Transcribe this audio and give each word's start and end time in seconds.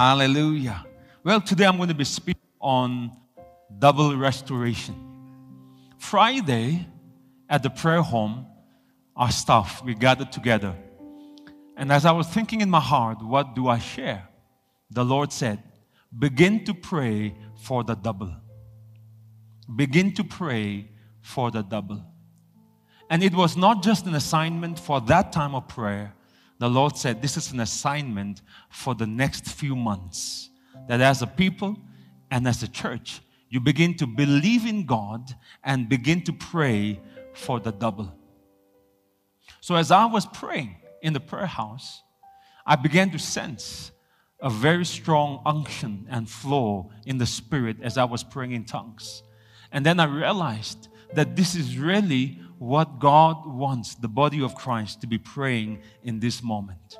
Hallelujah. 0.00 0.86
Well, 1.24 1.42
today 1.42 1.66
I'm 1.66 1.76
going 1.76 1.90
to 1.90 1.94
be 1.94 2.04
speaking 2.04 2.40
on 2.58 3.12
double 3.78 4.16
restoration. 4.16 4.94
Friday 5.98 6.86
at 7.50 7.62
the 7.62 7.68
prayer 7.68 8.00
home, 8.00 8.46
our 9.14 9.30
staff, 9.30 9.84
we 9.84 9.94
gathered 9.94 10.32
together. 10.32 10.74
And 11.76 11.92
as 11.92 12.06
I 12.06 12.12
was 12.12 12.26
thinking 12.28 12.62
in 12.62 12.70
my 12.70 12.80
heart, 12.80 13.22
what 13.22 13.54
do 13.54 13.68
I 13.68 13.78
share? 13.78 14.26
The 14.90 15.04
Lord 15.04 15.34
said, 15.34 15.62
begin 16.18 16.64
to 16.64 16.72
pray 16.72 17.34
for 17.56 17.84
the 17.84 17.94
double. 17.94 18.34
Begin 19.76 20.14
to 20.14 20.24
pray 20.24 20.88
for 21.20 21.50
the 21.50 21.60
double. 21.60 22.02
And 23.10 23.22
it 23.22 23.34
was 23.34 23.54
not 23.54 23.82
just 23.82 24.06
an 24.06 24.14
assignment 24.14 24.78
for 24.78 25.02
that 25.02 25.30
time 25.30 25.54
of 25.54 25.68
prayer. 25.68 26.14
The 26.60 26.68
Lord 26.68 26.94
said, 26.96 27.22
This 27.22 27.38
is 27.38 27.52
an 27.52 27.60
assignment 27.60 28.42
for 28.68 28.94
the 28.94 29.06
next 29.06 29.48
few 29.48 29.74
months. 29.74 30.50
That 30.88 31.00
as 31.00 31.22
a 31.22 31.26
people 31.26 31.78
and 32.30 32.46
as 32.46 32.62
a 32.62 32.68
church, 32.68 33.22
you 33.48 33.60
begin 33.60 33.96
to 33.96 34.06
believe 34.06 34.66
in 34.66 34.84
God 34.84 35.34
and 35.64 35.88
begin 35.88 36.22
to 36.24 36.32
pray 36.34 37.00
for 37.32 37.60
the 37.60 37.72
double. 37.72 38.14
So, 39.60 39.74
as 39.74 39.90
I 39.90 40.04
was 40.04 40.26
praying 40.26 40.76
in 41.02 41.14
the 41.14 41.20
prayer 41.20 41.46
house, 41.46 42.02
I 42.66 42.76
began 42.76 43.10
to 43.12 43.18
sense 43.18 43.90
a 44.40 44.50
very 44.50 44.84
strong 44.84 45.42
unction 45.46 46.06
and 46.10 46.28
flow 46.28 46.90
in 47.06 47.16
the 47.16 47.26
spirit 47.26 47.78
as 47.82 47.96
I 47.96 48.04
was 48.04 48.22
praying 48.22 48.52
in 48.52 48.64
tongues. 48.64 49.22
And 49.72 49.84
then 49.84 49.98
I 49.98 50.04
realized 50.04 50.88
that 51.14 51.36
this 51.36 51.54
is 51.54 51.78
really 51.78 52.38
what 52.60 52.98
God 52.98 53.46
wants 53.46 53.94
the 53.94 54.06
body 54.06 54.42
of 54.42 54.54
Christ 54.54 55.00
to 55.00 55.06
be 55.06 55.16
praying 55.16 55.80
in 56.02 56.20
this 56.20 56.42
moment. 56.42 56.98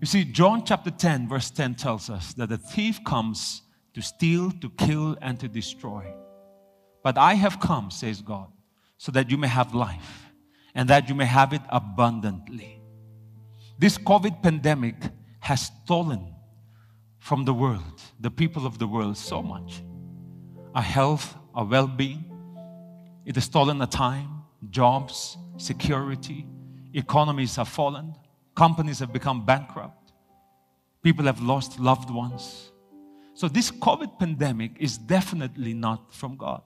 You 0.00 0.06
see, 0.06 0.24
John 0.24 0.64
chapter 0.64 0.90
10, 0.90 1.28
verse 1.28 1.50
10 1.50 1.74
tells 1.74 2.08
us 2.08 2.32
that 2.32 2.48
the 2.48 2.56
thief 2.56 3.04
comes 3.04 3.60
to 3.92 4.00
steal, 4.00 4.50
to 4.62 4.70
kill, 4.70 5.18
and 5.20 5.38
to 5.40 5.46
destroy. 5.46 6.10
But 7.02 7.18
I 7.18 7.34
have 7.34 7.60
come, 7.60 7.90
says 7.90 8.22
God, 8.22 8.50
so 8.96 9.12
that 9.12 9.30
you 9.30 9.36
may 9.36 9.46
have 9.46 9.74
life 9.74 10.32
and 10.74 10.88
that 10.88 11.10
you 11.10 11.14
may 11.14 11.26
have 11.26 11.52
it 11.52 11.62
abundantly. 11.68 12.80
This 13.78 13.98
COVID 13.98 14.42
pandemic 14.42 14.96
has 15.40 15.70
stolen 15.82 16.34
from 17.18 17.44
the 17.44 17.52
world, 17.52 18.00
the 18.18 18.30
people 18.30 18.64
of 18.64 18.78
the 18.78 18.86
world, 18.86 19.18
so 19.18 19.42
much 19.42 19.82
our 20.74 20.80
health, 20.82 21.34
our 21.54 21.66
well 21.66 21.86
being. 21.86 22.24
It 23.28 23.34
has 23.34 23.44
stolen 23.44 23.76
the 23.76 23.86
time, 23.86 24.42
jobs, 24.70 25.36
security, 25.58 26.46
economies 26.94 27.56
have 27.56 27.68
fallen, 27.68 28.14
companies 28.54 29.00
have 29.00 29.12
become 29.12 29.44
bankrupt, 29.44 30.12
people 31.02 31.26
have 31.26 31.42
lost 31.42 31.78
loved 31.78 32.08
ones. 32.08 32.72
So, 33.34 33.46
this 33.46 33.70
COVID 33.70 34.18
pandemic 34.18 34.70
is 34.80 34.96
definitely 34.96 35.74
not 35.74 36.10
from 36.14 36.38
God. 36.38 36.62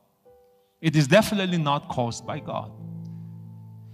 It 0.81 0.95
is 0.95 1.09
definitely 1.09 1.59
not 1.59 1.89
caused 1.89 2.25
by 2.25 2.39
God. 2.39 2.71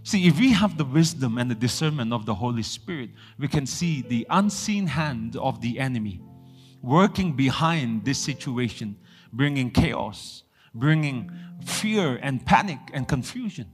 See, 0.02 0.26
if 0.26 0.38
we 0.38 0.52
have 0.52 0.76
the 0.76 0.84
wisdom 0.84 1.38
and 1.38 1.50
the 1.50 1.54
discernment 1.54 2.12
of 2.12 2.26
the 2.26 2.34
Holy 2.34 2.62
Spirit, 2.62 3.08
we 3.38 3.48
can 3.48 3.64
see 3.64 4.02
the 4.02 4.26
unseen 4.28 4.86
hand 4.86 5.36
of 5.36 5.62
the 5.62 5.78
enemy 5.78 6.20
working 6.82 7.32
behind 7.32 8.04
this 8.04 8.18
situation, 8.18 8.94
bringing 9.32 9.70
chaos, 9.70 10.42
bringing 10.74 11.30
fear 11.64 12.18
and 12.22 12.44
panic 12.44 12.78
and 12.92 13.06
confusion. 13.06 13.66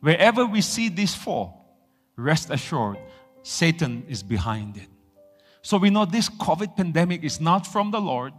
Wherever 0.00 0.46
we 0.46 0.60
see 0.60 0.88
this 0.88 1.14
fall, 1.14 1.78
rest 2.16 2.50
assured, 2.50 2.98
Satan 3.42 4.04
is 4.08 4.22
behind 4.22 4.76
it. 4.76 4.88
So 5.62 5.76
we 5.76 5.90
know 5.90 6.04
this 6.04 6.28
COVID 6.28 6.76
pandemic 6.76 7.24
is 7.24 7.40
not 7.40 7.66
from 7.66 7.90
the 7.90 8.00
Lord. 8.00 8.32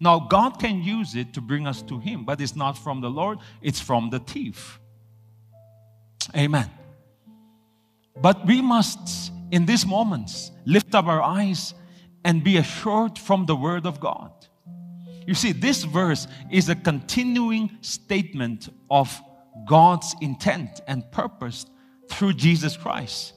Now, 0.00 0.18
God 0.18 0.58
can 0.58 0.82
use 0.82 1.14
it 1.14 1.32
to 1.34 1.40
bring 1.40 1.66
us 1.66 1.82
to 1.82 1.98
Him, 1.98 2.24
but 2.24 2.40
it's 2.40 2.56
not 2.56 2.76
from 2.76 3.00
the 3.00 3.10
Lord, 3.10 3.38
it's 3.62 3.80
from 3.80 4.10
the 4.10 4.18
thief. 4.18 4.80
Amen. 6.36 6.70
But 8.20 8.46
we 8.46 8.60
must, 8.62 9.32
in 9.50 9.66
these 9.66 9.86
moments, 9.86 10.50
lift 10.64 10.94
up 10.94 11.06
our 11.06 11.22
eyes 11.22 11.74
and 12.24 12.42
be 12.42 12.56
assured 12.56 13.18
from 13.18 13.46
the 13.46 13.56
Word 13.56 13.86
of 13.86 14.00
God. 14.00 14.32
You 15.26 15.34
see, 15.34 15.52
this 15.52 15.84
verse 15.84 16.26
is 16.50 16.68
a 16.68 16.74
continuing 16.74 17.78
statement 17.80 18.68
of 18.90 19.20
God's 19.66 20.14
intent 20.20 20.80
and 20.86 21.10
purpose 21.10 21.66
through 22.10 22.34
Jesus 22.34 22.76
Christ 22.76 23.34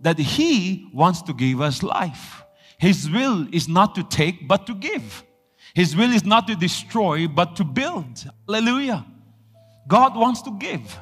that 0.00 0.18
He 0.18 0.88
wants 0.92 1.22
to 1.22 1.34
give 1.34 1.60
us 1.60 1.82
life. 1.82 2.44
His 2.78 3.10
will 3.10 3.48
is 3.52 3.68
not 3.68 3.94
to 3.94 4.04
take, 4.04 4.46
but 4.46 4.66
to 4.66 4.74
give. 4.74 5.24
His 5.74 5.96
will 5.96 6.12
is 6.12 6.24
not 6.24 6.46
to 6.48 6.54
destroy, 6.54 7.26
but 7.26 7.56
to 7.56 7.64
build. 7.64 8.24
Hallelujah. 8.46 9.04
God 9.88 10.16
wants 10.16 10.42
to 10.42 10.56
give. 10.58 10.98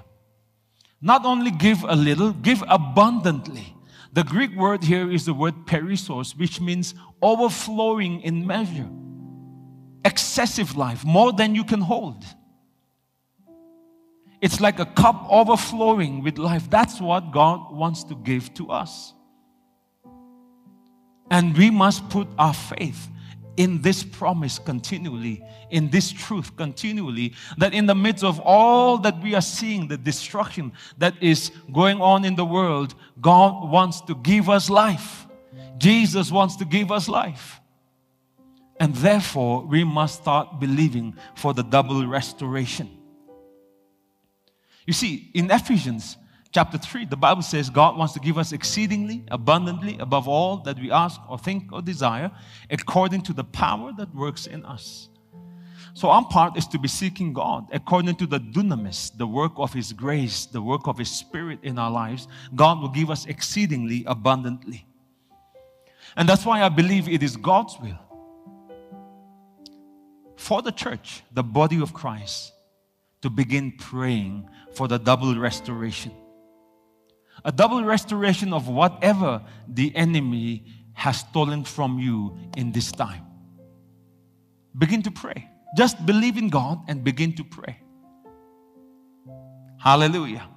Not 1.00 1.25
only 1.25 1.50
give 1.50 1.84
a 1.84 1.97
little, 1.97 2.32
give 2.32 2.62
abundantly. 2.69 3.75
The 4.12 4.22
Greek 4.22 4.54
word 4.54 4.84
here 4.84 5.10
is 5.10 5.25
the 5.25 5.34
word 5.34 5.66
perissos, 5.66 6.37
which 6.37 6.60
means 6.60 6.94
overflowing 7.20 8.20
in 8.20 8.47
measure, 8.47 8.88
excessive 10.05 10.77
life, 10.77 11.05
more 11.05 11.33
than 11.33 11.55
you 11.55 11.65
can 11.65 11.81
hold. 11.81 12.25
It's 14.41 14.61
like 14.61 14.81
a 14.81 14.87
cup 14.87 15.25
overflowing 15.31 16.23
with 16.23 16.37
life. 16.37 16.69
That's 16.69 17.01
what 17.01 17.31
God 17.31 17.73
wants 17.73 18.03
to 18.05 18.17
give 18.17 18.53
to 18.55 18.71
us. 18.71 19.15
And 21.31 21.57
we 21.57 21.71
must 21.71 22.09
put 22.11 22.27
our 22.39 22.53
faith 22.53 23.09
in 23.57 23.81
this 23.83 24.03
promise 24.03 24.59
continually, 24.59 25.45
in 25.71 25.91
this 25.91 26.11
truth 26.11 26.57
continually, 26.57 27.35
that 27.59 27.73
in 27.73 27.87
the 27.87 27.95
midst 27.95 28.25
of 28.25 28.41
all 28.41 28.99
that 28.99 29.23
we 29.23 29.35
are 29.35 29.43
seeing, 29.43 29.89
the 29.89 29.97
destruction 29.97 30.73
that 30.99 31.15
is 31.23 31.53
going 31.73 32.01
on 32.01 32.25
in 32.25 32.35
the 32.35 32.45
world, 32.45 32.95
God 33.21 33.71
wants 33.71 34.01
to 34.03 34.15
give 34.17 34.49
us 34.49 34.69
life. 34.69 35.27
Jesus 35.79 36.33
wants 36.33 36.57
to 36.57 36.65
give 36.65 36.91
us 36.91 37.09
life. 37.09 37.61
And 38.82 38.97
therefore, 38.97 39.65
we 39.65 39.84
must 39.84 40.22
start 40.22 40.59
believing 40.59 41.15
for 41.37 41.54
the 41.54 41.62
double 41.62 42.04
restoration. 42.04 42.91
You 44.88 44.93
see, 44.93 45.31
in 45.34 45.48
Ephesians, 45.48 46.16
chapter 46.50 46.78
3, 46.78 47.04
the 47.04 47.16
Bible 47.16 47.43
says 47.43 47.70
God 47.70 47.97
wants 47.97 48.12
to 48.15 48.19
give 48.19 48.38
us 48.38 48.50
exceedingly, 48.50 49.22
abundantly, 49.31 49.98
above 50.00 50.26
all 50.26 50.56
that 50.65 50.81
we 50.81 50.91
ask 50.91 51.20
or 51.28 51.38
think 51.38 51.72
or 51.72 51.81
desire, 51.81 52.32
according 52.70 53.22
to 53.22 53.32
the 53.32 53.44
power 53.44 53.93
that 53.98 54.12
works 54.16 54.48
in 54.48 54.65
us. 54.65 55.09
So, 55.94 56.10
our 56.10 56.25
part 56.25 56.56
is 56.56 56.66
to 56.66 56.78
be 56.81 56.88
seeking 56.88 57.32
God 57.32 57.69
according 57.70 58.16
to 58.16 58.26
the 58.26 58.41
dunamis, 58.41 59.16
the 59.16 59.28
work 59.28 59.53
of 59.59 59.72
His 59.72 59.93
grace, 59.93 60.47
the 60.47 60.60
work 60.60 60.88
of 60.88 60.99
His 60.99 61.12
Spirit 61.12 61.60
in 61.62 61.78
our 61.78 61.91
lives. 61.93 62.26
God 62.56 62.81
will 62.81 62.88
give 62.88 63.12
us 63.12 63.26
exceedingly 63.26 64.03
abundantly. 64.09 64.88
And 66.16 66.28
that's 66.28 66.44
why 66.44 66.64
I 66.64 66.69
believe 66.69 67.09
it 67.09 67.22
is 67.22 67.37
God's 67.37 67.78
will 67.78 68.00
for 70.43 70.61
the 70.63 70.73
church, 70.73 71.23
the 71.33 71.43
body 71.43 71.81
of 71.81 71.95
Christ, 71.95 72.53
to 73.23 73.31
begin 73.31 73.73
praying 73.79 74.49
for 74.73 74.89
the 74.89 74.99
double 74.99 75.39
restoration 75.39 76.13
a 77.45 77.53
double 77.53 77.83
restoration 77.85 78.53
of 78.53 78.69
whatever 78.69 79.43
the 79.69 79.95
enemy 79.97 80.65
has 80.93 81.21
stolen 81.21 81.65
from 81.65 81.99
you 81.99 82.37
in 82.57 82.73
this 82.73 82.93
time. 82.93 83.25
Begin 84.77 85.03
to 85.03 85.11
pray. 85.11 85.49
Just 85.77 86.05
believe 86.07 86.37
in 86.37 86.49
God 86.49 86.81
and 86.89 87.03
begin 87.03 87.35
to 87.37 87.45
pray. 87.45 87.81
Hallelujah. 89.79 90.49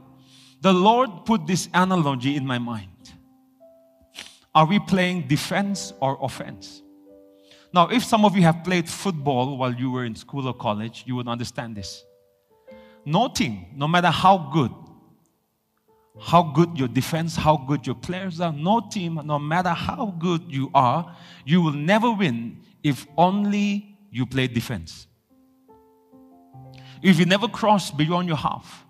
The 0.61 0.73
Lord 0.73 1.25
put 1.25 1.47
this 1.47 1.69
analogy 1.73 2.35
in 2.35 2.45
my 2.45 2.59
mind. 2.59 2.89
Are 4.53 4.65
we 4.65 4.79
playing 4.79 5.27
defense 5.27 5.93
or 5.99 6.17
offense? 6.21 6.81
Now, 7.75 7.89
if 7.89 8.05
some 8.05 8.23
of 8.23 8.37
you 8.37 8.43
have 8.43 8.63
played 8.63 8.87
football 8.87 9.57
while 9.57 9.73
you 9.73 9.91
were 9.91 10.05
in 10.05 10.15
school 10.15 10.47
or 10.47 10.53
college, 10.53 11.03
you 11.05 11.13
would 11.17 11.27
understand 11.27 11.75
this. 11.75 12.05
No 13.03 13.27
team, 13.27 13.65
no 13.75 13.85
matter 13.85 14.07
how 14.07 14.49
good, 14.53 14.71
how 16.21 16.41
good 16.41 16.79
your 16.79 16.87
defense, 16.87 17.35
how 17.35 17.57
good 17.57 17.85
your 17.85 17.97
players 17.97 18.39
are. 18.39 18.53
No 18.53 18.79
team, 18.79 19.19
no 19.25 19.37
matter 19.37 19.71
how 19.71 20.15
good 20.17 20.43
you 20.47 20.71
are, 20.73 21.17
you 21.43 21.61
will 21.61 21.73
never 21.73 22.09
win 22.13 22.61
if 22.81 23.05
only 23.17 23.97
you 24.09 24.25
play 24.25 24.47
defense. 24.47 25.07
If 27.03 27.19
you 27.19 27.25
never 27.25 27.49
cross 27.49 27.91
beyond 27.91 28.29
your 28.29 28.37
half 28.37 28.85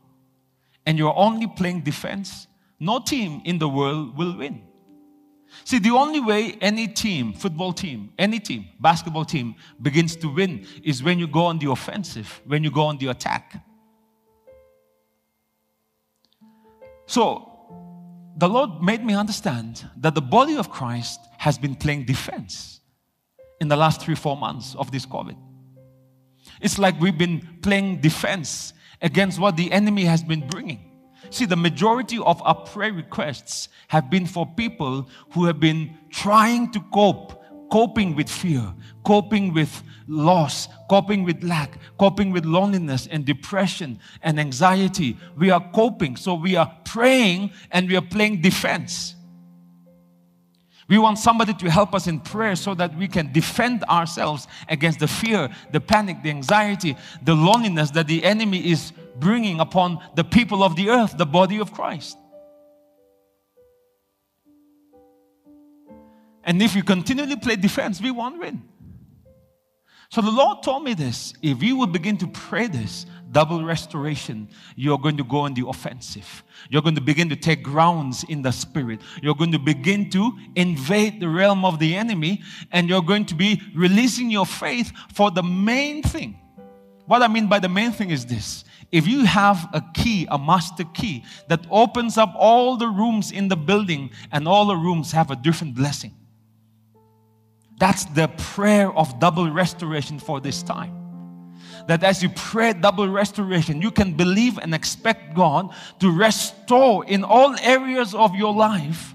and 0.86 1.00
you're 1.00 1.18
only 1.18 1.48
playing 1.48 1.82
defense, 1.82 2.46
no 2.80 3.00
team 3.00 3.42
in 3.46 3.58
the 3.58 3.68
world 3.68 4.16
will 4.16 4.38
win. 4.38 4.62
See, 5.64 5.80
the 5.80 5.92
only 5.92 6.20
way 6.20 6.58
any 6.62 6.88
team, 6.88 7.34
football 7.34 7.74
team, 7.74 8.12
any 8.18 8.40
team, 8.40 8.68
basketball 8.80 9.26
team 9.26 9.56
begins 9.82 10.16
to 10.18 10.28
win 10.28 10.66
is 10.84 11.02
when 11.02 11.20
you 11.20 11.28
go 11.28 11.46
on 11.46 11.60
the 11.60 11.72
offensive, 11.72 12.42
when 12.46 12.64
you 12.64 12.72
go 12.72 12.84
on 12.84 12.98
the 12.98 13.08
attack. 13.08 13.64
So, 17.08 17.52
the 18.38 18.50
Lord 18.50 18.82
made 18.82 19.06
me 19.06 19.16
understand 19.16 19.88
that 19.98 20.14
the 20.14 20.22
body 20.22 20.58
of 20.58 20.70
Christ 20.70 21.20
has 21.38 21.58
been 21.58 21.76
playing 21.76 22.06
defense 22.06 22.82
in 23.62 23.68
the 23.68 23.78
last 23.78 24.02
three, 24.02 24.16
four 24.16 24.36
months 24.36 24.76
of 24.76 24.92
this 24.92 25.06
COVID. 25.06 25.38
It's 26.62 26.78
like 26.78 27.00
we've 27.00 27.18
been 27.18 27.60
playing 27.62 28.02
defense 28.02 28.74
against 29.02 29.40
what 29.40 29.56
the 29.56 29.72
enemy 29.72 30.04
has 30.06 30.24
been 30.24 30.48
bringing. 30.48 30.95
See, 31.30 31.46
the 31.46 31.56
majority 31.56 32.20
of 32.20 32.42
our 32.44 32.56
prayer 32.56 32.94
requests 32.94 33.70
have 33.88 34.10
been 34.10 34.26
for 34.26 34.46
people 34.46 35.10
who 35.32 35.46
have 35.46 35.60
been 35.60 35.98
trying 36.10 36.72
to 36.72 36.80
cope, 36.94 37.42
coping 37.72 38.16
with 38.16 38.30
fear, 38.30 38.74
coping 39.04 39.54
with 39.54 39.84
loss, 40.08 40.68
coping 40.90 41.24
with 41.24 41.44
lack, 41.44 41.78
coping 41.98 42.32
with 42.32 42.46
loneliness 42.46 43.08
and 43.08 43.26
depression 43.26 44.00
and 44.22 44.40
anxiety. 44.40 45.18
We 45.38 45.50
are 45.50 45.64
coping, 45.74 46.16
so 46.16 46.36
we 46.36 46.56
are 46.56 46.72
praying 46.86 47.52
and 47.72 47.88
we 47.88 47.96
are 47.96 48.02
playing 48.02 48.42
defense. 48.42 49.16
We 50.88 51.00
want 51.00 51.18
somebody 51.18 51.54
to 51.56 51.72
help 51.72 51.96
us 51.96 52.06
in 52.06 52.20
prayer 52.20 52.56
so 52.56 52.76
that 52.76 52.96
we 52.96 53.08
can 53.08 53.32
defend 53.32 53.84
ourselves 53.86 54.48
against 54.70 55.00
the 55.00 55.08
fear, 55.08 55.50
the 55.72 55.82
panic, 55.82 56.22
the 56.22 56.30
anxiety, 56.30 56.96
the 57.24 57.34
loneliness 57.34 57.90
that 57.92 58.06
the 58.06 58.24
enemy 58.24 58.70
is 58.70 58.94
bringing 59.20 59.60
upon 59.60 60.00
the 60.16 60.24
people 60.24 60.64
of 60.64 60.76
the 60.76 60.90
earth, 60.90 61.18
the 61.18 61.26
body 61.26 61.60
of 61.60 61.72
Christ. 61.72 62.18
And 66.44 66.62
if 66.62 66.76
you 66.76 66.84
continually 66.84 67.38
play 67.38 67.56
defense, 67.56 68.00
we 68.00 68.12
won't 68.12 68.40
win. 68.40 68.64
So 70.10 70.22
the 70.22 70.32
Lord 70.32 70.62
told 70.62 70.84
me 70.84 70.94
this 70.94 71.34
if 71.42 71.64
you 71.64 71.76
will 71.76 71.88
begin 71.88 72.18
to 72.18 72.28
pray 72.28 72.68
this, 72.68 73.06
double 73.32 73.66
restoration, 73.66 74.48
you're 74.76 75.00
going 75.00 75.18
to 75.18 75.24
go 75.24 75.40
on 75.40 75.56
the 75.56 75.68
offensive. 75.68 76.44
You're 76.70 76.84
going 76.84 76.96
to 76.96 77.02
begin 77.02 77.30
to 77.30 77.36
take 77.36 77.64
grounds 77.64 78.24
in 78.30 78.44
the 78.44 78.52
spirit. 78.52 79.02
You're 79.22 79.36
going 79.36 79.52
to 79.54 79.60
begin 79.60 80.10
to 80.12 80.32
invade 80.56 81.20
the 81.20 81.28
realm 81.28 81.66
of 81.66 81.80
the 81.80 81.96
enemy, 81.96 82.44
and 82.72 82.88
you're 82.88 83.02
going 83.02 83.26
to 83.26 83.36
be 83.36 83.62
releasing 83.74 84.30
your 84.30 84.46
faith 84.46 84.92
for 85.14 85.32
the 85.32 85.44
main 85.44 86.04
thing. 86.04 86.40
What 87.08 87.22
I 87.22 87.28
mean 87.28 87.48
by 87.48 87.60
the 87.60 87.70
main 87.70 87.92
thing 87.92 88.12
is 88.12 88.26
this 88.26 88.65
if 88.92 89.08
you 89.08 89.26
have 89.26 89.68
a 89.74 89.84
key, 89.94 90.28
a 90.30 90.38
master 90.38 90.84
key, 90.94 91.24
that 91.48 91.66
opens 91.70 92.18
up 92.18 92.34
all 92.38 92.78
the 92.78 92.88
rooms 92.88 93.32
in 93.32 93.48
the 93.48 93.56
building, 93.56 94.12
and 94.32 94.48
all 94.48 94.66
the 94.66 94.76
rooms 94.76 95.12
have 95.12 95.32
a 95.32 95.36
different 95.36 95.76
blessing. 95.76 96.14
That's 97.78 98.06
the 98.06 98.30
prayer 98.38 98.92
of 98.94 99.20
double 99.20 99.52
restoration 99.52 100.20
for 100.20 100.40
this 100.40 100.64
time 100.64 101.06
that 101.88 102.04
as 102.04 102.24
you 102.24 102.30
pray 102.30 102.74
double 102.74 103.08
restoration, 103.08 103.82
you 103.82 103.92
can 103.92 104.14
believe 104.14 104.58
and 104.58 104.74
expect 104.74 105.36
God 105.36 105.74
to 106.00 106.12
restore 106.12 107.06
in 107.06 107.24
all 107.24 107.56
areas 107.60 108.16
of 108.16 108.36
your 108.36 108.54
life 108.54 109.14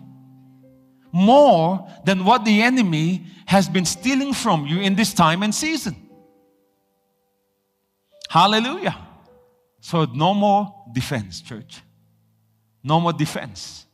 more 1.12 1.88
than 2.05 2.25
what 2.25 2.44
the 2.44 2.62
enemy 2.62 3.26
has 3.46 3.69
been 3.69 3.84
stealing 3.84 4.32
from 4.32 4.66
you 4.66 4.81
in 4.81 4.94
this 4.94 5.12
time 5.12 5.43
and 5.43 5.55
season. 5.55 5.96
Hallelujah. 8.28 8.96
So, 9.81 10.05
no 10.05 10.35
more 10.35 10.85
defense, 10.93 11.41
church. 11.41 11.82
No 12.82 13.00
more 13.00 13.12
defense. 13.12 13.87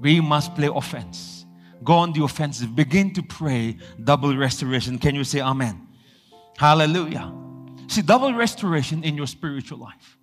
We 0.00 0.20
must 0.20 0.54
play 0.54 0.68
offense. 0.72 1.44
Go 1.82 1.94
on 1.94 2.12
the 2.12 2.22
offensive. 2.24 2.74
Begin 2.74 3.12
to 3.14 3.22
pray 3.22 3.76
double 4.02 4.36
restoration. 4.36 4.98
Can 4.98 5.14
you 5.14 5.24
say 5.24 5.40
amen? 5.40 5.86
Hallelujah. 6.56 7.32
See, 7.86 8.02
double 8.02 8.34
restoration 8.34 9.04
in 9.04 9.16
your 9.16 9.26
spiritual 9.26 9.78
life. 9.78 10.18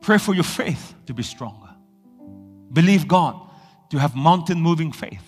Pray 0.00 0.18
for 0.18 0.34
your 0.34 0.44
faith 0.44 0.94
to 1.06 1.14
be 1.14 1.22
stronger. 1.22 1.68
Believe 2.72 3.08
God 3.08 3.40
to 3.90 3.98
have 3.98 4.14
mountain 4.14 4.60
moving 4.60 4.92
faith. 4.92 5.22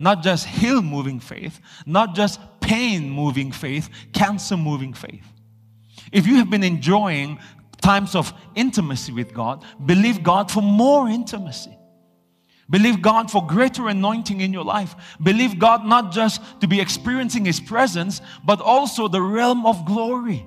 Not 0.00 0.22
just 0.22 0.46
hill 0.46 0.82
moving 0.82 1.20
faith, 1.20 1.60
not 1.86 2.14
just 2.14 2.40
pain 2.60 3.08
moving 3.08 3.52
faith, 3.52 3.88
cancer 4.12 4.56
moving 4.56 4.92
faith. 4.92 5.26
If 6.12 6.26
you 6.26 6.36
have 6.36 6.50
been 6.50 6.62
enjoying 6.62 7.38
times 7.80 8.14
of 8.14 8.32
intimacy 8.54 9.12
with 9.12 9.34
God, 9.34 9.64
believe 9.84 10.22
God 10.22 10.50
for 10.50 10.62
more 10.62 11.08
intimacy. 11.08 11.76
Believe 12.70 13.02
God 13.02 13.30
for 13.30 13.46
greater 13.46 13.88
anointing 13.88 14.40
in 14.40 14.52
your 14.52 14.64
life. 14.64 14.94
Believe 15.22 15.58
God 15.58 15.84
not 15.84 16.12
just 16.12 16.40
to 16.60 16.66
be 16.66 16.80
experiencing 16.80 17.44
His 17.44 17.60
presence, 17.60 18.22
but 18.44 18.60
also 18.60 19.06
the 19.06 19.20
realm 19.20 19.66
of 19.66 19.84
glory. 19.84 20.46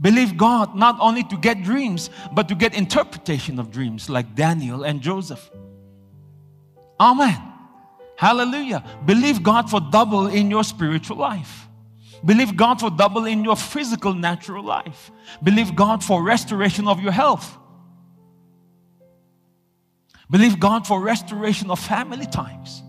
Believe 0.00 0.36
God 0.36 0.74
not 0.74 0.96
only 0.98 1.22
to 1.24 1.36
get 1.36 1.62
dreams, 1.62 2.10
but 2.32 2.48
to 2.48 2.56
get 2.56 2.74
interpretation 2.74 3.60
of 3.60 3.70
dreams 3.70 4.10
like 4.10 4.34
Daniel 4.34 4.82
and 4.82 5.00
Joseph. 5.00 5.50
Amen. 6.98 7.40
Hallelujah. 8.16 8.84
Believe 9.04 9.42
God 9.42 9.70
for 9.70 9.80
double 9.80 10.26
in 10.26 10.50
your 10.50 10.64
spiritual 10.64 11.16
life. 11.16 11.63
Believe 12.24 12.56
God 12.56 12.80
for 12.80 12.90
double 12.90 13.26
in 13.26 13.44
your 13.44 13.56
physical, 13.56 14.14
natural 14.14 14.64
life. 14.64 15.10
Believe 15.42 15.76
God 15.76 16.02
for 16.02 16.22
restoration 16.22 16.88
of 16.88 17.00
your 17.00 17.12
health. 17.12 17.58
Believe 20.30 20.58
God 20.58 20.86
for 20.86 21.00
restoration 21.00 21.70
of 21.70 21.78
family 21.78 22.26
times, 22.26 22.82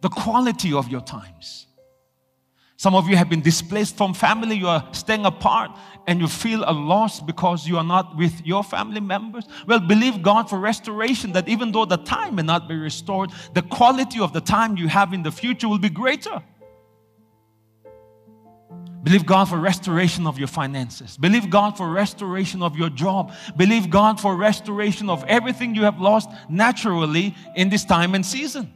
the 0.00 0.08
quality 0.08 0.72
of 0.72 0.88
your 0.88 1.02
times. 1.02 1.66
Some 2.78 2.94
of 2.94 3.08
you 3.08 3.16
have 3.16 3.28
been 3.28 3.42
displaced 3.42 3.96
from 3.96 4.14
family, 4.14 4.56
you 4.56 4.68
are 4.68 4.88
staying 4.92 5.26
apart, 5.26 5.72
and 6.06 6.20
you 6.20 6.28
feel 6.28 6.62
a 6.64 6.72
loss 6.72 7.20
because 7.20 7.66
you 7.66 7.76
are 7.76 7.84
not 7.84 8.16
with 8.16 8.46
your 8.46 8.62
family 8.62 9.00
members. 9.00 9.44
Well, 9.66 9.80
believe 9.80 10.22
God 10.22 10.48
for 10.48 10.58
restoration 10.58 11.32
that 11.32 11.48
even 11.48 11.72
though 11.72 11.84
the 11.84 11.96
time 11.96 12.36
may 12.36 12.42
not 12.42 12.68
be 12.68 12.76
restored, 12.76 13.30
the 13.52 13.62
quality 13.62 14.20
of 14.20 14.32
the 14.32 14.40
time 14.40 14.76
you 14.76 14.88
have 14.88 15.12
in 15.12 15.24
the 15.24 15.32
future 15.32 15.68
will 15.68 15.78
be 15.78 15.90
greater. 15.90 16.42
Believe 19.08 19.24
God 19.24 19.48
for 19.48 19.56
restoration 19.56 20.26
of 20.26 20.38
your 20.38 20.48
finances. 20.48 21.16
Believe 21.16 21.48
God 21.48 21.78
for 21.78 21.88
restoration 21.88 22.62
of 22.62 22.76
your 22.76 22.90
job. 22.90 23.32
Believe 23.56 23.88
God 23.88 24.20
for 24.20 24.36
restoration 24.36 25.08
of 25.08 25.24
everything 25.24 25.74
you 25.74 25.84
have 25.84 25.98
lost 25.98 26.28
naturally 26.50 27.34
in 27.56 27.70
this 27.70 27.86
time 27.86 28.14
and 28.14 28.26
season. 28.26 28.70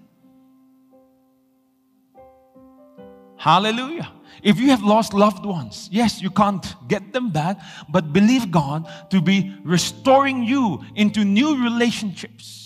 Hallelujah. 3.37 4.11
If 4.43 4.59
you 4.59 4.71
have 4.71 4.83
lost 4.83 5.13
loved 5.13 5.45
ones, 5.45 5.91
yes, 5.93 6.23
you 6.23 6.31
can't 6.31 6.65
get 6.89 7.13
them 7.13 7.31
back, 7.31 7.61
but 7.91 8.15
believe 8.15 8.51
God 8.51 8.89
to 9.11 9.21
be 9.21 9.55
restoring 9.65 10.45
you 10.45 10.83
into 10.95 11.27
new 11.27 11.63
relationships 11.63 12.62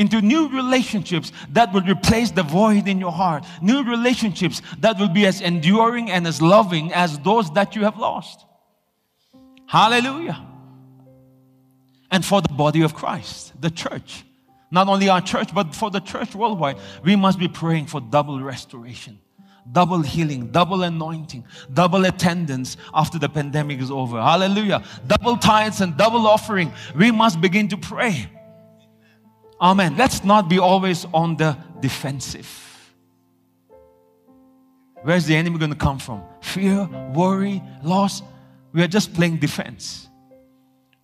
into 0.00 0.22
new 0.22 0.48
relationships 0.48 1.30
that 1.50 1.70
will 1.74 1.82
replace 1.82 2.30
the 2.30 2.42
void 2.42 2.88
in 2.88 2.98
your 2.98 3.12
heart. 3.12 3.44
New 3.60 3.84
relationships 3.84 4.62
that 4.78 4.98
will 4.98 5.10
be 5.10 5.26
as 5.26 5.42
enduring 5.42 6.10
and 6.10 6.26
as 6.26 6.40
loving 6.40 6.90
as 6.94 7.18
those 7.18 7.52
that 7.52 7.76
you 7.76 7.84
have 7.84 7.98
lost. 7.98 8.46
Hallelujah. 9.66 10.42
And 12.10 12.24
for 12.24 12.40
the 12.40 12.48
body 12.48 12.80
of 12.80 12.94
Christ, 12.94 13.52
the 13.60 13.68
church, 13.68 14.24
not 14.70 14.88
only 14.88 15.10
our 15.10 15.20
church, 15.20 15.54
but 15.54 15.74
for 15.74 15.90
the 15.90 16.00
church 16.00 16.34
worldwide, 16.34 16.78
we 17.04 17.14
must 17.14 17.38
be 17.38 17.46
praying 17.46 17.84
for 17.84 18.00
double 18.00 18.40
restoration, 18.40 19.18
double 19.70 20.00
healing, 20.00 20.50
double 20.50 20.82
anointing, 20.82 21.44
double 21.74 22.06
attendance 22.06 22.78
after 22.94 23.18
the 23.18 23.28
pandemic 23.28 23.78
is 23.80 23.90
over. 23.90 24.18
Hallelujah. 24.18 24.82
Double 25.06 25.36
tithes 25.36 25.82
and 25.82 25.94
double 25.98 26.26
offering. 26.26 26.72
We 26.96 27.10
must 27.10 27.42
begin 27.42 27.68
to 27.68 27.76
pray 27.76 28.30
Amen. 29.60 29.96
Let's 29.96 30.24
not 30.24 30.48
be 30.48 30.58
always 30.58 31.04
on 31.12 31.36
the 31.36 31.56
defensive. 31.80 32.48
Where's 35.02 35.26
the 35.26 35.36
enemy 35.36 35.58
going 35.58 35.70
to 35.70 35.76
come 35.76 35.98
from? 35.98 36.22
Fear, 36.40 36.88
worry, 37.14 37.62
loss. 37.82 38.22
We 38.72 38.82
are 38.82 38.88
just 38.88 39.12
playing 39.14 39.38
defense. 39.38 40.08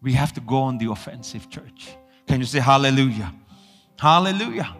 We 0.02 0.12
have 0.12 0.32
to 0.34 0.40
go 0.40 0.58
on 0.58 0.78
the 0.78 0.90
offensive, 0.90 1.50
church. 1.50 1.96
Can 2.26 2.40
you 2.40 2.46
say 2.46 2.60
hallelujah? 2.60 3.32
Hallelujah. 3.98 4.74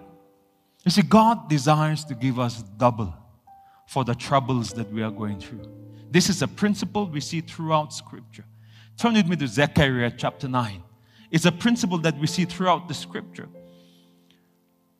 You 0.84 0.90
see, 0.90 1.02
God 1.02 1.48
desires 1.48 2.04
to 2.04 2.14
give 2.14 2.38
us 2.38 2.62
double 2.62 3.14
for 3.86 4.04
the 4.04 4.14
troubles 4.14 4.70
that 4.72 4.90
we 4.92 5.02
are 5.02 5.10
going 5.10 5.40
through. 5.40 5.62
This 6.10 6.28
is 6.28 6.42
a 6.42 6.48
principle 6.48 7.06
we 7.06 7.20
see 7.20 7.40
throughout 7.40 7.92
Scripture. 7.92 8.44
Turn 8.96 9.14
with 9.14 9.26
me 9.26 9.36
to 9.36 9.48
Zechariah 9.48 10.12
chapter 10.16 10.48
9. 10.48 10.82
It's 11.30 11.44
a 11.44 11.52
principle 11.52 11.98
that 11.98 12.16
we 12.18 12.26
see 12.26 12.44
throughout 12.44 12.88
the 12.88 12.94
Scripture 12.94 13.48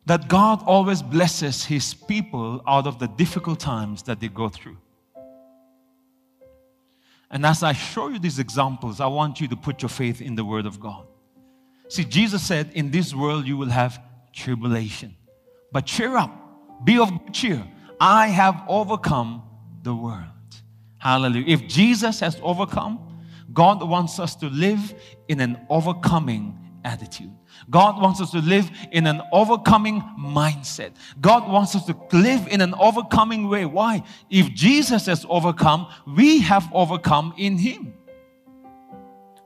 that 0.07 0.29
God 0.29 0.63
always 0.65 1.03
blesses 1.03 1.65
His 1.65 1.93
people 1.93 2.63
out 2.67 2.87
of 2.87 2.99
the 2.99 3.09
difficult 3.09 3.61
times 3.61 4.05
that 4.05 4.21
they 4.21 4.29
go 4.29 4.49
through. 4.49 4.77
And 7.31 7.45
as 7.45 7.63
I 7.65 7.73
show 7.73 8.09
you 8.09 8.21
these 8.21 8.39
examples, 8.39 9.01
I 9.01 9.07
want 9.07 9.41
you 9.41 9.49
to 9.49 9.57
put 9.57 9.83
your 9.83 9.89
faith 9.89 10.23
in 10.23 10.37
the 10.37 10.45
Word 10.45 10.65
of 10.65 10.79
God. 10.79 11.07
See, 11.89 12.05
Jesus 12.05 12.43
said, 12.43 12.71
In 12.75 12.91
this 12.91 13.15
world 13.15 13.47
you 13.47 13.57
will 13.57 13.69
have 13.69 14.01
tribulation. 14.33 15.17
But 15.73 15.87
cheer 15.87 16.17
up, 16.17 16.31
be 16.85 16.99
of 16.99 17.11
good 17.11 17.35
cheer. 17.35 17.67
I 18.01 18.29
have 18.29 18.63
overcome 18.69 19.43
the 19.83 19.95
world. 19.95 20.25
Hallelujah. 20.99 21.45
If 21.47 21.67
Jesus 21.67 22.21
has 22.21 22.39
overcome, 22.43 23.01
God 23.53 23.87
wants 23.87 24.19
us 24.19 24.35
to 24.37 24.47
live 24.49 24.95
in 25.29 25.41
an 25.41 25.59
overcoming 25.69 26.59
attitude. 26.85 27.33
God 27.69 28.01
wants 28.01 28.21
us 28.21 28.31
to 28.31 28.39
live 28.39 28.71
in 28.93 29.07
an 29.07 29.23
overcoming 29.33 30.01
mindset. 30.19 30.93
God 31.21 31.51
wants 31.51 31.75
us 31.75 31.87
to 31.87 31.97
live 32.13 32.47
in 32.49 32.61
an 32.61 32.75
overcoming 32.75 33.49
way. 33.49 33.65
Why? 33.65 34.03
If 34.31 34.55
Jesus 34.55 35.07
has 35.07 35.27
overcome, 35.29 35.89
we 36.07 36.41
have 36.41 36.69
overcome 36.73 37.35
in 37.37 37.59
Him. 37.59 37.95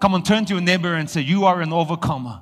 Come 0.00 0.14
on, 0.14 0.23
turn 0.23 0.45
to 0.47 0.55
your 0.55 0.62
neighbor 0.62 0.95
and 0.95 1.09
say, 1.09 1.21
You 1.21 1.45
are 1.45 1.61
an 1.61 1.73
overcomer 1.73 2.40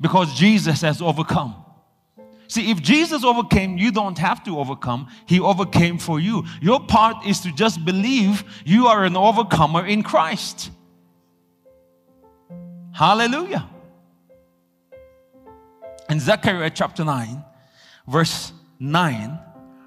because 0.00 0.34
Jesus 0.34 0.82
has 0.82 1.00
overcome. 1.00 1.64
See, 2.48 2.70
if 2.70 2.80
Jesus 2.80 3.24
overcame, 3.24 3.76
you 3.76 3.92
don't 3.92 4.16
have 4.16 4.42
to 4.44 4.58
overcome. 4.58 5.08
He 5.26 5.38
overcame 5.38 5.98
for 5.98 6.18
you. 6.18 6.44
Your 6.62 6.80
part 6.80 7.26
is 7.26 7.40
to 7.40 7.52
just 7.52 7.84
believe 7.84 8.42
you 8.64 8.86
are 8.86 9.04
an 9.04 9.16
overcomer 9.16 9.86
in 9.86 10.02
Christ. 10.02 10.70
Hallelujah. 12.92 13.68
In 16.08 16.20
Zechariah 16.20 16.70
chapter 16.70 17.04
9, 17.04 17.44
verse 18.06 18.52
9, 18.80 19.38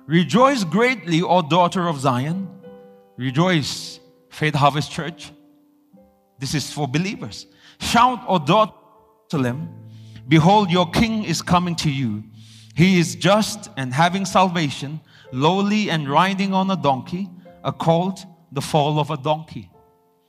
rejoice 0.05 0.63
greatly, 0.63 1.21
O 1.21 1.41
daughter 1.41 1.87
of 1.87 1.99
Zion. 1.99 2.47
Rejoice, 3.17 3.99
Faith 4.29 4.55
Harvest 4.55 4.91
Church. 4.91 5.31
This 6.39 6.53
is 6.53 6.71
for 6.71 6.87
believers. 6.87 7.47
Shout, 7.79 8.23
O 8.27 8.39
daughter 8.39 8.73
of 8.73 9.29
Jerusalem, 9.29 9.69
behold, 10.27 10.69
your 10.69 10.89
king 10.89 11.23
is 11.23 11.41
coming 11.41 11.75
to 11.77 11.89
you 11.89 12.23
he 12.75 12.99
is 12.99 13.15
just 13.15 13.69
and 13.77 13.93
having 13.93 14.25
salvation, 14.25 15.01
lowly 15.31 15.89
and 15.89 16.09
riding 16.09 16.53
on 16.53 16.71
a 16.71 16.75
donkey, 16.75 17.29
a 17.63 17.71
colt, 17.71 18.25
the 18.51 18.61
fall 18.61 18.99
of 18.99 19.11
a 19.11 19.17
donkey. 19.17 19.69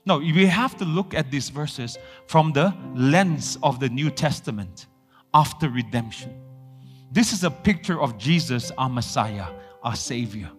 No, 0.05 0.17
we 0.17 0.45
have 0.45 0.75
to 0.77 0.85
look 0.85 1.13
at 1.13 1.31
these 1.31 1.49
verses 1.49 1.97
from 2.27 2.51
the 2.51 2.73
lens 2.93 3.57
of 3.63 3.79
the 3.79 3.89
New 3.89 4.09
Testament 4.09 4.87
after 5.33 5.69
redemption. 5.69 6.33
This 7.11 7.33
is 7.33 7.43
a 7.43 7.51
picture 7.51 8.01
of 8.01 8.17
Jesus, 8.17 8.71
our 8.77 8.89
Messiah, 8.89 9.47
our 9.83 9.95
Savior. 9.95 10.49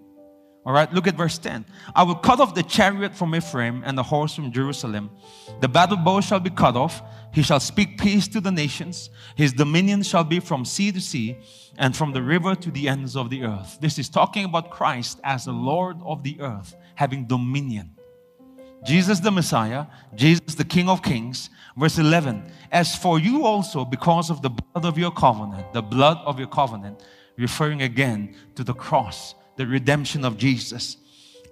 All 0.67 0.73
right, 0.73 0.91
look 0.95 1.07
at 1.07 1.15
verse 1.15 1.37
10. 1.37 1.67
I 1.95 2.05
will 2.05 2.15
cut 2.15 2.41
off 2.41 2.55
the 2.55 2.63
chariot 2.63 3.15
from 3.15 3.35
Ephraim 3.35 3.83
and 3.85 3.99
the 3.99 4.03
horse 4.03 4.35
from 4.35 4.51
Jerusalem. 4.51 5.11
The 5.61 5.69
battle 5.69 5.99
bow 5.99 6.23
shall 6.23 6.41
be 6.41 6.49
cut 6.49 6.75
off. 6.75 7.03
He 7.35 7.43
shall 7.43 7.61
speak 7.61 7.99
peace 7.99 8.29
to 8.29 8.41
the 8.41 8.51
nations. 8.51 9.11
His 9.37 9.53
dominion 9.53 10.03
shall 10.03 10.25
be 10.25 10.41
from 10.41 10.65
sea 10.65 10.91
to 10.93 11.01
sea 11.01 11.37
and 11.77 11.95
from 11.95 12.13
the 12.13 12.23
river 12.23 12.55
to 12.55 12.71
the 12.71 12.89
ends 12.89 13.15
of 13.15 13.29
the 13.29 13.45
earth. 13.45 13.77
This 13.81 13.99
is 13.99 14.09
talking 14.09 14.45
about 14.47 14.71
Christ 14.71 15.21
as 15.23 15.45
the 15.45 15.53
Lord 15.53 15.99
of 16.03 16.23
the 16.23 16.41
earth, 16.41 16.75
having 16.95 17.27
dominion. 17.27 17.91
Jesus 18.85 19.21
the 19.21 19.31
Messiah, 19.31 19.87
Jesus 20.15 20.55
the 20.55 20.65
King 20.65 20.89
of 20.89 21.03
Kings. 21.03 21.51
Verse 21.77 21.99
11 21.99 22.45
As 22.71 22.95
for 22.95 23.19
you 23.19 23.47
also, 23.47 23.85
because 23.85 24.31
of 24.31 24.43
the 24.43 24.51
blood 24.51 24.85
of 24.85 24.99
your 24.99 25.11
covenant, 25.11 25.73
the 25.73 25.83
blood 25.83 26.19
of 26.25 26.39
your 26.39 26.49
covenant, 26.49 27.03
referring 27.37 27.83
again 27.83 28.35
to 28.55 28.63
the 28.63 28.75
cross 28.75 29.35
the 29.57 29.67
redemption 29.67 30.25
of 30.25 30.37
Jesus. 30.37 30.97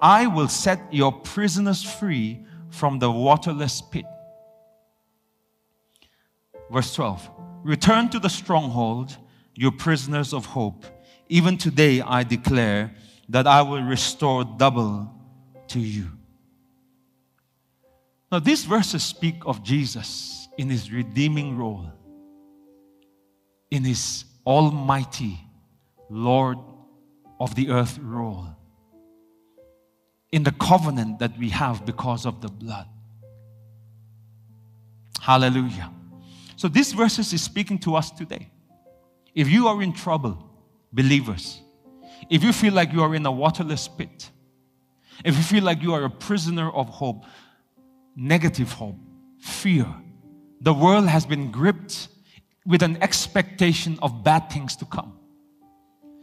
I 0.01 0.27
will 0.27 0.49
set 0.49 0.81
your 0.93 1.13
prisoners 1.13 1.83
free 1.83 2.45
from 2.71 2.99
the 2.99 3.11
waterless 3.11 3.81
pit. 3.81 4.05
Verse 6.71 6.95
12 6.95 7.31
Return 7.63 8.09
to 8.11 8.19
the 8.19 8.29
stronghold, 8.29 9.17
you 9.55 9.71
prisoners 9.71 10.33
of 10.33 10.47
hope. 10.47 10.85
Even 11.29 11.57
today 11.57 12.01
I 12.01 12.25
declare 12.25 12.93
that 13.29 13.47
I 13.47 13.63
will 13.63 13.83
restore 13.83 14.45
double 14.45 15.15
to 15.69 15.81
you. 15.81 16.11
Now, 18.33 18.39
these 18.39 18.65
verses 18.65 19.05
speak 19.05 19.43
of 19.45 19.63
Jesus 19.63 20.49
in 20.57 20.71
his 20.71 20.91
redeeming 20.91 21.59
role, 21.59 21.93
in 23.71 23.85
his 23.85 24.25
almighty 24.47 25.39
Lord 26.09 26.57
of 27.39 27.55
the 27.55 27.69
earth 27.69 27.99
role 28.03 28.49
in 30.33 30.43
the 30.43 30.53
covenant 30.53 31.19
that 31.19 31.39
we 31.39 31.51
have 31.51 31.85
because 31.85 32.25
of 32.25 32.41
the 32.41 32.49
blood. 32.49 32.87
Hallelujah. 35.21 35.93
So, 36.57 36.69
these 36.69 36.93
verses 36.93 37.35
is 37.35 37.43
speaking 37.43 37.79
to 37.81 37.97
us 37.97 38.11
today. 38.11 38.49
If 39.35 39.51
you 39.51 39.69
are 39.69 39.83
in 39.83 39.93
trouble, 39.93 40.51
believers, 40.91 41.61
if 42.31 42.43
you 42.43 42.53
feel 42.53 42.73
like 42.73 42.93
you 42.93 43.03
are 43.03 43.15
in 43.15 43.27
a 43.27 43.33
waterless 43.33 43.89
pit, 43.89 44.31
if 45.23 45.37
you 45.37 45.43
feel 45.43 45.65
like 45.65 45.83
you 45.83 45.93
are 45.93 46.05
a 46.05 46.11
prisoner 46.11 46.71
of 46.71 46.89
hope, 46.89 47.25
negative 48.17 48.73
hope, 48.73 48.97
fear, 49.41 49.87
the 50.61 50.73
world 50.73 51.09
has 51.09 51.27
been 51.27 51.51
gripped 51.51 52.09
with 52.67 52.83
an 52.83 53.03
expectation 53.03 53.99
of 54.03 54.23
bad 54.23 54.51
things 54.51 54.77
to 54.77 54.85
come. 54.85 55.19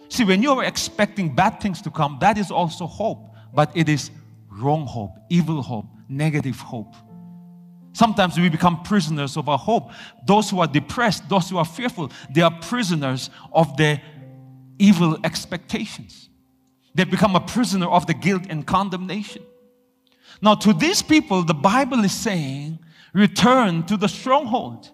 See, 0.08 0.24
when 0.24 0.42
you 0.42 0.52
are 0.54 0.64
expecting 0.64 1.36
bad 1.36 1.60
things 1.60 1.82
to 1.84 1.92
come, 1.92 2.18
that 2.22 2.38
is 2.38 2.50
also 2.50 2.88
hope, 2.88 3.36
but 3.54 3.72
it 3.76 3.90
is 3.90 4.12
wrong 4.50 4.86
hope, 4.88 5.12
evil 5.30 5.62
hope, 5.62 5.86
negative 6.08 6.60
hope. 6.60 6.96
Sometimes 7.94 8.38
we 8.40 8.50
become 8.50 8.82
prisoners 8.84 9.36
of 9.36 9.50
our 9.50 9.58
hope. 9.58 9.92
Those 10.26 10.50
who 10.50 10.60
are 10.62 10.68
depressed, 10.68 11.28
those 11.28 11.50
who 11.50 11.58
are 11.58 11.66
fearful, 11.66 12.12
they 12.30 12.42
are 12.42 12.52
prisoners 12.62 13.30
of 13.52 13.76
their 13.78 14.02
evil 14.78 15.18
expectations. 15.24 16.30
They 16.96 17.04
become 17.04 17.36
a 17.36 17.42
prisoner 17.42 17.88
of 17.88 18.08
the 18.08 18.14
guilt 18.14 18.44
and 18.50 18.66
condemnation. 18.66 19.44
Now, 20.42 20.56
to 20.56 20.74
these 20.74 21.02
people, 21.02 21.44
the 21.44 21.54
Bible 21.54 22.04
is 22.04 22.14
saying, 22.14 22.80
return 23.14 23.84
to 23.88 23.98
the 23.98 24.08
stronghold. 24.08 24.90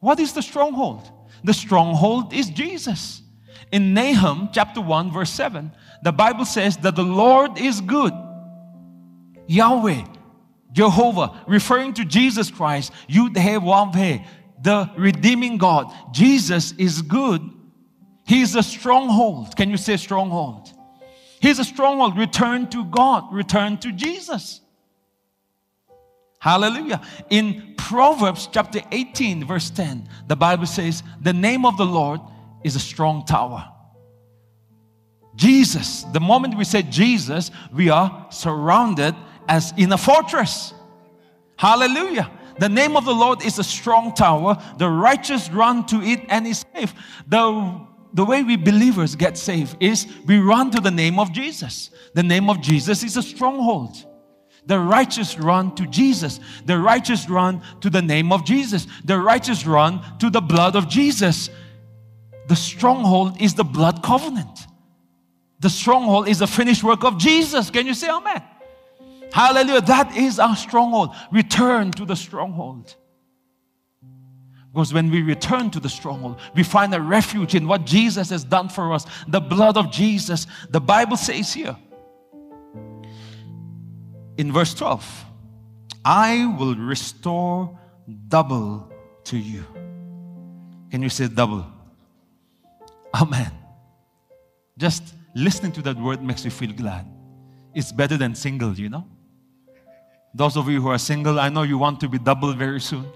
What 0.00 0.20
is 0.20 0.32
the 0.32 0.42
stronghold? 0.42 1.10
The 1.44 1.54
stronghold 1.54 2.32
is 2.32 2.50
Jesus. 2.50 3.22
In 3.70 3.94
Nahum 3.94 4.50
chapter 4.52 4.80
1, 4.80 5.12
verse 5.12 5.30
7, 5.30 5.70
the 6.02 6.12
Bible 6.12 6.44
says 6.44 6.76
that 6.78 6.96
the 6.96 7.04
Lord 7.04 7.58
is 7.58 7.80
good. 7.80 8.12
Yahweh, 9.46 10.04
Jehovah, 10.72 11.42
referring 11.46 11.94
to 11.94 12.04
Jesus 12.04 12.50
Christ, 12.50 12.92
Yud 13.08 13.36
He 13.36 14.24
the 14.60 14.90
redeeming 14.96 15.56
God. 15.58 15.92
Jesus 16.12 16.72
is 16.72 17.02
good. 17.02 17.40
He 18.26 18.42
is 18.42 18.56
a 18.56 18.62
stronghold. 18.62 19.56
Can 19.56 19.70
you 19.70 19.76
say 19.76 19.96
stronghold? 19.96 20.72
He's 21.40 21.58
a 21.58 21.64
stronghold. 21.64 22.16
Return 22.16 22.68
to 22.70 22.84
God, 22.84 23.32
return 23.32 23.78
to 23.78 23.92
Jesus. 23.92 24.60
Hallelujah. 26.40 27.00
In 27.30 27.74
Proverbs 27.76 28.48
chapter 28.52 28.80
18, 28.92 29.44
verse 29.44 29.70
10, 29.70 30.08
the 30.28 30.36
Bible 30.36 30.66
says, 30.66 31.02
The 31.20 31.32
name 31.32 31.64
of 31.64 31.76
the 31.76 31.86
Lord 31.86 32.20
is 32.62 32.76
a 32.76 32.80
strong 32.80 33.24
tower. 33.24 33.72
Jesus, 35.34 36.02
the 36.12 36.20
moment 36.20 36.56
we 36.56 36.64
say 36.64 36.82
Jesus, 36.82 37.50
we 37.72 37.90
are 37.90 38.26
surrounded 38.30 39.14
as 39.48 39.72
in 39.76 39.92
a 39.92 39.98
fortress. 39.98 40.74
Hallelujah. 41.56 42.30
The 42.58 42.68
name 42.68 42.96
of 42.96 43.04
the 43.04 43.14
Lord 43.14 43.44
is 43.44 43.58
a 43.58 43.64
strong 43.64 44.14
tower. 44.14 44.60
The 44.78 44.88
righteous 44.88 45.48
run 45.50 45.86
to 45.86 46.02
it 46.02 46.24
and 46.28 46.46
is 46.46 46.64
safe. 46.74 46.92
The, 47.28 47.86
the 48.12 48.24
way 48.24 48.42
we 48.42 48.56
believers 48.56 49.14
get 49.14 49.36
saved 49.36 49.76
is 49.80 50.06
we 50.26 50.38
run 50.38 50.70
to 50.70 50.80
the 50.80 50.90
name 50.90 51.18
of 51.18 51.32
Jesus. 51.32 51.90
The 52.14 52.22
name 52.22 52.48
of 52.48 52.60
Jesus 52.60 53.02
is 53.02 53.16
a 53.16 53.22
stronghold. 53.22 53.96
The 54.66 54.78
righteous 54.78 55.38
run 55.38 55.74
to 55.76 55.86
Jesus. 55.86 56.40
The 56.66 56.78
righteous 56.78 57.28
run 57.28 57.62
to 57.80 57.90
the 57.90 58.02
name 58.02 58.32
of 58.32 58.44
Jesus. 58.44 58.86
The 59.04 59.18
righteous 59.18 59.66
run 59.66 60.02
to 60.18 60.30
the 60.30 60.40
blood 60.40 60.76
of 60.76 60.88
Jesus. 60.88 61.48
The 62.48 62.56
stronghold 62.56 63.40
is 63.40 63.54
the 63.54 63.64
blood 63.64 64.02
covenant. 64.02 64.66
The 65.60 65.70
stronghold 65.70 66.28
is 66.28 66.38
the 66.38 66.46
finished 66.46 66.84
work 66.84 67.04
of 67.04 67.18
Jesus. 67.18 67.70
Can 67.70 67.86
you 67.86 67.94
say 67.94 68.08
amen? 68.08 68.42
Hallelujah. 69.32 69.82
That 69.82 70.16
is 70.16 70.38
our 70.38 70.56
stronghold. 70.56 71.14
Return 71.32 71.90
to 71.92 72.04
the 72.04 72.16
stronghold. 72.16 72.94
Because 74.78 74.94
when 74.94 75.10
we 75.10 75.22
return 75.22 75.72
to 75.72 75.80
the 75.80 75.88
stronghold, 75.88 76.38
we 76.54 76.62
find 76.62 76.94
a 76.94 77.00
refuge 77.00 77.56
in 77.56 77.66
what 77.66 77.84
Jesus 77.84 78.30
has 78.30 78.44
done 78.44 78.68
for 78.68 78.92
us, 78.92 79.06
the 79.26 79.40
blood 79.40 79.76
of 79.76 79.90
Jesus. 79.90 80.46
The 80.70 80.80
Bible 80.80 81.16
says 81.16 81.52
here 81.52 81.76
in 84.36 84.52
verse 84.52 84.74
12, 84.74 85.24
I 86.04 86.54
will 86.56 86.76
restore 86.76 87.76
double 88.28 88.92
to 89.24 89.36
you. 89.36 89.64
Can 90.92 91.02
you 91.02 91.08
say 91.08 91.26
double? 91.26 91.66
Amen. 93.20 93.50
Just 94.78 95.12
listening 95.34 95.72
to 95.72 95.82
that 95.82 96.00
word 96.00 96.22
makes 96.22 96.44
you 96.44 96.52
feel 96.52 96.70
glad. 96.70 97.04
It's 97.74 97.90
better 97.90 98.16
than 98.16 98.36
single, 98.36 98.74
you 98.74 98.90
know? 98.90 99.08
Those 100.32 100.56
of 100.56 100.68
you 100.68 100.80
who 100.80 100.88
are 100.90 100.98
single, 100.98 101.40
I 101.40 101.48
know 101.48 101.64
you 101.64 101.78
want 101.78 101.98
to 101.98 102.08
be 102.08 102.20
double 102.20 102.52
very 102.52 102.80
soon. 102.80 103.06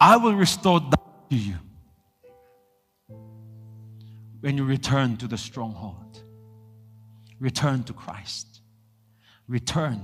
I 0.00 0.16
will 0.16 0.34
restore 0.34 0.80
that 0.80 1.30
to 1.30 1.36
you 1.36 1.56
when 4.40 4.56
you 4.56 4.64
return 4.64 5.16
to 5.18 5.28
the 5.28 5.36
stronghold. 5.36 6.22
Return 7.38 7.82
to 7.84 7.92
Christ. 7.92 8.60
Return 9.46 10.00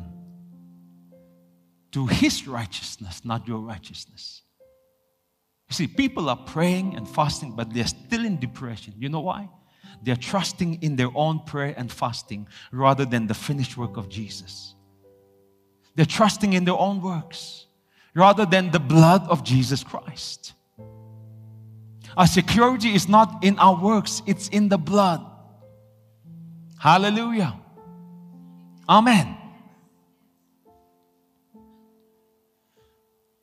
to 1.92 2.06
his 2.06 2.46
righteousness, 2.46 3.24
not 3.24 3.48
your 3.48 3.60
righteousness. 3.60 4.42
You 5.70 5.74
see, 5.74 5.86
people 5.86 6.28
are 6.28 6.36
praying 6.36 6.94
and 6.94 7.08
fasting, 7.08 7.56
but 7.56 7.72
they're 7.72 7.86
still 7.86 8.24
in 8.24 8.38
depression. 8.38 8.94
You 8.98 9.08
know 9.08 9.20
why? 9.20 9.48
They're 10.02 10.16
trusting 10.16 10.82
in 10.82 10.96
their 10.96 11.10
own 11.14 11.40
prayer 11.40 11.74
and 11.76 11.90
fasting 11.90 12.48
rather 12.70 13.04
than 13.04 13.26
the 13.26 13.34
finished 13.34 13.76
work 13.76 13.96
of 13.96 14.08
Jesus. 14.08 14.74
They're 15.94 16.04
trusting 16.04 16.52
in 16.52 16.64
their 16.64 16.78
own 16.78 17.00
works 17.00 17.65
rather 18.16 18.46
than 18.46 18.70
the 18.70 18.80
blood 18.80 19.28
of 19.28 19.44
Jesus 19.44 19.84
Christ. 19.84 20.54
Our 22.16 22.26
security 22.26 22.94
is 22.94 23.08
not 23.08 23.44
in 23.44 23.58
our 23.58 23.78
works, 23.78 24.22
it's 24.26 24.48
in 24.48 24.70
the 24.70 24.78
blood. 24.78 25.24
Hallelujah. 26.78 27.54
Amen. 28.88 29.36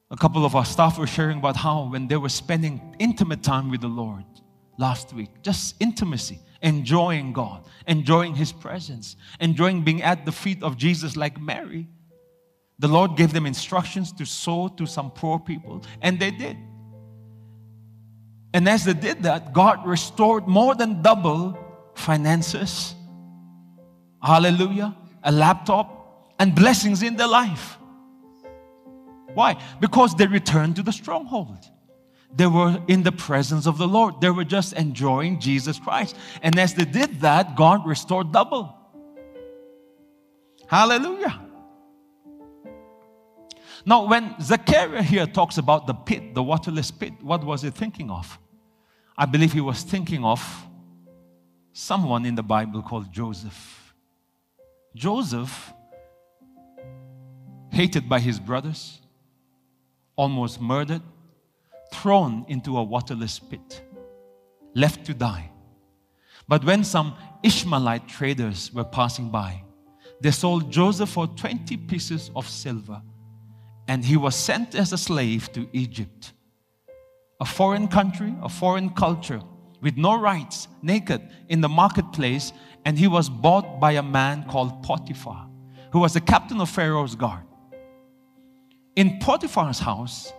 A 0.10 0.18
couple 0.18 0.44
of 0.46 0.56
our 0.56 0.66
staff 0.66 0.98
were 0.98 1.08
sharing 1.08 1.38
about 1.38 1.56
how 1.56 1.90
when 1.90 2.08
they 2.08 2.18
were 2.18 2.30
spending 2.30 2.96
intimate 3.00 3.44
time 3.44 3.70
with 3.70 3.82
the 3.82 3.88
Lord 3.88 4.24
last 4.80 5.14
week, 5.14 5.30
just 5.44 5.76
intimacy, 5.80 6.40
enjoying 6.64 7.32
God, 7.34 7.66
enjoying 7.88 8.34
His 8.34 8.52
presence, 8.52 9.18
enjoying 9.40 9.84
being 9.84 10.02
at 10.02 10.26
the 10.26 10.32
feet 10.32 10.64
of 10.64 10.78
Jesus 10.78 11.16
like 11.16 11.40
Mary. 11.40 11.88
The 12.80 12.88
Lord 12.88 13.16
gave 13.16 13.34
them 13.34 13.46
instructions 13.46 14.12
to 14.14 14.26
sow 14.26 14.68
to 14.68 14.86
some 14.86 15.12
poor 15.12 15.40
people, 15.40 15.84
and 16.02 16.20
they 16.20 16.32
did. 16.32 16.58
And 18.54 18.70
as 18.70 18.86
they 18.86 18.94
did 18.94 19.24
that, 19.24 19.54
God 19.54 19.86
restored 19.86 20.48
more 20.48 20.76
than 20.76 21.02
double 21.02 21.58
finances, 21.96 22.94
hallelujah, 24.22 24.96
a 25.24 25.32
laptop, 25.32 26.36
and 26.40 26.54
blessings 26.54 27.04
in 27.04 27.16
their 27.16 27.28
life. 27.28 27.78
Why? 29.34 29.58
Because 29.80 30.16
they 30.16 30.28
returned 30.28 30.76
to 30.76 30.84
the 30.84 30.92
stronghold. 30.92 31.66
They 32.36 32.48
were 32.48 32.82
in 32.88 33.04
the 33.04 33.12
presence 33.12 33.68
of 33.68 33.78
the 33.78 33.88
Lord. 33.88 34.20
They 34.22 34.30
were 34.30 34.44
just 34.44 34.74
enjoying 34.74 35.40
Jesus 35.40 35.80
Christ. 35.80 36.16
And 36.42 36.58
as 36.58 36.74
they 36.74 36.86
did 36.86 37.22
that, 37.22 37.56
God 37.56 37.86
restored 37.86 38.32
double. 38.32 38.76
Hallelujah. 40.68 41.43
Now, 43.86 44.06
when 44.06 44.36
Zechariah 44.42 45.04
here 45.04 45.28
talks 45.28 45.58
about 45.58 45.88
the 45.88 45.94
pit, 45.94 46.34
the 46.34 46.44
waterless 46.44 46.90
pit, 46.90 47.14
what 47.22 47.44
was 47.44 47.64
he 47.64 47.70
thinking 47.70 48.10
of? 48.10 48.40
I 49.18 49.26
believe 49.26 49.52
he 49.52 49.62
was 49.62 49.84
thinking 49.84 50.24
of 50.24 50.42
someone 51.74 52.26
in 52.26 52.36
the 52.36 52.44
Bible 52.44 52.82
called 52.82 53.12
Joseph. 53.12 53.94
Joseph, 54.96 55.74
hated 57.72 58.08
by 58.08 58.20
his 58.20 58.40
brothers, 58.40 59.02
almost 60.16 60.62
murdered, 60.62 61.02
thrown 61.92 62.46
into 62.48 62.78
a 62.78 62.84
waterless 62.84 63.40
pit, 63.40 63.84
left 64.76 65.06
to 65.06 65.14
die. 65.14 65.50
But 66.48 66.64
when 66.64 66.84
some 66.84 67.16
Ishmaelite 67.42 68.08
traders 68.08 68.72
were 68.74 68.84
passing 68.84 69.30
by, 69.30 69.64
they 70.22 70.32
sold 70.32 70.72
Joseph 70.72 71.10
for 71.10 71.28
20 71.28 71.76
pieces 71.78 72.32
of 72.36 72.48
silver, 72.48 73.02
and 73.88 74.04
he 74.06 74.18
was 74.18 74.36
sent 74.36 74.76
as 74.76 74.94
a 74.94 74.98
slave 74.98 75.52
to 75.54 75.68
Egypt, 75.74 76.34
a 77.40 77.46
foreign 77.46 77.88
country, 77.88 78.34
a 78.42 78.50
foreign 78.50 78.90
culture, 78.90 79.42
with 79.82 79.98
no 79.98 80.20
rights, 80.20 80.68
naked 80.82 81.22
in 81.50 81.60
the 81.60 81.70
marketplace, 81.70 82.54
and 82.86 82.98
he 82.98 83.08
was 83.08 83.30
bought 83.30 83.80
by 83.80 83.94
a 83.94 84.04
man 84.04 84.46
called 84.50 84.82
Potiphar, 84.84 85.50
who 85.92 86.00
was 86.00 86.14
the 86.14 86.22
captain 86.22 86.62
of 86.62 86.70
Pharaoh's 86.70 87.16
guard. 87.16 87.44
In 88.96 89.20
Potiphar's 89.20 89.80
house, 89.80 90.32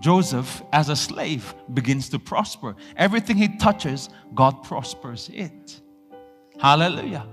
Joseph, 0.00 0.62
as 0.72 0.88
a 0.88 0.96
slave, 0.96 1.54
begins 1.72 2.08
to 2.10 2.18
prosper. 2.18 2.74
Everything 2.96 3.36
he 3.36 3.56
touches, 3.56 4.08
God 4.34 4.62
prospers 4.62 5.30
it. 5.32 5.80
Hallelujah. 6.58 7.26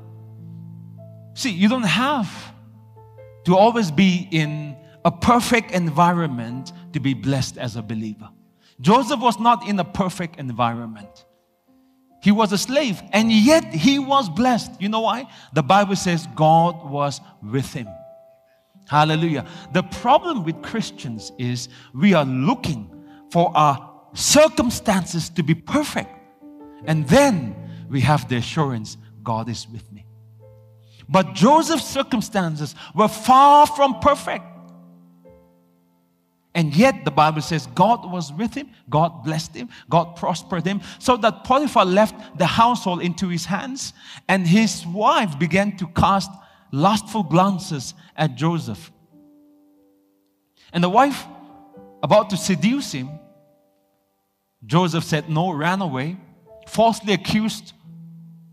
See, 1.33 1.51
you 1.51 1.67
don't 1.67 1.83
have 1.83 2.53
to 3.45 3.57
always 3.57 3.91
be 3.91 4.27
in 4.31 4.76
a 5.07 5.11
perfect 5.11 5.71
environment 5.71 6.73
to 6.91 6.99
be 6.99 7.13
blessed 7.13 7.57
as 7.57 7.77
a 7.77 7.81
believer. 7.81 8.29
Joseph 8.81 9.21
was 9.21 9.39
not 9.39 9.65
in 9.65 9.79
a 9.79 9.85
perfect 9.85 10.37
environment. 10.37 11.25
He 12.21 12.33
was 12.33 12.51
a 12.51 12.57
slave, 12.57 13.01
and 13.13 13.31
yet 13.31 13.63
he 13.73 13.99
was 13.99 14.27
blessed. 14.27 14.81
You 14.81 14.89
know 14.89 14.99
why? 14.99 15.27
The 15.53 15.63
Bible 15.63 15.95
says 15.95 16.27
God 16.35 16.89
was 16.89 17.21
with 17.41 17.71
him. 17.71 17.87
Hallelujah. 18.89 19.45
The 19.71 19.83
problem 19.83 20.43
with 20.43 20.61
Christians 20.61 21.31
is 21.37 21.69
we 21.93 22.13
are 22.13 22.25
looking 22.25 22.91
for 23.31 23.55
our 23.55 23.89
circumstances 24.13 25.29
to 25.29 25.41
be 25.41 25.55
perfect. 25.55 26.09
And 26.83 27.07
then 27.07 27.55
we 27.89 28.01
have 28.01 28.27
the 28.27 28.35
assurance 28.35 28.97
God 29.23 29.47
is 29.47 29.69
with 29.69 29.89
me. 29.93 30.05
But 31.07 31.33
Joseph's 31.33 31.87
circumstances 31.87 32.75
were 32.93 33.07
far 33.07 33.65
from 33.67 34.01
perfect. 34.01 34.43
And 36.57 36.75
yet 36.75 37.05
the 37.05 37.11
Bible 37.11 37.43
says 37.43 37.67
God 37.67 38.11
was 38.11 38.33
with 38.33 38.55
him, 38.55 38.71
God 38.89 39.23
blessed 39.23 39.53
him, 39.53 39.69
God 39.91 40.15
prospered 40.15 40.65
him, 40.65 40.81
so 40.97 41.15
that 41.17 41.43
Potiphar 41.43 41.85
left 41.85 42.39
the 42.39 42.47
household 42.47 43.03
into 43.03 43.27
his 43.27 43.45
hands, 43.45 43.93
and 44.27 44.47
his 44.47 44.83
wife 44.87 45.37
began 45.37 45.77
to 45.77 45.85
cast 45.89 46.31
lustful 46.71 47.21
glances 47.21 47.93
at 48.15 48.33
Joseph. 48.33 48.91
And 50.73 50.83
the 50.83 50.89
wife, 50.89 51.27
about 52.01 52.31
to 52.31 52.37
seduce 52.37 52.91
him, 52.91 53.11
Joseph 54.65 55.03
said 55.03 55.29
no, 55.29 55.51
ran 55.51 55.81
away, 55.81 56.17
falsely 56.65 57.13
accused 57.13 57.73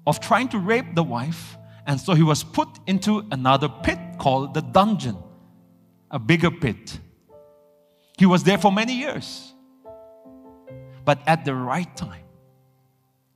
of 0.06 0.20
trying 0.20 0.50
to 0.50 0.58
rape 0.58 0.94
the 0.94 1.02
wife. 1.02 1.56
And 1.86 1.98
so 1.98 2.12
he 2.12 2.22
was 2.22 2.44
put 2.44 2.68
into 2.86 3.26
another 3.30 3.70
pit 3.70 3.98
called 4.18 4.52
the 4.52 4.60
dungeon, 4.60 5.16
a 6.10 6.18
bigger 6.18 6.50
pit. 6.50 6.98
He 8.18 8.26
was 8.26 8.44
there 8.44 8.58
for 8.58 8.72
many 8.72 8.94
years. 8.94 9.52
But 11.04 11.20
at 11.26 11.44
the 11.44 11.54
right 11.54 11.94
time, 11.96 12.24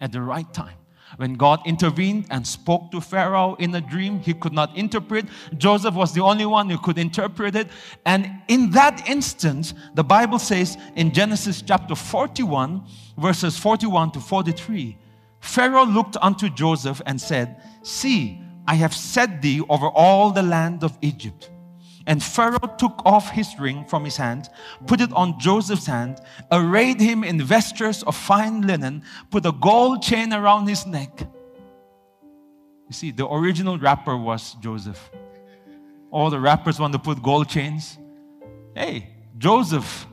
at 0.00 0.12
the 0.12 0.22
right 0.22 0.50
time, 0.54 0.76
when 1.16 1.34
God 1.34 1.60
intervened 1.66 2.26
and 2.30 2.46
spoke 2.46 2.90
to 2.92 3.00
Pharaoh 3.00 3.56
in 3.58 3.74
a 3.74 3.80
dream, 3.80 4.20
he 4.20 4.34
could 4.34 4.52
not 4.52 4.76
interpret. 4.76 5.26
Joseph 5.56 5.94
was 5.94 6.12
the 6.12 6.20
only 6.20 6.46
one 6.46 6.68
who 6.68 6.78
could 6.78 6.98
interpret 6.98 7.56
it. 7.56 7.68
And 8.04 8.30
in 8.48 8.70
that 8.72 9.08
instance, 9.08 9.74
the 9.94 10.04
Bible 10.04 10.38
says 10.38 10.76
in 10.96 11.12
Genesis 11.12 11.62
chapter 11.62 11.94
41, 11.94 12.84
verses 13.16 13.58
41 13.58 14.12
to 14.12 14.20
43, 14.20 14.98
Pharaoh 15.40 15.86
looked 15.86 16.16
unto 16.20 16.48
Joseph 16.50 17.00
and 17.06 17.20
said, 17.20 17.62
See, 17.82 18.40
I 18.66 18.74
have 18.74 18.94
set 18.94 19.40
thee 19.40 19.62
over 19.68 19.88
all 19.88 20.30
the 20.30 20.42
land 20.42 20.84
of 20.84 20.96
Egypt. 21.00 21.50
And 22.08 22.22
Pharaoh 22.22 22.74
took 22.78 23.02
off 23.04 23.30
his 23.30 23.54
ring 23.60 23.84
from 23.84 24.02
his 24.02 24.16
hand, 24.16 24.48
put 24.86 25.02
it 25.02 25.12
on 25.12 25.38
Joseph's 25.38 25.84
hand, 25.84 26.22
arrayed 26.50 26.98
him 26.98 27.22
in 27.22 27.40
vestures 27.42 28.02
of 28.02 28.16
fine 28.16 28.62
linen, 28.62 29.02
put 29.30 29.44
a 29.44 29.52
gold 29.52 30.02
chain 30.02 30.32
around 30.32 30.66
his 30.66 30.86
neck. 30.86 31.20
You 31.20 32.92
see, 32.92 33.10
the 33.10 33.28
original 33.28 33.78
rapper 33.78 34.16
was 34.16 34.54
Joseph. 34.54 35.10
All 36.10 36.30
the 36.30 36.40
rappers 36.40 36.80
want 36.80 36.94
to 36.94 36.98
put 36.98 37.22
gold 37.22 37.50
chains. 37.50 37.98
Hey, 38.74 39.10
Joseph 39.36 40.06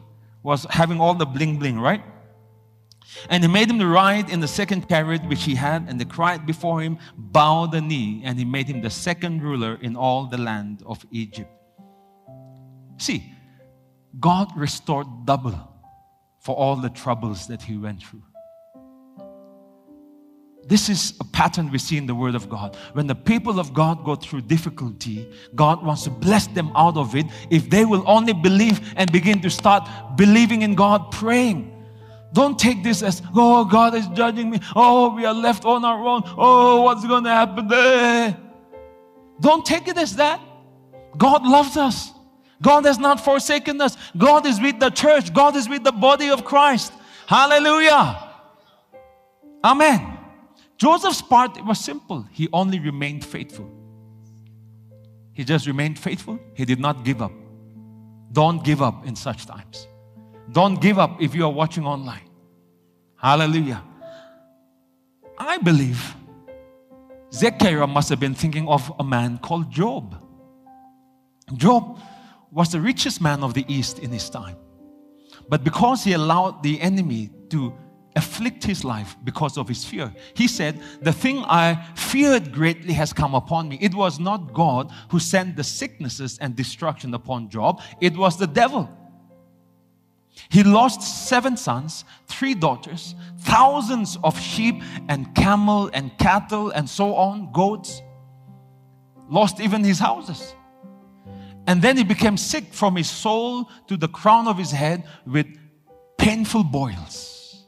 was 0.43 0.67
having 0.69 0.99
all 0.99 1.13
the 1.13 1.25
bling 1.25 1.57
bling, 1.59 1.79
right? 1.79 2.03
And 3.29 3.41
he 3.41 3.49
made 3.49 3.69
him 3.69 3.81
ride 3.81 4.29
in 4.29 4.41
the 4.41 4.49
second 4.49 4.89
chariot 4.89 5.25
which 5.29 5.45
he 5.45 5.55
had, 5.55 5.87
and 5.87 5.97
they 5.97 6.03
cried 6.03 6.45
before 6.45 6.81
him, 6.81 6.97
Bow 7.15 7.67
the 7.67 7.79
knee, 7.79 8.21
and 8.25 8.37
he 8.37 8.43
made 8.43 8.67
him 8.67 8.81
the 8.81 8.89
second 8.89 9.41
ruler 9.41 9.79
in 9.81 9.95
all 9.95 10.25
the 10.25 10.37
land 10.37 10.83
of 10.85 11.05
Egypt. 11.11 11.54
See, 12.97 13.31
God 14.19 14.47
restored 14.55 15.07
double 15.25 15.55
for 16.39 16.55
all 16.55 16.75
the 16.75 16.89
troubles 16.89 17.47
that 17.47 17.61
he 17.61 17.77
went 17.77 18.03
through. 18.03 18.23
This 20.67 20.89
is 20.89 21.13
a 21.19 21.23
pattern 21.25 21.69
we 21.69 21.77
see 21.77 21.95
in 21.95 22.07
the 22.07 22.15
Word 22.15 22.33
of 22.33 22.49
God. 22.49 22.75
When 22.93 23.05
the 23.05 23.13
people 23.13 23.59
of 23.59 23.73
God 23.73 24.03
go 24.03 24.15
through 24.15 24.41
difficulty, 24.41 25.31
God 25.53 25.85
wants 25.85 26.05
to 26.05 26.09
bless 26.09 26.47
them 26.47 26.71
out 26.75 26.97
of 26.97 27.15
it 27.15 27.27
if 27.51 27.69
they 27.69 27.85
will 27.85 28.03
only 28.07 28.33
believe 28.33 28.93
and 28.95 29.11
begin 29.11 29.41
to 29.41 29.49
start 29.49 29.87
believing 30.15 30.63
in 30.63 30.73
God, 30.73 31.11
praying. 31.11 31.71
Don't 32.33 32.57
take 32.57 32.83
this 32.83 33.03
as, 33.03 33.21
oh, 33.35 33.63
God 33.63 33.93
is 33.93 34.07
judging 34.09 34.49
me. 34.49 34.59
Oh, 34.75 35.15
we 35.15 35.25
are 35.25 35.33
left 35.33 35.65
on 35.65 35.85
our 35.85 36.03
own. 36.05 36.23
Oh, 36.25 36.81
what's 36.81 37.05
going 37.05 37.23
to 37.25 37.29
happen 37.29 37.67
there? 37.67 38.35
Don't 39.39 39.65
take 39.65 39.87
it 39.87 39.97
as 39.97 40.15
that. 40.15 40.41
God 41.15 41.45
loves 41.45 41.77
us. 41.77 42.11
God 42.61 42.85
has 42.85 42.97
not 42.97 43.23
forsaken 43.23 43.81
us. 43.81 43.97
God 44.17 44.45
is 44.45 44.59
with 44.59 44.79
the 44.79 44.89
church. 44.89 45.33
God 45.33 45.55
is 45.55 45.67
with 45.67 45.83
the 45.83 45.91
body 45.91 46.29
of 46.29 46.45
Christ. 46.45 46.93
Hallelujah. 47.27 48.23
Amen. 49.63 50.17
Joseph's 50.77 51.21
part 51.21 51.63
was 51.65 51.79
simple. 51.79 52.27
He 52.31 52.49
only 52.53 52.79
remained 52.79 53.25
faithful. 53.25 53.69
He 55.33 55.43
just 55.43 55.67
remained 55.67 55.99
faithful. 55.99 56.39
He 56.53 56.65
did 56.65 56.79
not 56.79 57.03
give 57.03 57.21
up. 57.21 57.31
Don't 58.31 58.63
give 58.63 58.81
up 58.81 59.05
in 59.05 59.15
such 59.15 59.45
times. 59.45 59.87
Don't 60.51 60.79
give 60.81 60.99
up 60.99 61.21
if 61.21 61.33
you 61.33 61.45
are 61.45 61.51
watching 61.51 61.85
online. 61.85 62.29
Hallelujah. 63.17 63.83
I 65.37 65.57
believe 65.57 66.15
Zechariah 67.33 67.87
must 67.87 68.09
have 68.09 68.19
been 68.19 68.35
thinking 68.35 68.67
of 68.67 68.91
a 68.99 69.03
man 69.03 69.37
called 69.39 69.71
Job. 69.71 70.21
Job 71.55 71.99
was 72.55 72.71
the 72.71 72.81
richest 72.81 73.21
man 73.21 73.43
of 73.43 73.53
the 73.53 73.65
East 73.67 73.99
in 73.99 74.09
his 74.09 74.29
time. 74.29 74.55
But 75.49 75.63
because 75.63 76.03
he 76.03 76.13
allowed 76.13 76.63
the 76.63 76.81
enemy 76.81 77.29
to 77.49 77.71
afflict 78.15 78.63
his 78.63 78.85
life 78.85 79.17
because 79.25 79.57
of 79.57 79.67
his 79.67 79.83
fear. 79.83 80.13
He 80.35 80.47
said, 80.47 80.81
The 81.01 81.11
thing 81.11 81.39
I 81.39 81.85
feared 81.95 82.53
greatly 82.53 82.93
has 82.93 83.11
come 83.11 83.35
upon 83.35 83.67
me. 83.67 83.77
It 83.81 83.93
was 83.93 84.19
not 84.19 84.53
God 84.53 84.91
who 85.09 85.19
sent 85.19 85.57
the 85.57 85.63
sicknesses 85.63 86.37
and 86.39 86.55
destruction 86.55 87.13
upon 87.13 87.49
Job, 87.49 87.81
it 88.01 88.15
was 88.15 88.37
the 88.37 88.47
devil. 88.47 88.89
He 90.49 90.63
lost 90.63 91.01
seven 91.27 91.57
sons, 91.57 92.03
three 92.27 92.53
daughters, 92.53 93.15
thousands 93.39 94.17
of 94.23 94.39
sheep 94.39 94.81
and 95.07 95.33
camel 95.33 95.89
and 95.93 96.17
cattle 96.17 96.69
and 96.71 96.89
so 96.89 97.15
on, 97.15 97.51
goats. 97.51 98.01
Lost 99.29 99.59
even 99.59 99.83
his 99.83 99.97
houses. 99.97 100.53
And 101.67 101.81
then 101.81 101.97
he 101.97 102.03
became 102.03 102.37
sick 102.37 102.73
from 102.73 102.95
his 102.95 103.09
sole 103.09 103.69
to 103.87 103.97
the 103.97 104.07
crown 104.07 104.47
of 104.47 104.57
his 104.57 104.71
head 104.71 105.03
with 105.25 105.47
painful 106.17 106.63
boils. 106.63 107.65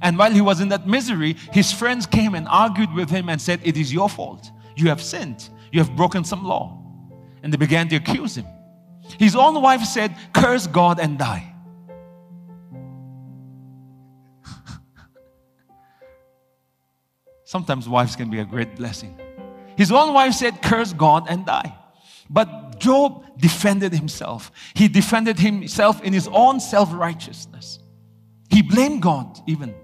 And 0.00 0.16
while 0.18 0.32
he 0.32 0.40
was 0.40 0.60
in 0.60 0.68
that 0.70 0.86
misery, 0.86 1.36
his 1.52 1.72
friends 1.72 2.06
came 2.06 2.34
and 2.34 2.48
argued 2.48 2.92
with 2.92 3.10
him 3.10 3.28
and 3.28 3.40
said, 3.40 3.60
It 3.62 3.76
is 3.76 3.92
your 3.92 4.08
fault. 4.08 4.50
You 4.76 4.88
have 4.88 5.02
sinned. 5.02 5.48
You 5.70 5.80
have 5.80 5.94
broken 5.96 6.24
some 6.24 6.44
law. 6.44 6.78
And 7.42 7.52
they 7.52 7.56
began 7.56 7.88
to 7.88 7.96
accuse 7.96 8.36
him. 8.36 8.46
His 9.18 9.34
own 9.36 9.60
wife 9.60 9.82
said, 9.84 10.16
Curse 10.32 10.66
God 10.68 10.98
and 11.00 11.18
die. 11.18 11.52
Sometimes 17.44 17.88
wives 17.88 18.16
can 18.16 18.30
be 18.30 18.38
a 18.40 18.44
great 18.44 18.76
blessing. 18.76 19.20
His 19.76 19.92
own 19.92 20.14
wife 20.14 20.34
said, 20.34 20.62
Curse 20.62 20.92
God 20.92 21.26
and 21.28 21.44
die. 21.44 21.76
But 22.32 22.80
Job 22.80 23.38
defended 23.38 23.92
himself. 23.92 24.50
He 24.74 24.88
defended 24.88 25.38
himself 25.38 26.02
in 26.02 26.12
his 26.12 26.28
own 26.28 26.58
self 26.60 26.92
righteousness. 26.92 27.78
He 28.48 28.62
blamed 28.62 29.02
God 29.02 29.38
even. 29.46 29.74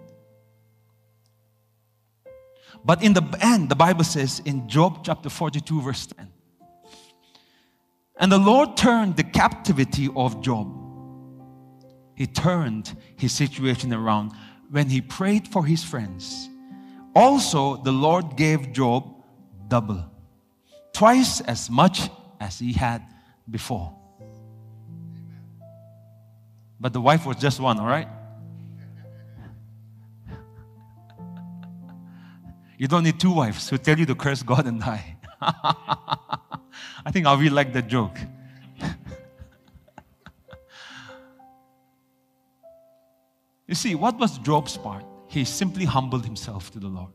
But 2.85 3.03
in 3.03 3.13
the 3.13 3.23
end, 3.41 3.69
the 3.69 3.77
Bible 3.77 4.05
says 4.05 4.41
in 4.45 4.69
Job 4.69 5.05
chapter 5.05 5.29
42, 5.29 5.83
verse 5.83 6.07
10, 6.07 6.33
and 8.17 8.33
the 8.33 8.39
Lord 8.39 8.77
turned 8.77 9.17
the 9.17 9.25
captivity 9.25 10.09
of 10.17 10.41
Job. 10.41 10.75
He 12.15 12.27
turned 12.27 12.97
his 13.17 13.33
situation 13.33 13.93
around 13.93 14.33
when 14.71 14.89
he 14.89 15.01
prayed 15.01 15.47
for 15.49 15.65
his 15.65 15.85
friends. 15.85 16.49
Also, 17.15 17.77
the 17.77 17.93
Lord 17.93 18.37
gave 18.37 18.73
Job 18.73 19.05
double, 19.69 20.05
twice 20.93 21.41
as 21.43 21.71
much 21.71 22.11
as 22.41 22.59
he 22.59 22.73
had 22.73 23.03
before. 23.51 23.95
But 26.81 26.93
the 26.93 27.01
wife 27.01 27.27
was 27.27 27.37
just 27.37 27.61
one, 27.61 27.79
all 27.79 27.87
right? 27.87 28.09
You 32.79 32.87
don't 32.87 33.03
need 33.03 33.19
two 33.19 33.33
wives 33.33 33.69
who 33.69 33.77
tell 33.77 33.99
you 33.99 34.07
to 34.07 34.15
curse 34.15 34.45
God 34.45 34.67
and 34.67 34.81
die. 34.81 35.17
I 35.41 37.11
think 37.11 37.27
I 37.27 37.35
will 37.35 37.53
like 37.53 37.73
that 37.73 37.89
joke. 37.89 38.17
you 43.67 43.75
see, 43.75 43.97
what 43.97 44.17
was 44.17 44.39
Job's 44.39 44.77
part? 44.77 45.05
He 45.27 45.45
simply 45.45 45.85
humbled 45.85 46.25
himself 46.25 46.71
to 46.71 46.79
the 46.79 46.87
Lord. 46.87 47.11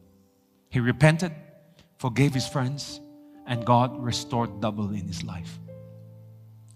He 0.70 0.82
repented, 0.82 1.32
forgave 1.98 2.34
his 2.34 2.46
friends, 2.48 3.00
and 3.48 3.66
God 3.66 4.02
restored 4.02 4.62
double 4.62 4.90
in 4.94 5.08
his 5.08 5.24
life. 5.24 5.60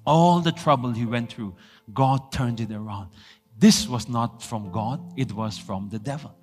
All 0.06 0.40
the 0.40 0.52
trouble 0.52 0.92
he 0.92 1.06
went 1.06 1.32
through, 1.32 1.56
God 1.94 2.32
turned 2.32 2.60
it 2.60 2.72
around. 2.72 3.10
This 3.58 3.88
was 3.88 4.08
not 4.08 4.42
from 4.44 4.72
God, 4.72 5.02
it 5.18 5.32
was 5.32 5.58
from 5.58 5.90
the 5.90 6.00
devil. 6.00 6.36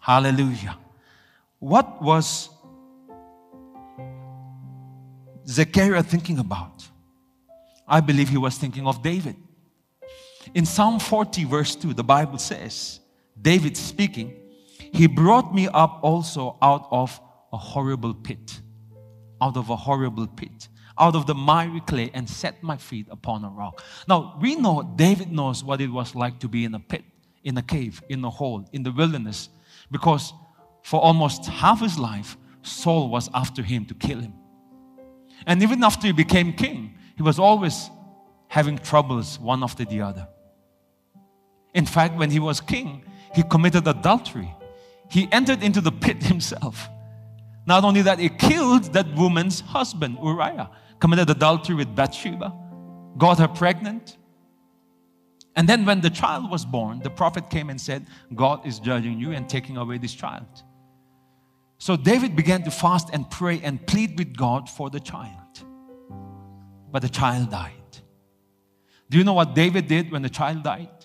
Hallelujah. 0.00 0.78
What 1.58 2.00
was 2.02 2.48
Zechariah 5.48 6.02
thinking 6.02 6.38
about? 6.38 6.86
I 7.86 8.00
believe 8.00 8.28
he 8.28 8.36
was 8.36 8.56
thinking 8.56 8.86
of 8.86 9.02
David. 9.02 9.36
In 10.54 10.64
Psalm 10.64 10.98
40, 10.98 11.44
verse 11.44 11.76
2, 11.76 11.94
the 11.94 12.04
Bible 12.04 12.38
says, 12.38 13.00
David 13.40 13.76
speaking, 13.76 14.34
He 14.92 15.06
brought 15.06 15.54
me 15.54 15.68
up 15.68 16.00
also 16.02 16.56
out 16.62 16.86
of 16.90 17.20
a 17.52 17.56
horrible 17.56 18.14
pit, 18.14 18.60
out 19.46 19.56
of 19.56 19.70
a 19.70 19.76
horrible 19.76 20.26
pit, 20.26 20.68
out 20.98 21.14
of 21.14 21.26
the 21.26 21.34
miry 21.34 21.80
clay, 21.80 22.10
and 22.14 22.28
set 22.28 22.62
my 22.62 22.76
feet 22.76 23.06
upon 23.10 23.44
a 23.44 23.48
rock. 23.48 23.82
Now, 24.08 24.36
we 24.40 24.56
know 24.56 24.82
David 24.96 25.30
knows 25.30 25.62
what 25.62 25.80
it 25.80 25.90
was 25.90 26.14
like 26.14 26.40
to 26.40 26.48
be 26.48 26.64
in 26.64 26.74
a 26.74 26.80
pit, 26.80 27.04
in 27.44 27.56
a 27.56 27.62
cave, 27.62 28.02
in 28.08 28.24
a 28.24 28.30
hole, 28.30 28.68
in 28.72 28.82
the 28.82 28.92
wilderness, 28.92 29.48
because 29.90 30.32
for 30.82 31.00
almost 31.00 31.46
half 31.46 31.80
his 31.80 31.98
life, 31.98 32.36
Saul 32.62 33.08
was 33.08 33.30
after 33.32 33.62
him 33.62 33.84
to 33.86 33.94
kill 33.94 34.20
him. 34.20 34.34
And 35.46 35.62
even 35.62 35.84
after 35.84 36.06
he 36.08 36.12
became 36.12 36.52
king, 36.52 36.94
he 37.16 37.22
was 37.22 37.38
always 37.38 37.90
having 38.48 38.78
troubles 38.78 39.38
one 39.38 39.62
after 39.62 39.84
the 39.84 40.00
other. 40.00 40.26
In 41.74 41.86
fact, 41.86 42.16
when 42.16 42.30
he 42.30 42.40
was 42.40 42.60
king, 42.60 43.04
he 43.34 43.42
committed 43.42 43.86
adultery. 43.86 44.52
He 45.10 45.28
entered 45.30 45.62
into 45.62 45.80
the 45.80 45.92
pit 45.92 46.22
himself. 46.32 46.88
Not 47.66 47.84
only 47.84 48.02
that, 48.02 48.18
he 48.18 48.28
killed 48.28 48.92
that 48.92 49.12
woman's 49.14 49.60
husband, 49.60 50.18
Uriah, 50.22 50.70
committed 51.00 51.28
adultery 51.28 51.74
with 51.74 51.94
Bathsheba, 51.94 52.54
got 53.18 53.38
her 53.38 53.48
pregnant. 53.48 54.16
And 55.56 55.68
then, 55.68 55.84
when 55.84 56.00
the 56.00 56.10
child 56.10 56.50
was 56.50 56.64
born, 56.64 57.00
the 57.00 57.10
prophet 57.10 57.50
came 57.50 57.70
and 57.70 57.80
said, 57.80 58.06
God 58.34 58.66
is 58.66 58.78
judging 58.78 59.18
you 59.18 59.32
and 59.32 59.48
taking 59.48 59.76
away 59.76 59.98
this 59.98 60.14
child. 60.14 60.46
So 61.78 61.96
David 61.96 62.36
began 62.36 62.62
to 62.62 62.70
fast 62.70 63.10
and 63.12 63.28
pray 63.30 63.60
and 63.62 63.84
plead 63.86 64.18
with 64.18 64.36
God 64.36 64.68
for 64.70 64.88
the 64.88 65.00
child. 65.00 65.64
But 66.90 67.02
the 67.02 67.08
child 67.08 67.50
died. 67.50 67.72
Do 69.10 69.18
you 69.18 69.24
know 69.24 69.34
what 69.34 69.54
David 69.54 69.86
did 69.86 70.10
when 70.10 70.22
the 70.22 70.30
child 70.30 70.62
died? 70.62 70.95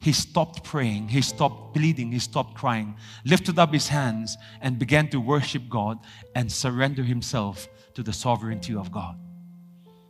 He 0.00 0.12
stopped 0.12 0.62
praying, 0.62 1.08
he 1.08 1.20
stopped 1.22 1.74
pleading, 1.74 2.12
he 2.12 2.20
stopped 2.20 2.54
crying, 2.54 2.96
lifted 3.24 3.58
up 3.58 3.72
his 3.72 3.88
hands, 3.88 4.36
and 4.60 4.78
began 4.78 5.08
to 5.08 5.20
worship 5.20 5.62
God 5.68 5.98
and 6.34 6.50
surrender 6.50 7.02
himself 7.02 7.68
to 7.94 8.02
the 8.02 8.12
sovereignty 8.12 8.74
of 8.74 8.92
God. 8.92 9.18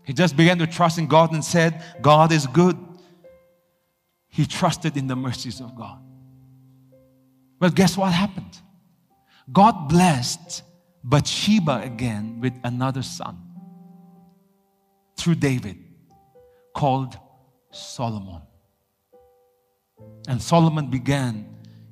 He 0.05 0.13
just 0.13 0.37
began 0.37 0.59
to 0.59 0.67
trust 0.67 0.99
in 0.99 1.07
God 1.07 1.33
and 1.33 1.45
said, 1.45 1.83
God 2.03 2.33
is 2.33 2.47
good. 2.47 2.77
He 4.29 4.47
trusted 4.47 4.97
in 4.97 5.07
the 5.07 5.17
mercies 5.17 5.61
of 5.61 5.75
God. 5.75 6.01
Well, 7.61 7.71
guess 7.71 7.97
what 7.97 8.13
happened? 8.13 8.59
God 9.51 9.89
blessed 9.89 10.63
Bathsheba 11.03 11.81
again 11.83 12.41
with 12.41 12.53
another 12.63 13.03
son 13.03 13.39
through 15.17 15.37
David 15.37 15.77
called 16.75 17.19
Solomon. 17.71 18.43
And 20.29 20.43
Solomon 20.43 20.91
began 20.91 21.47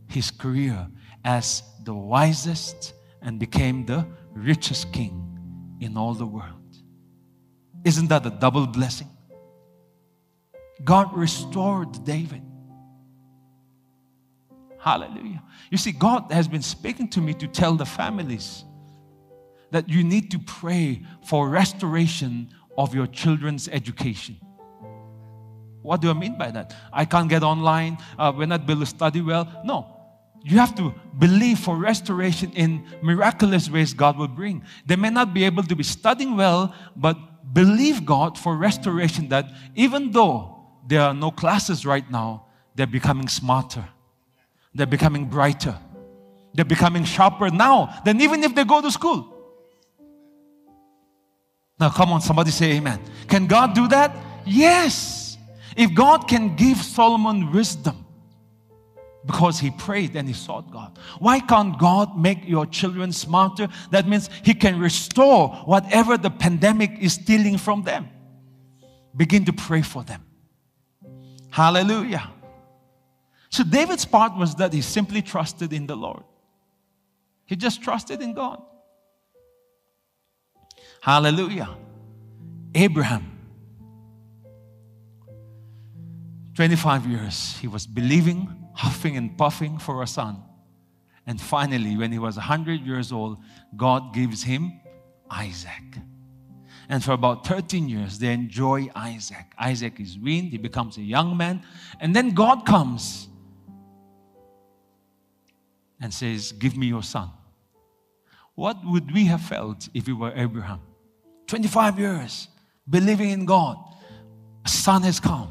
his 0.09 0.31
career 0.31 0.87
as 1.25 1.63
the 1.85 1.95
wisest 1.95 2.93
and 3.23 3.41
became 3.41 3.87
the 3.87 4.07
richest 4.35 4.93
king 4.93 5.79
in 5.81 5.97
all 5.97 6.13
the 6.13 6.27
world. 6.27 6.77
Isn't 7.83 8.09
that 8.09 8.27
a 8.27 8.31
double 8.31 8.67
blessing? 8.67 9.09
God 10.85 11.17
restored 11.17 12.05
David. 12.05 12.43
Hallelujah. 14.79 15.43
You 15.71 15.79
see, 15.79 15.93
God 15.93 16.31
has 16.31 16.47
been 16.47 16.63
speaking 16.63 17.09
to 17.11 17.23
me 17.23 17.33
to 17.35 17.49
tell 17.49 17.75
the 17.75 17.87
families 17.87 18.65
that 19.71 19.89
you 19.89 20.05
need 20.05 20.31
to 20.33 20.39
pray 20.39 21.03
for 21.25 21.49
restoration 21.49 22.51
of 22.77 22.95
your 22.95 23.07
children's 23.07 23.67
education. 23.69 24.37
What 25.87 26.01
do 26.01 26.11
I 26.11 26.13
mean 26.13 26.37
by 26.37 26.51
that? 26.51 26.75
I 26.93 27.05
can't 27.05 27.29
get 27.29 27.43
online, 27.43 27.99
uh, 28.19 28.33
we're 28.37 28.47
not 28.47 28.63
able 28.63 28.81
to 28.81 28.87
study 28.87 29.21
well. 29.21 29.49
No. 29.65 29.93
You 30.43 30.59
have 30.59 30.75
to 30.77 30.95
believe 31.19 31.59
for 31.59 31.77
restoration 31.77 32.53
in 32.53 32.85
miraculous 33.03 33.71
ways 33.71 33.95
God 33.95 34.17
will 34.17 34.29
bring. 34.29 34.65
They 34.85 34.97
may 34.97 35.11
not 35.11 35.35
be 35.35 35.45
able 35.45 35.65
to 35.65 35.75
be 35.75 35.83
studying 35.83 36.37
well, 36.37 36.75
but 36.95 37.17
believe 37.53 38.05
God 38.05 38.39
for 38.39 38.57
restoration 38.57 39.29
that 39.31 39.47
even 39.75 40.13
though 40.13 40.57
there 40.87 41.01
are 41.01 41.15
no 41.15 41.31
classes 41.31 41.85
right 41.85 42.09
now, 42.11 42.47
they're 42.77 42.87
becoming 42.87 43.29
smarter 43.29 43.85
they're 44.77 44.87
becoming 44.87 45.25
brighter. 45.25 45.77
They're 46.55 46.65
becoming 46.65 47.05
sharper 47.05 47.51
now 47.51 48.01
than 48.05 48.21
even 48.21 48.45
if 48.45 48.55
they 48.55 48.65
go 48.65 48.81
to 48.83 48.91
school. 48.91 49.33
Now, 51.81 51.91
come 51.91 52.13
on, 52.13 52.21
somebody 52.21 52.51
say 52.51 52.73
amen. 52.77 53.01
Can 53.27 53.47
God 53.47 53.75
do 53.75 53.89
that? 53.89 54.15
Yes. 54.45 55.16
If 55.77 55.95
God 55.95 56.27
can 56.27 56.57
give 56.57 56.79
Solomon 56.79 57.53
wisdom 57.53 58.05
because 59.27 59.59
he 59.59 59.71
prayed 59.71 60.17
and 60.17 60.27
he 60.27 60.35
sought 60.35 60.71
God, 60.71 60.99
why 61.19 61.39
can't 61.41 61.79
God 61.79 62.19
make 62.19 62.49
your 62.49 62.65
children 62.65 63.13
smarter? 63.13 63.69
That 63.91 64.09
means 64.09 64.31
He 64.43 64.55
can 64.55 64.81
restore 64.81 65.49
whatever 65.67 66.17
the 66.17 66.31
pandemic 66.31 66.99
is 66.99 67.15
stealing 67.15 67.59
from 67.59 67.83
them. 67.83 68.09
Begin 69.15 69.45
to 69.45 69.53
pray 69.53 69.83
for 69.83 70.03
them. 70.03 70.23
Hallelujah. 71.51 72.31
So, 73.51 73.65
David's 73.65 74.05
part 74.05 74.37
was 74.37 74.55
that 74.57 74.73
he 74.73 74.83
simply 74.83 75.23
trusted 75.23 75.73
in 75.73 75.87
the 75.87 75.97
Lord, 75.97 76.23
he 77.47 77.57
just 77.57 77.83
trusted 77.83 78.21
in 78.23 78.35
God. 78.35 78.63
Hallelujah. 81.01 81.69
Abraham. 82.75 83.36
25 86.57 87.07
years, 87.07 87.59
he 87.59 87.69
was 87.69 87.87
believing, 87.87 88.49
huffing 88.73 89.19
and 89.19 89.37
puffing 89.37 89.79
for 89.79 90.03
a 90.03 90.07
son. 90.07 90.43
And 91.27 91.39
finally, 91.39 91.99
when 91.99 92.11
he 92.11 92.19
was 92.19 92.37
100 92.37 92.81
years 92.81 93.13
old, 93.13 93.39
God 93.77 94.15
gives 94.15 94.43
him 94.43 94.81
Isaac. 95.31 95.99
And 96.89 97.05
for 97.05 97.13
about 97.13 97.47
13 97.47 97.91
years, 97.91 98.19
they 98.19 98.33
enjoy 98.33 98.89
Isaac. 98.95 99.53
Isaac 99.59 100.01
is 100.01 100.19
weaned, 100.19 100.53
he 100.53 100.59
becomes 100.59 100.97
a 100.97 101.03
young 101.03 101.37
man. 101.37 101.63
And 102.01 102.17
then 102.17 102.31
God 102.31 102.65
comes 102.65 103.29
and 106.01 106.15
says, 106.15 106.53
Give 106.53 106.75
me 106.75 106.87
your 106.87 107.03
son. 107.03 107.31
What 108.55 108.79
would 108.83 109.13
we 109.13 109.27
have 109.27 109.43
felt 109.43 109.91
if 109.93 110.07
we 110.07 110.15
were 110.15 110.33
Abraham? 110.35 110.81
25 111.49 111.99
years 111.99 112.49
believing 112.89 113.29
in 113.29 113.45
God. 113.45 113.77
A 114.65 114.69
son 114.69 115.03
has 115.03 115.21
come. 115.21 115.51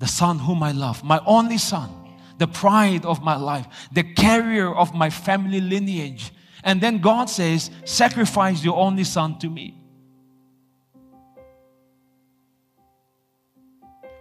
The 0.00 0.08
son 0.08 0.40
whom 0.40 0.62
I 0.62 0.72
love, 0.72 1.04
my 1.04 1.20
only 1.24 1.58
son, 1.58 1.90
the 2.38 2.48
pride 2.48 3.04
of 3.04 3.22
my 3.22 3.36
life, 3.36 3.66
the 3.92 4.02
carrier 4.02 4.74
of 4.74 4.92
my 4.94 5.10
family 5.10 5.60
lineage. 5.60 6.32
And 6.64 6.80
then 6.80 6.98
God 6.98 7.30
says, 7.30 7.70
Sacrifice 7.84 8.64
your 8.64 8.76
only 8.76 9.04
son 9.04 9.38
to 9.38 9.48
me. 9.48 9.76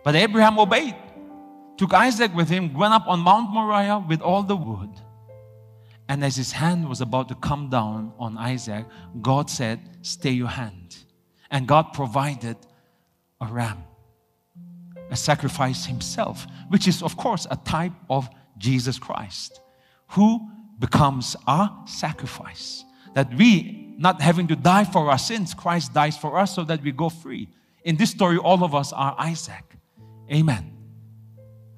But 0.04 0.16
Abraham 0.16 0.60
obeyed, 0.60 0.96
took 1.78 1.94
Isaac 1.94 2.34
with 2.36 2.50
him, 2.50 2.74
went 2.74 2.94
up 2.94 3.08
on 3.08 3.20
Mount 3.20 3.52
Moriah 3.52 4.00
with 4.00 4.22
all 4.22 4.44
the 4.44 4.56
wood. 4.56 4.92
And 6.10 6.24
as 6.24 6.36
his 6.36 6.52
hand 6.52 6.90
was 6.90 7.02
about 7.02 7.30
to 7.30 7.36
come 7.36 7.70
down 7.70 8.14
on 8.18 8.38
Isaac, 8.38 8.86
God 9.22 9.50
said, 9.50 9.80
Stay 10.02 10.32
your 10.32 10.48
hand. 10.48 10.98
And 11.52 11.68
God 11.68 11.94
provided 11.94 12.58
a 13.40 13.46
ram, 13.46 13.84
a 15.10 15.16
sacrifice 15.16 15.86
himself, 15.86 16.46
which 16.70 16.88
is, 16.88 17.02
of 17.02 17.18
course, 17.18 17.48
a 17.50 17.56
type 17.58 17.94
of 18.10 18.30
Jesus 18.58 19.00
Christ, 19.00 19.62
who 20.10 20.50
becomes 20.80 21.36
our 21.48 21.84
sacrifice. 21.86 22.84
That 23.14 23.34
we, 23.34 23.96
not 23.98 24.22
having 24.22 24.48
to 24.48 24.56
die 24.56 24.86
for 24.86 25.10
our 25.10 25.18
sins, 25.18 25.54
Christ 25.54 25.94
dies 25.94 26.18
for 26.18 26.38
us 26.38 26.56
so 26.56 26.64
that 26.66 26.82
we 26.82 26.92
go 26.92 27.10
free. 27.10 27.50
In 27.84 27.96
this 27.96 28.12
story, 28.12 28.38
all 28.38 28.64
of 28.64 28.76
us 28.76 28.94
are 28.94 29.16
Isaac. 29.18 29.64
Amen. 30.32 30.78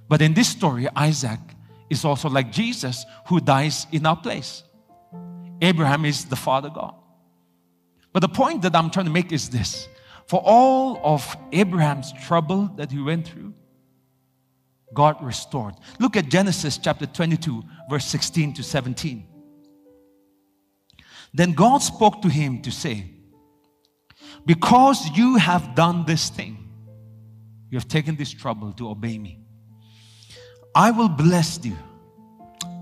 But 0.07 0.21
in 0.21 0.33
this 0.33 0.49
story, 0.49 0.87
Isaac 0.95 1.39
is 1.89 2.03
also 2.03 2.29
like 2.29 2.51
Jesus 2.51 3.05
who 3.27 3.39
dies 3.39 3.87
in 3.91 4.05
our 4.05 4.15
place. 4.15 4.63
Abraham 5.61 6.05
is 6.05 6.25
the 6.25 6.35
Father 6.35 6.69
God. 6.69 6.95
But 8.13 8.19
the 8.21 8.29
point 8.29 8.63
that 8.63 8.75
I'm 8.75 8.89
trying 8.89 9.05
to 9.05 9.11
make 9.11 9.31
is 9.31 9.49
this 9.49 9.87
for 10.27 10.41
all 10.43 10.99
of 11.03 11.35
Abraham's 11.51 12.13
trouble 12.13 12.69
that 12.77 12.91
he 12.91 13.01
went 13.01 13.27
through, 13.27 13.53
God 14.93 15.23
restored. 15.23 15.75
Look 15.99 16.17
at 16.17 16.29
Genesis 16.29 16.77
chapter 16.77 17.05
22, 17.05 17.63
verse 17.89 18.05
16 18.05 18.53
to 18.55 18.63
17. 18.63 19.27
Then 21.33 21.53
God 21.53 21.81
spoke 21.81 22.21
to 22.23 22.29
him 22.29 22.61
to 22.63 22.71
say, 22.71 23.05
Because 24.45 25.09
you 25.15 25.37
have 25.37 25.75
done 25.75 26.05
this 26.05 26.29
thing, 26.29 26.69
you 27.69 27.77
have 27.77 27.87
taken 27.87 28.15
this 28.15 28.31
trouble 28.31 28.73
to 28.73 28.89
obey 28.89 29.17
me. 29.17 29.39
I 30.75 30.91
will 30.91 31.09
bless 31.09 31.63
you 31.63 31.77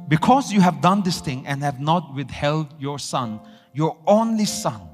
because 0.07 0.51
you 0.51 0.61
have 0.61 0.81
done 0.81 1.03
this 1.03 1.21
thing 1.21 1.45
and 1.45 1.61
have 1.61 1.79
not 1.79 2.13
withheld 2.15 2.73
your 2.79 2.97
son, 2.97 3.39
your 3.73 3.97
only 4.07 4.45
son. 4.45 4.88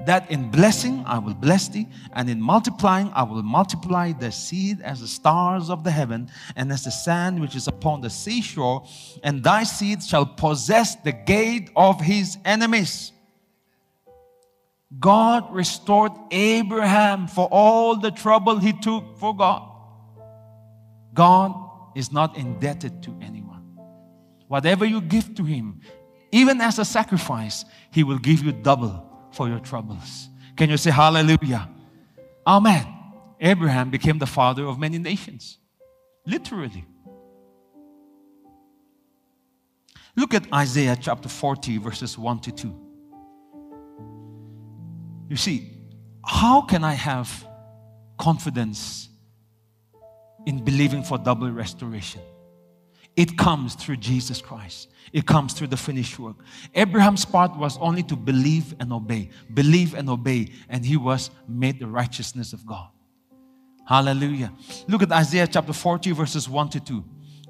That 0.00 0.30
in 0.30 0.50
blessing 0.50 1.04
I 1.06 1.18
will 1.18 1.34
bless 1.34 1.68
thee, 1.68 1.86
and 2.12 2.28
in 2.28 2.40
multiplying 2.40 3.10
I 3.14 3.22
will 3.22 3.42
multiply 3.42 4.12
the 4.12 4.32
seed 4.32 4.80
as 4.80 5.00
the 5.00 5.06
stars 5.06 5.70
of 5.70 5.84
the 5.84 5.90
heaven 5.90 6.30
and 6.56 6.72
as 6.72 6.84
the 6.84 6.90
sand 6.90 7.40
which 7.40 7.54
is 7.54 7.68
upon 7.68 8.00
the 8.00 8.10
seashore, 8.10 8.84
and 9.22 9.44
thy 9.44 9.62
seed 9.62 10.02
shall 10.02 10.26
possess 10.26 10.96
the 10.96 11.12
gate 11.12 11.70
of 11.76 12.00
his 12.00 12.38
enemies. 12.44 13.12
God 14.98 15.54
restored 15.54 16.12
Abraham 16.30 17.26
for 17.26 17.48
all 17.50 17.96
the 17.96 18.10
trouble 18.10 18.58
he 18.58 18.72
took 18.72 19.18
for 19.18 19.34
God. 19.34 19.68
God 21.14 21.54
is 21.94 22.12
not 22.12 22.36
indebted 22.36 23.02
to 23.04 23.16
anyone. 23.22 23.62
Whatever 24.48 24.84
you 24.84 25.00
give 25.00 25.34
to 25.36 25.44
him, 25.44 25.80
even 26.30 26.60
as 26.60 26.78
a 26.78 26.84
sacrifice, 26.84 27.64
he 27.90 28.02
will 28.02 28.18
give 28.18 28.42
you 28.42 28.52
double 28.52 29.11
for 29.32 29.48
your 29.48 29.58
troubles. 29.58 30.28
Can 30.56 30.70
you 30.70 30.76
say 30.76 30.90
hallelujah? 30.90 31.68
Amen. 32.46 32.86
Abraham 33.40 33.90
became 33.90 34.18
the 34.18 34.26
father 34.26 34.64
of 34.64 34.78
many 34.78 34.98
nations. 34.98 35.58
Literally. 36.26 36.84
Look 40.14 40.34
at 40.34 40.52
Isaiah 40.52 40.96
chapter 41.00 41.28
40, 41.28 41.78
verses 41.78 42.18
1 42.18 42.40
to 42.40 42.52
2. 42.52 42.74
You 45.30 45.36
see, 45.36 45.70
how 46.24 46.60
can 46.62 46.84
I 46.84 46.92
have 46.92 47.46
confidence 48.18 49.08
in 50.46 50.62
believing 50.62 51.02
for 51.02 51.18
double 51.18 51.50
restoration? 51.50 52.20
It 53.16 53.36
comes 53.36 53.74
through 53.74 53.96
Jesus 53.96 54.40
Christ. 54.40 54.88
It 55.12 55.26
comes 55.26 55.52
through 55.52 55.66
the 55.66 55.76
finished 55.76 56.18
work. 56.18 56.36
Abraham's 56.74 57.24
part 57.24 57.56
was 57.56 57.76
only 57.78 58.02
to 58.04 58.16
believe 58.16 58.74
and 58.80 58.92
obey, 58.92 59.28
believe 59.52 59.94
and 59.94 60.08
obey, 60.08 60.52
and 60.68 60.84
he 60.84 60.96
was 60.96 61.30
made 61.46 61.78
the 61.78 61.86
righteousness 61.86 62.52
of 62.52 62.64
God. 62.64 62.88
Hallelujah. 63.86 64.52
Look 64.88 65.02
at 65.02 65.12
Isaiah 65.12 65.46
chapter 65.46 65.72
40, 65.72 66.12
verses 66.12 66.48
1 66.48 66.70
to 66.70 66.80
2. 66.80 67.04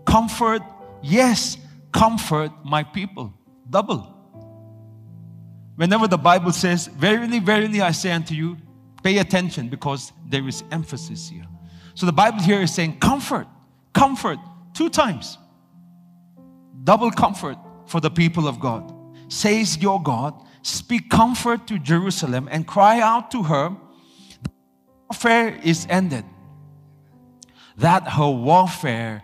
Comfort, 0.05 0.62
yes, 1.03 1.57
comfort 1.92 2.51
my 2.64 2.83
people. 2.83 3.33
Double. 3.70 4.09
Whenever 5.77 6.09
the 6.09 6.18
Bible 6.18 6.53
says, 6.53 6.88
Verily, 6.88 7.38
verily, 7.38 7.81
I 7.81 7.92
say 7.92 8.11
unto 8.11 8.35
you, 8.35 8.57
pay 9.03 9.18
attention 9.18 9.68
because 9.68 10.12
there 10.29 10.46
is 10.48 10.64
emphasis 10.72 11.29
here. 11.29 11.46
So 11.94 12.07
the 12.07 12.12
Bible 12.12 12.40
here 12.40 12.61
is 12.61 12.75
saying, 12.75 12.98
Comfort, 12.98 13.46
comfort, 13.92 14.38
two 14.75 14.88
times. 14.88 15.38
Double 16.85 17.11
comfort 17.11 17.57
for 17.87 18.01
the 18.01 18.11
people 18.11 18.49
of 18.49 18.59
God. 18.59 18.92
Says 19.29 19.79
your 19.79 20.03
God, 20.03 20.35
speak 20.62 21.09
comfort 21.11 21.66
to 21.68 21.79
Jerusalem 21.79 22.49
and 22.51 22.66
cry 22.66 23.01
out 23.01 23.31
to 23.31 23.42
her, 23.45 23.77
warfare 25.09 25.59
is 25.62 25.87
ended. 25.88 26.25
That 27.77 28.09
her 28.09 28.29
warfare 28.29 29.23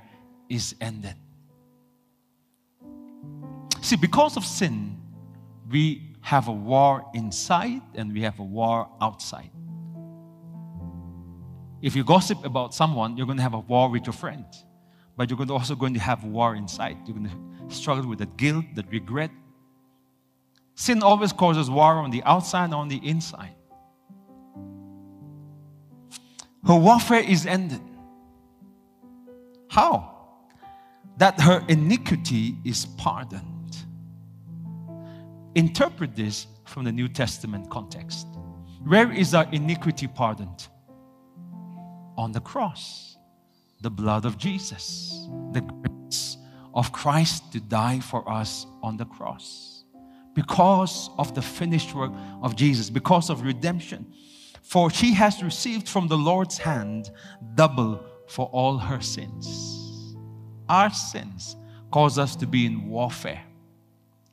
is 0.49 0.75
ended. 0.81 1.15
See, 3.83 3.97
because 3.97 4.37
of 4.37 4.45
sin, 4.45 5.01
we 5.71 6.17
have 6.21 6.49
a 6.49 6.53
war 6.53 7.05
inside 7.15 7.83
and 7.95 8.13
we 8.13 8.23
have 8.23 8.39
a 8.39 8.45
war 8.45 8.89
outside. 9.01 9.51
If 11.81 11.95
you 11.95 12.05
gossip 12.05 12.45
about 12.45 12.75
someone, 12.75 13.17
you're 13.17 13.27
going 13.27 13.39
to 13.39 13.43
have 13.43 13.55
a 13.55 13.61
war 13.61 13.89
with 13.89 14.07
your 14.07 14.13
friends. 14.13 14.65
But 15.19 15.29
you're 15.29 15.53
also 15.53 15.75
going 15.75 15.93
to 15.93 16.01
have 16.01 16.25
war 16.25 16.55
inside. 16.55 16.97
You're 17.05 17.19
going 17.19 17.29
to 17.29 17.75
struggle 17.75 18.09
with 18.09 18.21
that 18.21 18.39
guilt, 18.39 18.65
that 18.77 18.91
regret. 18.91 19.31
Sin 20.75 21.03
always 21.03 21.35
causes 21.35 21.69
war 21.69 21.95
on 21.97 22.11
the 22.11 22.23
outside 22.23 22.65
and 22.65 22.75
on 22.75 22.89
the 22.89 23.07
inside. 23.07 23.55
Her 26.67 26.77
warfare 26.77 27.21
is 27.21 27.45
ended. 27.45 27.83
How? 29.69 30.15
That 31.19 31.39
her 31.41 31.63
iniquity 31.69 32.57
is 32.65 32.87
pardoned 32.97 33.59
interpret 35.59 36.15
this 36.15 36.47
from 36.65 36.85
the 36.85 36.93
New 36.93 37.09
Testament 37.09 37.69
context. 37.69 38.29
Where 38.85 39.11
is 39.11 39.35
our 39.35 39.47
iniquity 39.53 40.07
pardoned? 40.07 40.69
On 42.17 42.33
the 42.33 42.41
cross. 42.41 43.18
The 43.81 43.91
blood 43.91 44.25
of 44.25 44.39
Jesus. 44.39 45.27
The 45.53 45.61
grace 45.61 46.37
of 46.75 46.93
Christ 46.93 47.53
to 47.53 47.61
die 47.61 48.01
for 48.01 48.29
us 48.29 48.67
on 48.83 48.97
the 48.97 49.07
cross. 49.07 49.79
because 50.39 51.11
of 51.19 51.35
the 51.35 51.43
finished 51.43 51.97
work 51.97 52.13
of 52.43 52.55
Jesus, 52.55 52.91
because 52.91 53.29
of 53.29 53.43
redemption. 53.43 54.07
For 54.63 54.89
she 54.89 55.13
has 55.15 55.43
received 55.43 55.89
from 55.89 56.07
the 56.07 56.17
Lord's 56.17 56.59
hand 56.59 57.11
double 57.57 58.01
for 58.29 58.47
all 58.53 58.79
her 58.79 59.01
sins. 59.01 60.15
Our 60.69 60.91
sins 60.91 61.57
cause 61.91 62.21
us 62.21 62.37
to 62.37 62.47
be 62.47 62.67
in 62.67 62.89
warfare 62.89 63.43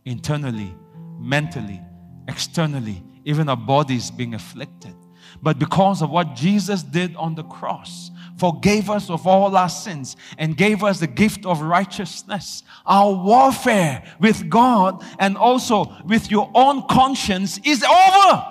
internally, 0.06 0.76
mentally, 1.18 1.82
externally, 2.28 3.04
even 3.24 3.50
our 3.50 3.58
bodies 3.58 4.12
being 4.12 4.36
afflicted. 4.36 4.94
But 5.42 5.58
because 5.58 6.04
of 6.04 6.12
what 6.12 6.36
Jesus 6.36 6.84
did 6.84 7.16
on 7.16 7.34
the 7.34 7.46
cross, 7.46 8.12
forgave 8.38 8.90
us 8.90 9.10
of 9.10 9.26
all 9.26 9.56
our 9.56 9.70
sins 9.70 10.16
and 10.38 10.58
gave 10.58 10.84
us 10.84 11.00
the 11.00 11.08
gift 11.08 11.46
of 11.46 11.62
righteousness. 11.62 12.64
Our 12.86 13.14
warfare 13.14 14.04
with 14.20 14.50
God 14.50 15.04
and 15.20 15.38
also 15.38 15.96
with 16.06 16.30
your 16.30 16.50
own 16.54 16.88
conscience 16.88 17.60
is 17.64 17.84
over. 17.84 18.46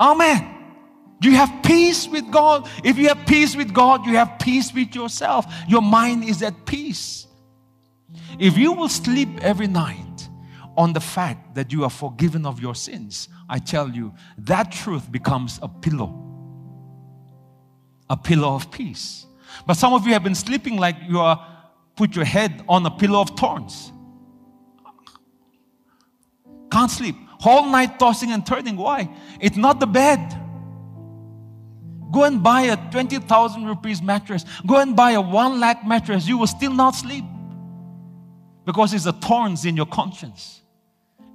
Amen. 0.00 0.48
You 1.20 1.32
have 1.32 1.62
peace 1.62 2.08
with 2.08 2.30
God. 2.30 2.68
If 2.82 2.98
you 2.98 3.08
have 3.08 3.26
peace 3.26 3.54
with 3.54 3.72
God, 3.72 4.06
you 4.06 4.16
have 4.16 4.38
peace 4.40 4.72
with 4.74 4.94
yourself. 4.94 5.46
Your 5.68 5.82
mind 5.82 6.24
is 6.24 6.42
at 6.42 6.66
peace. 6.66 7.26
If 8.38 8.58
you 8.58 8.72
will 8.72 8.88
sleep 8.88 9.28
every 9.40 9.68
night 9.68 10.28
on 10.76 10.92
the 10.92 11.00
fact 11.00 11.54
that 11.54 11.72
you 11.72 11.84
are 11.84 11.90
forgiven 11.90 12.44
of 12.44 12.60
your 12.60 12.74
sins, 12.74 13.28
I 13.48 13.58
tell 13.58 13.90
you, 13.90 14.14
that 14.38 14.72
truth 14.72 15.12
becomes 15.12 15.60
a 15.62 15.68
pillow 15.68 16.31
a 18.12 18.16
pillow 18.16 18.54
of 18.54 18.70
peace. 18.70 19.24
But 19.66 19.74
some 19.74 19.94
of 19.94 20.06
you 20.06 20.12
have 20.12 20.22
been 20.22 20.34
sleeping 20.34 20.76
like 20.76 20.96
you 21.08 21.18
are 21.18 21.44
put 21.96 22.14
your 22.14 22.26
head 22.26 22.62
on 22.68 22.84
a 22.84 22.90
pillow 22.90 23.22
of 23.22 23.30
thorns. 23.30 23.90
Can't 26.70 26.90
sleep. 26.90 27.16
Whole 27.40 27.66
night 27.66 27.98
tossing 27.98 28.30
and 28.32 28.44
turning. 28.44 28.76
Why? 28.76 29.08
It's 29.40 29.56
not 29.56 29.80
the 29.80 29.86
bed. 29.86 30.20
Go 32.12 32.24
and 32.24 32.42
buy 32.42 32.62
a 32.62 32.76
20,000 32.90 33.64
rupees 33.64 34.02
mattress. 34.02 34.44
Go 34.66 34.76
and 34.76 34.94
buy 34.94 35.12
a 35.12 35.20
1 35.20 35.58
lakh 35.58 35.86
mattress. 35.86 36.28
You 36.28 36.36
will 36.36 36.46
still 36.46 36.74
not 36.74 36.90
sleep. 36.90 37.24
Because 38.66 38.92
it's 38.92 39.04
the 39.04 39.14
thorns 39.14 39.64
in 39.64 39.74
your 39.74 39.86
conscience. 39.86 40.60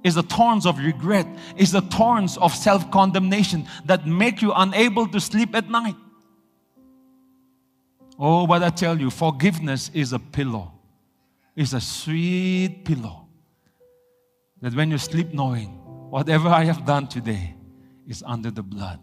It's 0.04 0.14
the 0.14 0.22
thorns 0.22 0.64
of 0.64 0.78
regret. 0.78 1.26
It's 1.56 1.72
the 1.72 1.80
thorns 1.80 2.36
of 2.38 2.54
self 2.54 2.88
condemnation 2.92 3.66
that 3.86 4.06
make 4.06 4.40
you 4.40 4.52
unable 4.54 5.08
to 5.08 5.20
sleep 5.20 5.56
at 5.56 5.68
night. 5.68 5.96
Oh, 8.18 8.46
but 8.46 8.62
I 8.62 8.70
tell 8.70 8.98
you, 8.98 9.10
forgiveness 9.10 9.90
is 9.94 10.12
a 10.12 10.18
pillow. 10.18 10.72
It's 11.54 11.72
a 11.72 11.80
sweet 11.80 12.84
pillow. 12.84 13.28
That 14.60 14.74
when 14.74 14.90
you 14.90 14.98
sleep, 14.98 15.32
knowing 15.32 15.68
whatever 16.10 16.48
I 16.48 16.64
have 16.64 16.84
done 16.84 17.06
today 17.06 17.54
is 18.08 18.24
under 18.26 18.50
the 18.50 18.62
blood. 18.62 18.98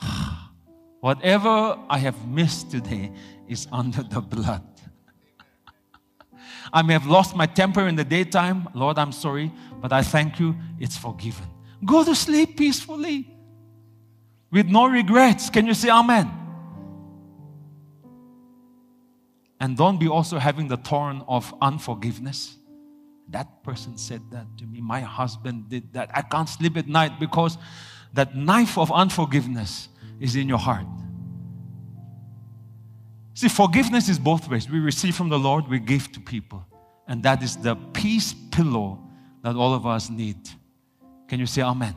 whatever 1.00 1.78
I 1.90 1.98
have 1.98 2.26
missed 2.26 2.70
today 2.70 3.12
is 3.46 3.66
under 3.70 4.02
the 4.02 4.22
blood. 4.22 4.62
I 6.72 6.80
may 6.80 6.94
have 6.94 7.06
lost 7.06 7.36
my 7.36 7.46
temper 7.46 7.86
in 7.88 7.96
the 7.96 8.04
daytime. 8.04 8.68
Lord, 8.74 8.98
I'm 8.98 9.12
sorry, 9.12 9.52
but 9.82 9.92
I 9.92 10.02
thank 10.02 10.40
you, 10.40 10.56
it's 10.78 10.96
forgiven. 10.96 11.46
Go 11.84 12.04
to 12.04 12.14
sleep 12.14 12.56
peacefully 12.56 13.28
with 14.50 14.66
no 14.66 14.86
regrets. 14.86 15.50
Can 15.50 15.66
you 15.66 15.74
say 15.74 15.90
amen? 15.90 16.39
And 19.60 19.76
don't 19.76 20.00
be 20.00 20.08
also 20.08 20.38
having 20.38 20.68
the 20.68 20.78
thorn 20.78 21.22
of 21.28 21.54
unforgiveness. 21.60 22.56
That 23.28 23.62
person 23.62 23.98
said 23.98 24.22
that 24.32 24.46
to 24.58 24.66
me. 24.66 24.80
My 24.80 25.00
husband 25.00 25.68
did 25.68 25.92
that. 25.92 26.10
I 26.14 26.22
can't 26.22 26.48
sleep 26.48 26.76
at 26.76 26.88
night 26.88 27.20
because 27.20 27.58
that 28.14 28.34
knife 28.34 28.78
of 28.78 28.90
unforgiveness 28.90 29.88
is 30.18 30.34
in 30.34 30.48
your 30.48 30.58
heart. 30.58 30.86
See, 33.34 33.48
forgiveness 33.48 34.08
is 34.08 34.18
both 34.18 34.48
ways. 34.48 34.68
We 34.68 34.80
receive 34.80 35.14
from 35.14 35.28
the 35.28 35.38
Lord, 35.38 35.68
we 35.68 35.78
give 35.78 36.10
to 36.12 36.20
people. 36.20 36.66
And 37.06 37.22
that 37.22 37.42
is 37.42 37.56
the 37.56 37.76
peace 37.92 38.34
pillow 38.50 38.98
that 39.42 39.56
all 39.56 39.74
of 39.74 39.86
us 39.86 40.10
need. 40.10 40.36
Can 41.28 41.38
you 41.38 41.46
say 41.46 41.62
amen? 41.62 41.94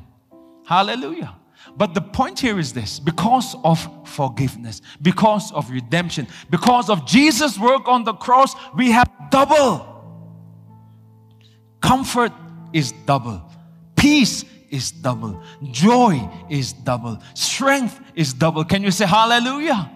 Hallelujah. 0.66 1.36
But 1.76 1.94
the 1.94 2.02
point 2.02 2.40
here 2.40 2.60
is 2.60 2.74
this 2.74 3.00
because 3.00 3.56
of 3.64 3.88
forgiveness, 4.08 4.82
because 5.02 5.52
of 5.52 5.70
redemption, 5.72 6.28
because 6.50 6.90
of 6.90 7.06
Jesus' 7.06 7.58
work 7.58 7.88
on 7.88 8.04
the 8.04 8.14
cross, 8.14 8.56
we 8.76 8.92
have 8.92 9.10
double. 9.32 9.90
Comfort 11.82 12.32
is 12.72 12.92
double, 13.06 13.42
peace 13.96 14.46
is 14.70 14.92
double, 14.92 15.44
joy 15.72 16.30
is 16.50 16.74
double, 16.74 17.20
strength 17.34 18.00
is 18.16 18.34
double. 18.34 18.64
Can 18.64 18.84
you 18.84 18.92
say 18.92 19.06
hallelujah? 19.06 19.92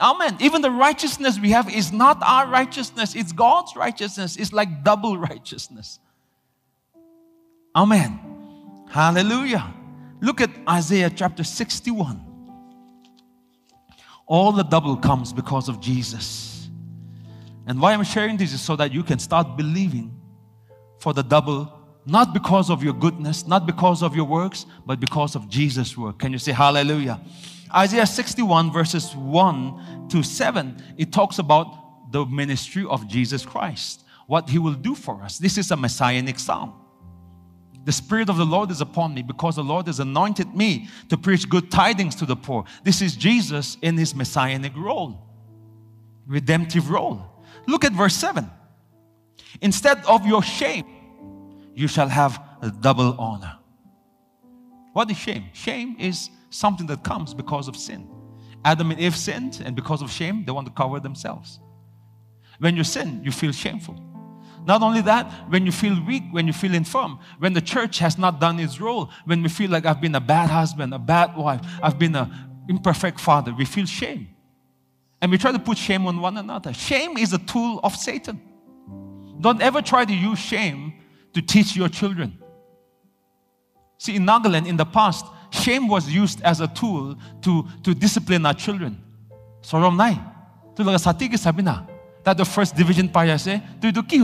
Amen. 0.00 0.36
Even 0.40 0.62
the 0.62 0.70
righteousness 0.70 1.40
we 1.40 1.50
have 1.50 1.72
is 1.72 1.92
not 1.92 2.18
our 2.22 2.46
righteousness, 2.48 3.14
it's 3.16 3.32
God's 3.32 3.74
righteousness. 3.74 4.36
It's 4.36 4.52
like 4.52 4.84
double 4.84 5.16
righteousness. 5.30 5.98
Amen. 7.74 8.18
Hallelujah. 8.90 9.74
Look 10.20 10.40
at 10.40 10.50
Isaiah 10.68 11.10
chapter 11.10 11.44
61. 11.44 12.24
All 14.26 14.52
the 14.52 14.64
double 14.64 14.96
comes 14.96 15.32
because 15.32 15.68
of 15.68 15.80
Jesus. 15.80 16.68
And 17.66 17.80
why 17.80 17.92
I'm 17.92 18.04
sharing 18.04 18.36
this 18.36 18.52
is 18.52 18.60
so 18.60 18.76
that 18.76 18.92
you 18.92 19.02
can 19.02 19.18
start 19.18 19.56
believing 19.56 20.14
for 20.98 21.12
the 21.12 21.22
double, 21.22 21.72
not 22.06 22.34
because 22.34 22.70
of 22.70 22.82
your 22.82 22.94
goodness, 22.94 23.46
not 23.46 23.66
because 23.66 24.02
of 24.02 24.16
your 24.16 24.24
works, 24.24 24.66
but 24.86 25.00
because 25.00 25.36
of 25.36 25.48
Jesus' 25.48 25.96
work. 25.96 26.18
Can 26.18 26.32
you 26.32 26.38
say 26.38 26.52
hallelujah? 26.52 27.20
Isaiah 27.74 28.06
61, 28.06 28.72
verses 28.72 29.14
1 29.14 30.08
to 30.08 30.22
7, 30.22 30.82
it 30.96 31.12
talks 31.12 31.38
about 31.38 32.10
the 32.10 32.24
ministry 32.24 32.84
of 32.88 33.06
Jesus 33.06 33.44
Christ, 33.44 34.04
what 34.26 34.48
he 34.48 34.58
will 34.58 34.74
do 34.74 34.94
for 34.94 35.22
us. 35.22 35.38
This 35.38 35.58
is 35.58 35.70
a 35.70 35.76
messianic 35.76 36.38
psalm. 36.38 36.72
The 37.88 37.92
Spirit 37.92 38.28
of 38.28 38.36
the 38.36 38.44
Lord 38.44 38.70
is 38.70 38.82
upon 38.82 39.14
me 39.14 39.22
because 39.22 39.56
the 39.56 39.64
Lord 39.64 39.86
has 39.86 39.98
anointed 39.98 40.54
me 40.54 40.90
to 41.08 41.16
preach 41.16 41.48
good 41.48 41.70
tidings 41.70 42.14
to 42.16 42.26
the 42.26 42.36
poor. 42.36 42.64
This 42.84 43.00
is 43.00 43.16
Jesus 43.16 43.78
in 43.80 43.96
his 43.96 44.14
messianic 44.14 44.76
role, 44.76 45.26
redemptive 46.26 46.90
role. 46.90 47.22
Look 47.66 47.86
at 47.86 47.92
verse 47.92 48.14
7. 48.14 48.50
Instead 49.62 50.04
of 50.04 50.26
your 50.26 50.42
shame, 50.42 50.84
you 51.74 51.88
shall 51.88 52.10
have 52.10 52.38
a 52.60 52.70
double 52.70 53.18
honor. 53.18 53.56
What 54.92 55.10
is 55.10 55.16
shame? 55.16 55.44
Shame 55.54 55.96
is 55.98 56.28
something 56.50 56.86
that 56.88 57.02
comes 57.02 57.32
because 57.32 57.68
of 57.68 57.76
sin. 57.78 58.06
Adam 58.66 58.90
and 58.90 59.00
Eve 59.00 59.16
sinned, 59.16 59.62
and 59.64 59.74
because 59.74 60.02
of 60.02 60.10
shame, 60.10 60.44
they 60.44 60.52
want 60.52 60.66
to 60.66 60.74
cover 60.74 61.00
themselves. 61.00 61.58
When 62.58 62.76
you 62.76 62.84
sin, 62.84 63.22
you 63.24 63.32
feel 63.32 63.52
shameful. 63.52 63.98
Not 64.68 64.82
only 64.82 65.00
that, 65.00 65.32
when 65.48 65.64
you 65.64 65.72
feel 65.72 65.98
weak, 66.04 66.24
when 66.30 66.46
you 66.46 66.52
feel 66.52 66.74
infirm, 66.74 67.18
when 67.38 67.54
the 67.54 67.60
church 67.62 68.00
has 68.00 68.18
not 68.18 68.38
done 68.38 68.60
its 68.60 68.78
role, 68.78 69.10
when 69.24 69.42
we 69.42 69.48
feel 69.48 69.70
like 69.70 69.86
I've 69.86 69.98
been 69.98 70.14
a 70.14 70.20
bad 70.20 70.50
husband, 70.50 70.92
a 70.92 70.98
bad 70.98 71.34
wife, 71.34 71.62
I've 71.82 71.98
been 71.98 72.14
an 72.14 72.30
imperfect 72.68 73.18
father, 73.18 73.54
we 73.54 73.64
feel 73.64 73.86
shame. 73.86 74.28
And 75.22 75.32
we 75.32 75.38
try 75.38 75.52
to 75.52 75.58
put 75.58 75.78
shame 75.78 76.06
on 76.06 76.20
one 76.20 76.36
another. 76.36 76.74
Shame 76.74 77.16
is 77.16 77.32
a 77.32 77.38
tool 77.38 77.80
of 77.82 77.96
Satan. 77.96 78.42
Don't 79.40 79.62
ever 79.62 79.80
try 79.80 80.04
to 80.04 80.14
use 80.14 80.38
shame 80.38 80.92
to 81.32 81.40
teach 81.40 81.74
your 81.74 81.88
children. 81.88 82.38
See, 83.96 84.16
in 84.16 84.26
Nagaland 84.26 84.66
in 84.66 84.76
the 84.76 84.84
past, 84.84 85.24
shame 85.48 85.88
was 85.88 86.10
used 86.10 86.42
as 86.42 86.60
a 86.60 86.68
tool 86.68 87.16
to, 87.40 87.66
to 87.84 87.94
discipline 87.94 88.44
our 88.44 88.52
children. 88.52 89.02
Sorom 89.62 89.96
nai. 89.96 90.20
Tulaga 90.74 91.00
sati 91.00 91.26
ki 91.26 91.38
sabi 91.38 91.62
na 91.62 91.86
that 92.28 92.36
the 92.36 92.44
first 92.44 92.76
division 92.76 93.08
paya 93.08 93.40
se 93.40 93.62
to 93.80 93.90
do 93.90 94.02
ki 94.02 94.20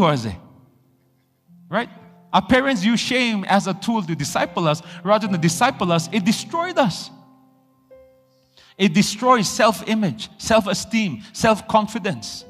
Right? 1.70 1.88
Our 2.34 2.46
parents 2.46 2.84
use 2.84 3.00
shame 3.00 3.44
as 3.44 3.66
a 3.66 3.72
tool 3.72 4.02
to 4.02 4.14
disciple 4.14 4.68
us 4.68 4.82
rather 5.02 5.26
than 5.26 5.40
disciple 5.40 5.90
us, 5.90 6.10
it 6.12 6.22
destroyed 6.22 6.78
us. 6.78 7.10
It 8.76 8.92
destroys 8.92 9.48
self 9.48 9.88
image, 9.88 10.28
self 10.36 10.66
esteem, 10.66 11.22
self 11.32 11.66
confidence. 11.66 12.44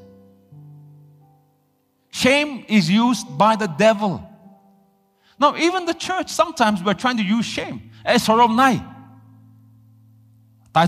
Shame 2.11 2.65
is 2.67 2.89
used 2.89 3.37
by 3.37 3.55
the 3.55 3.67
devil. 3.67 4.29
Now, 5.39 5.55
even 5.55 5.85
the 5.85 5.93
church, 5.93 6.29
sometimes 6.29 6.83
we're 6.83 6.95
trying 6.95 7.15
to 7.17 7.23
use 7.23 7.45
shame. 7.45 7.91
Eh. 8.03 8.17
Tithe 8.17 8.81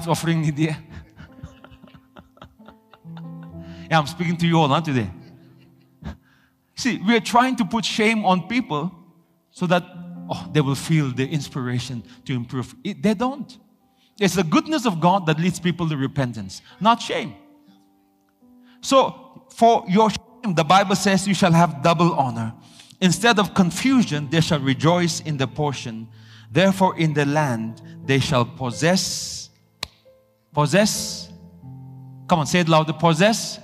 offering 0.09 0.41
ni 0.41 0.51
Yeah, 3.89 3.99
I'm 3.99 4.07
speaking 4.07 4.37
to 4.37 4.47
you 4.47 4.59
all, 4.59 4.67
not 4.67 4.85
today. 4.85 5.09
See, 6.75 7.01
we 7.05 7.15
are 7.15 7.21
trying 7.21 7.55
to 7.55 7.65
put 7.65 7.85
shame 7.85 8.25
on 8.25 8.47
people 8.47 8.91
so 9.49 9.65
that 9.67 9.83
oh, 10.29 10.47
they 10.51 10.61
will 10.61 10.75
feel 10.75 11.11
the 11.11 11.27
inspiration 11.27 12.03
to 12.25 12.33
improve. 12.33 12.75
It, 12.83 13.01
they 13.01 13.13
don't. 13.13 13.57
It's 14.19 14.35
the 14.35 14.43
goodness 14.43 14.85
of 14.85 14.99
God 14.99 15.25
that 15.27 15.39
leads 15.39 15.59
people 15.59 15.87
to 15.89 15.97
repentance, 15.97 16.61
not 16.79 17.01
shame. 17.01 17.35
So, 18.81 19.45
for 19.55 19.85
your 19.87 20.09
shame, 20.09 20.53
the 20.53 20.63
Bible 20.63 20.95
says 20.95 21.27
you 21.27 21.33
shall 21.33 21.51
have 21.51 21.81
double 21.81 22.13
honor. 22.13 22.53
Instead 22.99 23.39
of 23.39 23.53
confusion, 23.53 24.29
they 24.29 24.41
shall 24.41 24.59
rejoice 24.59 25.21
in 25.21 25.37
the 25.37 25.47
portion. 25.47 26.07
Therefore, 26.51 26.97
in 26.97 27.13
the 27.13 27.25
land 27.25 27.81
they 28.05 28.19
shall 28.19 28.45
possess, 28.45 29.49
possess, 30.53 31.31
come 32.27 32.39
on, 32.39 32.47
say 32.47 32.59
it 32.59 32.69
louder, 32.69 32.93
possess 32.93 33.59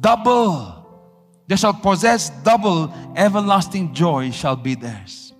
double. 0.00 0.84
They 1.48 1.56
shall 1.56 1.74
possess 1.74 2.30
double, 2.42 2.92
everlasting 3.16 3.94
joy 3.94 4.30
shall 4.30 4.56
be 4.56 4.74
theirs. 4.74 5.32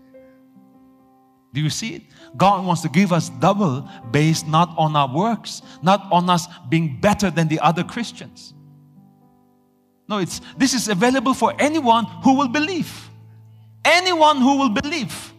Do 1.52 1.60
you 1.60 1.70
see 1.70 1.96
it? 1.96 2.02
God 2.36 2.66
wants 2.66 2.82
to 2.82 2.88
give 2.88 3.12
us 3.12 3.30
double 3.30 3.88
based 4.10 4.46
not 4.46 4.74
on 4.76 4.94
our 4.94 5.12
works, 5.12 5.62
not 5.82 6.06
on 6.12 6.28
us 6.28 6.46
being 6.68 7.00
better 7.00 7.30
than 7.30 7.48
the 7.48 7.60
other 7.60 7.82
Christians. 7.82 8.52
No, 10.08 10.18
it's 10.18 10.40
this 10.56 10.74
is 10.74 10.88
available 10.88 11.34
for 11.34 11.54
anyone 11.58 12.04
who 12.22 12.36
will 12.36 12.48
believe. 12.48 13.10
Anyone 13.84 14.38
who 14.38 14.58
will 14.58 14.68
believe. 14.68 15.32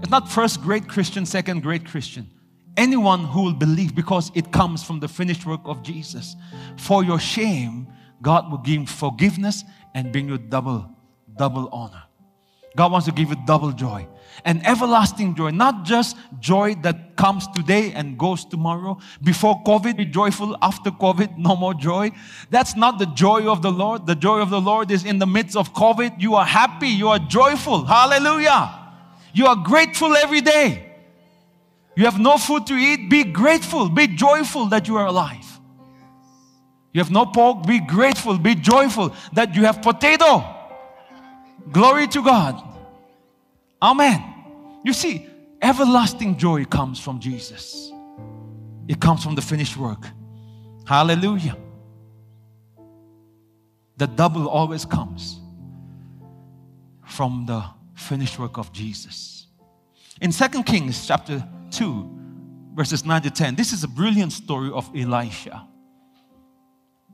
It's 0.00 0.10
not 0.10 0.30
first 0.30 0.62
great 0.62 0.88
Christian, 0.88 1.26
second 1.26 1.62
great 1.62 1.86
Christian. 1.86 2.30
Anyone 2.76 3.24
who 3.24 3.42
will 3.42 3.54
believe 3.54 3.94
because 3.94 4.32
it 4.34 4.50
comes 4.50 4.82
from 4.82 5.00
the 5.00 5.08
finished 5.08 5.46
work 5.46 5.60
of 5.64 5.82
Jesus. 5.82 6.36
For 6.76 7.04
your 7.04 7.20
shame, 7.20 7.86
God 8.20 8.50
will 8.50 8.58
give 8.58 8.88
forgiveness 8.88 9.64
and 9.94 10.10
bring 10.10 10.28
you 10.28 10.38
double, 10.38 10.90
double 11.36 11.68
honor. 11.72 12.02
God 12.76 12.90
wants 12.90 13.06
to 13.06 13.12
give 13.12 13.28
you 13.28 13.36
double 13.46 13.70
joy 13.70 14.08
and 14.44 14.66
everlasting 14.66 15.36
joy, 15.36 15.50
not 15.50 15.84
just 15.84 16.16
joy 16.40 16.74
that 16.82 17.16
comes 17.16 17.46
today 17.48 17.92
and 17.92 18.18
goes 18.18 18.44
tomorrow. 18.44 18.98
Before 19.22 19.62
COVID, 19.62 19.96
be 19.96 20.04
joyful. 20.04 20.56
After 20.60 20.90
COVID, 20.90 21.38
no 21.38 21.54
more 21.54 21.74
joy. 21.74 22.10
That's 22.50 22.74
not 22.74 22.98
the 22.98 23.06
joy 23.06 23.46
of 23.46 23.62
the 23.62 23.70
Lord. 23.70 24.06
The 24.06 24.16
joy 24.16 24.40
of 24.40 24.50
the 24.50 24.60
Lord 24.60 24.90
is 24.90 25.04
in 25.04 25.20
the 25.20 25.26
midst 25.26 25.56
of 25.56 25.72
COVID. 25.72 26.20
You 26.20 26.34
are 26.34 26.44
happy, 26.44 26.88
you 26.88 27.08
are 27.08 27.20
joyful. 27.20 27.84
Hallelujah. 27.84 28.80
You 29.32 29.46
are 29.46 29.56
grateful 29.56 30.16
every 30.16 30.40
day. 30.40 30.93
You 31.96 32.04
have 32.04 32.18
no 32.18 32.36
food 32.38 32.66
to 32.66 32.74
eat, 32.74 33.08
be 33.08 33.24
grateful, 33.24 33.88
be 33.88 34.08
joyful 34.08 34.66
that 34.66 34.88
you 34.88 34.96
are 34.96 35.06
alive. 35.06 35.60
You 36.92 37.00
have 37.00 37.10
no 37.10 37.26
pork, 37.26 37.66
be 37.66 37.80
grateful, 37.80 38.38
be 38.38 38.54
joyful 38.54 39.14
that 39.32 39.54
you 39.54 39.64
have 39.64 39.82
potato. 39.82 40.44
Glory 41.72 42.06
to 42.08 42.22
God. 42.22 42.62
Amen. 43.82 44.22
You 44.84 44.92
see, 44.92 45.28
everlasting 45.60 46.36
joy 46.36 46.64
comes 46.64 47.00
from 47.00 47.20
Jesus, 47.20 47.90
it 48.88 49.00
comes 49.00 49.22
from 49.22 49.34
the 49.34 49.42
finished 49.42 49.76
work. 49.76 50.06
Hallelujah. 50.86 51.56
The 53.96 54.06
double 54.06 54.48
always 54.48 54.84
comes 54.84 55.40
from 57.06 57.46
the 57.46 57.64
finished 57.94 58.38
work 58.38 58.58
of 58.58 58.72
Jesus. 58.72 59.46
In 60.20 60.32
2 60.32 60.62
Kings 60.64 61.06
chapter 61.06 61.46
2, 61.74 62.10
verses 62.74 63.04
9 63.04 63.22
to 63.22 63.30
10, 63.30 63.54
this 63.56 63.72
is 63.72 63.84
a 63.84 63.88
brilliant 63.88 64.32
story 64.32 64.70
of 64.70 64.90
Elisha 64.96 65.66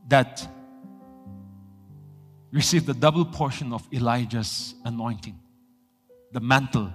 that 0.08 0.46
received 2.52 2.86
the 2.86 2.94
double 2.94 3.24
portion 3.24 3.72
of 3.72 3.86
Elijah's 3.92 4.74
anointing, 4.84 5.38
the 6.32 6.40
mantle 6.40 6.92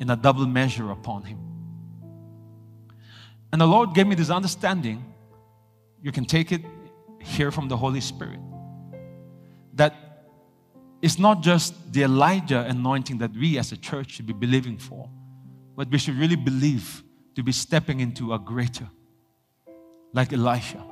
in 0.00 0.10
a 0.10 0.16
double 0.16 0.46
measure 0.46 0.90
upon 0.90 1.22
him. 1.24 1.38
And 3.52 3.60
the 3.60 3.66
Lord 3.66 3.94
gave 3.94 4.06
me 4.06 4.14
this 4.14 4.30
understanding. 4.30 5.04
You 6.02 6.12
can 6.12 6.24
take 6.24 6.52
it 6.52 6.62
here 7.20 7.50
from 7.50 7.68
the 7.68 7.76
Holy 7.76 8.00
Spirit. 8.00 8.40
That 9.74 9.94
it's 11.00 11.18
not 11.18 11.42
just 11.42 11.92
the 11.92 12.02
Elijah 12.02 12.64
anointing 12.68 13.18
that 13.18 13.32
we 13.32 13.58
as 13.58 13.72
a 13.72 13.76
church 13.76 14.12
should 14.12 14.26
be 14.26 14.32
believing 14.32 14.76
for, 14.78 15.08
but 15.78 15.88
we 15.88 15.96
should 15.96 16.16
really 16.16 16.36
believe 16.36 17.02
to 17.34 17.42
be 17.42 17.52
stepping 17.52 18.00
into 18.00 18.34
a 18.34 18.38
greater, 18.38 18.88
like 20.12 20.34
Elisha 20.34 20.84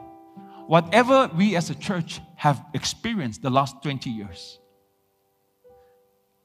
whatever 0.66 1.30
we 1.36 1.56
as 1.56 1.70
a 1.70 1.74
church 1.74 2.20
have 2.36 2.62
experienced 2.74 3.42
the 3.42 3.50
last 3.50 3.82
20 3.82 4.10
years 4.10 4.58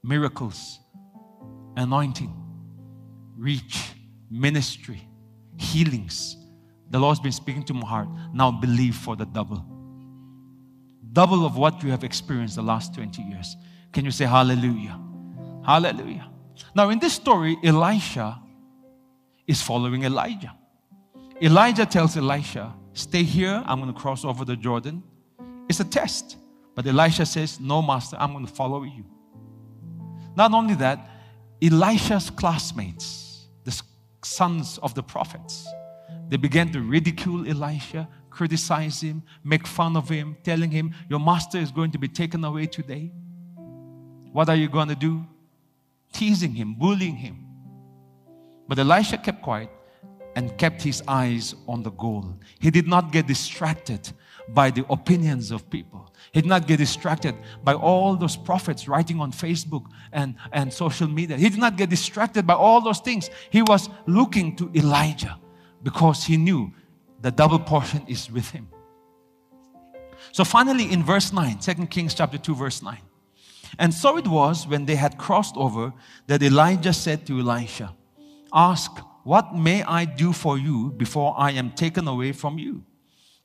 miracles, 0.04 0.80
anointing, 1.78 2.34
reach, 3.38 3.92
ministry, 4.32 5.08
healings. 5.58 6.36
The 6.89 6.98
Lord's 6.98 7.20
been 7.20 7.32
speaking 7.32 7.64
to 7.66 7.74
my 7.76 7.86
heart. 7.88 8.08
Now 8.34 8.50
believe 8.50 8.96
for 8.96 9.16
the 9.16 9.26
double. 9.26 9.64
Double 11.14 11.46
of 11.46 11.56
what 11.56 11.84
you 11.84 11.92
have 11.92 12.04
experienced 12.04 12.56
the 12.56 12.64
last 12.64 12.96
20 12.96 13.22
years. 13.22 13.56
Can 13.94 14.06
you 14.06 14.10
say 14.10 14.26
hallelujah? 14.26 15.00
Hallelujah. 15.64 16.31
Now, 16.76 16.89
in 16.89 16.99
this 16.99 17.14
story, 17.14 17.57
Elisha 17.64 18.39
is 19.47 19.62
following 19.62 20.03
Elijah. 20.03 20.55
Elijah 21.41 21.86
tells 21.86 22.16
Elisha, 22.18 22.74
Stay 22.93 23.24
here. 23.24 23.64
I'm 23.66 23.80
going 23.80 23.93
to 23.93 23.99
cross 23.99 24.26
over 24.26 24.43
the 24.43 24.55
Jordan. 24.55 25.01
It's 25.70 25.80
a 25.80 25.86
test. 25.86 26.38
But 26.76 26.86
Elisha 26.86 27.26
says, 27.26 27.59
No, 27.59 27.82
Master, 27.82 28.18
I'm 28.20 28.34
going 28.34 28.45
to 28.45 28.53
follow 28.53 28.84
you. 28.84 29.05
Not 30.36 30.53
only 30.53 30.76
that, 30.76 31.09
Elisha's 31.62 32.30
classmates, 32.30 33.47
the 33.64 33.82
sons 34.24 34.78
of 34.82 34.93
the 34.93 35.03
prophets, 35.03 35.68
they 36.30 36.38
began 36.38 36.72
to 36.72 36.82
ridicule 36.82 37.47
Elisha, 37.47 38.07
criticize 38.30 39.01
him, 39.01 39.24
make 39.43 39.68
fun 39.68 39.97
of 39.97 40.07
him, 40.09 40.38
telling 40.43 40.72
him, 40.72 40.93
Your 41.09 41.20
master 41.20 41.57
is 41.57 41.72
going 41.72 41.91
to 41.91 41.97
be 41.97 42.07
taken 42.07 42.43
away 42.43 42.66
today. 42.68 43.12
What 44.32 44.49
are 44.49 44.55
you 44.55 44.70
going 44.70 44.88
to 44.88 44.95
do? 44.95 45.26
Teasing 46.12 46.53
him, 46.53 46.76
bullying 46.76 47.16
him. 47.16 47.45
But 48.68 48.80
Elisha 48.80 49.18
kept 49.18 49.41
quiet 49.41 49.70
and 50.36 50.57
kept 50.57 50.82
his 50.82 51.03
eyes 51.07 51.55
on 51.68 51.84
the 51.84 51.91
goal. 51.91 52.39
He 52.59 52.72
did 52.72 52.88
not 52.88 53.12
get 53.12 53.28
distracted 53.28 54.12
by 54.49 54.72
the 54.72 54.86
opinions 54.89 55.51
of 55.51 55.70
people. 55.70 56.14
He 56.32 56.41
did 56.41 56.47
not 56.47 56.68
get 56.68 56.78
distracted 56.78 57.36
by 57.64 57.74
all 57.74 58.16
those 58.16 58.36
prophets 58.38 58.88
writing 58.88 59.20
on 59.20 59.32
Facebook 59.32 59.86
and, 60.12 60.36
and 60.51 60.72
social 60.72 61.07
media. 61.07 61.38
He 61.38 61.49
did 61.49 61.59
not 61.59 61.76
get 61.78 61.89
distracted 61.89 62.47
by 62.47 62.53
all 62.53 62.82
those 62.82 62.99
things. 62.99 63.30
He 63.49 63.62
was 63.62 63.89
looking 64.05 64.55
to 64.57 64.72
Elijah 64.74 65.38
because 65.84 66.24
he 66.24 66.38
knew 66.38 66.72
the 67.22 67.32
double 67.32 67.59
portion 67.59 68.03
is 68.07 68.32
with 68.32 68.49
him. 68.49 68.70
So 70.32 70.43
finally, 70.43 70.91
in 70.91 71.03
verse 71.03 71.34
9, 71.34 71.59
2 71.59 71.88
Kings 71.88 72.14
chapter 72.14 72.38
2, 72.38 72.55
verse 72.55 72.82
9. 72.82 72.97
And 73.80 73.94
so 73.94 74.18
it 74.18 74.28
was 74.28 74.68
when 74.68 74.86
they 74.86 74.96
had 74.96 75.18
crossed 75.18 75.56
over 75.58 75.94
that 76.28 76.44
Elijah 76.44 76.94
said 76.94 77.26
to 77.28 77.40
Elisha, 77.40 77.94
Ask 78.54 78.92
what 79.24 79.56
may 79.56 79.84
I 79.84 80.06
do 80.06 80.34
for 80.34 80.58
you 80.58 80.92
before 80.92 81.36
I 81.38 81.52
am 81.52 81.72
taken 81.72 82.08
away 82.08 82.32
from 82.32 82.58
you? 82.58 82.84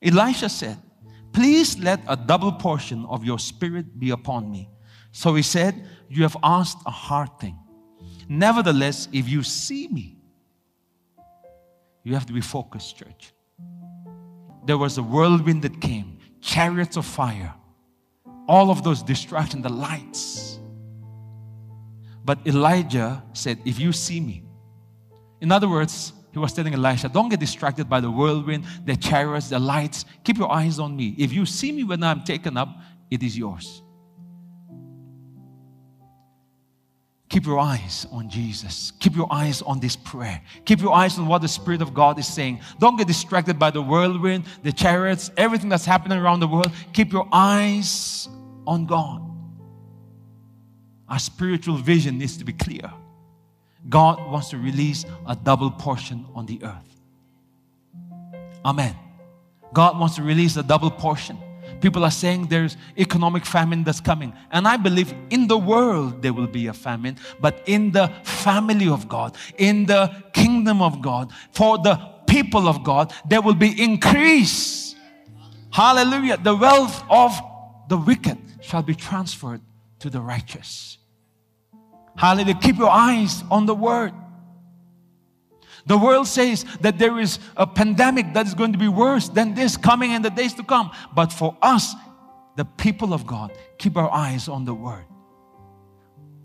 Elisha 0.02 0.48
said, 0.48 0.78
Please 1.32 1.78
let 1.78 2.00
a 2.08 2.16
double 2.16 2.52
portion 2.52 3.04
of 3.06 3.24
your 3.24 3.38
spirit 3.38 3.98
be 3.98 4.10
upon 4.10 4.50
me. 4.50 4.70
So 5.12 5.34
he 5.34 5.42
said, 5.42 5.86
You 6.08 6.22
have 6.22 6.36
asked 6.42 6.78
a 6.86 6.90
hard 6.90 7.38
thing. 7.38 7.58
Nevertheless, 8.28 9.08
if 9.12 9.28
you 9.28 9.42
see 9.42 9.88
me, 9.88 10.18
you 12.04 12.14
have 12.14 12.26
to 12.26 12.32
be 12.32 12.40
focused, 12.40 12.96
church. 12.96 13.32
There 14.64 14.78
was 14.78 14.98
a 14.98 15.02
whirlwind 15.02 15.62
that 15.62 15.80
came, 15.80 16.18
chariots 16.40 16.96
of 16.96 17.04
fire, 17.04 17.54
all 18.48 18.70
of 18.70 18.82
those 18.84 19.02
distractions, 19.02 19.62
the 19.62 19.68
lights. 19.68 20.58
But 22.24 22.38
Elijah 22.46 23.22
said, 23.32 23.58
If 23.64 23.78
you 23.78 23.92
see 23.92 24.20
me, 24.20 24.42
in 25.40 25.52
other 25.52 25.68
words, 25.68 26.12
he 26.32 26.38
was 26.38 26.52
telling 26.52 26.74
Elisha, 26.74 27.08
don't 27.08 27.28
get 27.28 27.40
distracted 27.40 27.88
by 27.88 28.00
the 28.00 28.10
whirlwind, 28.10 28.64
the 28.84 28.96
chariots, 28.96 29.48
the 29.48 29.58
lights. 29.58 30.04
Keep 30.24 30.38
your 30.38 30.52
eyes 30.52 30.78
on 30.78 30.94
me. 30.96 31.14
If 31.16 31.32
you 31.32 31.46
see 31.46 31.72
me 31.72 31.84
when 31.84 32.02
I'm 32.02 32.24
taken 32.24 32.56
up, 32.56 32.68
it 33.10 33.22
is 33.22 33.38
yours. 33.38 33.82
Keep 37.28 37.46
your 37.46 37.58
eyes 37.58 38.06
on 38.12 38.28
Jesus. 38.28 38.92
Keep 39.00 39.16
your 39.16 39.26
eyes 39.32 39.60
on 39.62 39.80
this 39.80 39.96
prayer. 39.96 40.40
Keep 40.64 40.80
your 40.80 40.94
eyes 40.94 41.18
on 41.18 41.26
what 41.26 41.42
the 41.42 41.48
Spirit 41.48 41.82
of 41.82 41.92
God 41.92 42.18
is 42.18 42.26
saying. 42.26 42.60
Don't 42.78 42.96
get 42.96 43.06
distracted 43.06 43.58
by 43.58 43.70
the 43.70 43.82
whirlwind, 43.82 44.44
the 44.62 44.72
chariots, 44.72 45.30
everything 45.36 45.68
that's 45.68 45.84
happening 45.84 46.18
around 46.18 46.40
the 46.40 46.48
world. 46.48 46.70
Keep 46.92 47.12
your 47.12 47.28
eyes 47.32 48.28
on 48.66 48.86
God. 48.86 49.22
Our 51.08 51.18
spiritual 51.18 51.76
vision 51.76 52.18
needs 52.18 52.36
to 52.38 52.44
be 52.44 52.52
clear. 52.52 52.92
God 53.88 54.30
wants 54.30 54.50
to 54.50 54.58
release 54.58 55.04
a 55.26 55.36
double 55.36 55.70
portion 55.70 56.26
on 56.34 56.46
the 56.46 56.62
earth. 56.64 57.00
Amen. 58.64 58.96
God 59.72 59.98
wants 59.98 60.16
to 60.16 60.22
release 60.22 60.56
a 60.56 60.62
double 60.62 60.90
portion. 60.90 61.38
People 61.80 62.04
are 62.04 62.10
saying 62.10 62.46
there's 62.46 62.76
economic 62.96 63.44
famine 63.44 63.84
that's 63.84 64.00
coming. 64.00 64.32
And 64.50 64.66
I 64.66 64.76
believe 64.76 65.14
in 65.30 65.46
the 65.46 65.58
world 65.58 66.22
there 66.22 66.32
will 66.32 66.46
be 66.46 66.66
a 66.66 66.72
famine, 66.72 67.18
but 67.40 67.62
in 67.66 67.92
the 67.92 68.08
family 68.24 68.88
of 68.88 69.08
God, 69.08 69.36
in 69.58 69.86
the 69.86 70.10
kingdom 70.32 70.82
of 70.82 71.02
God, 71.02 71.32
for 71.52 71.78
the 71.78 71.96
people 72.26 72.68
of 72.68 72.82
God, 72.82 73.12
there 73.28 73.42
will 73.42 73.54
be 73.54 73.80
increase. 73.80 74.94
Hallelujah. 75.70 76.38
The 76.38 76.56
wealth 76.56 77.04
of 77.10 77.38
the 77.88 77.98
wicked 77.98 78.38
shall 78.66 78.82
be 78.82 78.94
transferred 78.94 79.60
to 80.00 80.10
the 80.10 80.20
righteous. 80.20 80.98
Hallelujah. 82.16 82.58
Keep 82.60 82.78
your 82.78 82.90
eyes 82.90 83.44
on 83.50 83.66
the 83.66 83.74
word. 83.74 84.12
The 85.86 85.96
world 85.96 86.26
says 86.26 86.64
that 86.80 86.98
there 86.98 87.18
is 87.20 87.38
a 87.56 87.66
pandemic 87.66 88.34
that 88.34 88.46
is 88.46 88.54
going 88.54 88.72
to 88.72 88.78
be 88.78 88.88
worse 88.88 89.28
than 89.28 89.54
this 89.54 89.76
coming 89.76 90.10
in 90.10 90.22
the 90.22 90.30
days 90.30 90.52
to 90.54 90.64
come. 90.64 90.90
But 91.14 91.32
for 91.32 91.56
us, 91.62 91.94
the 92.56 92.64
people 92.64 93.14
of 93.14 93.26
God, 93.26 93.52
keep 93.78 93.96
our 93.96 94.10
eyes 94.10 94.48
on 94.48 94.64
the 94.64 94.74
word. 94.74 95.04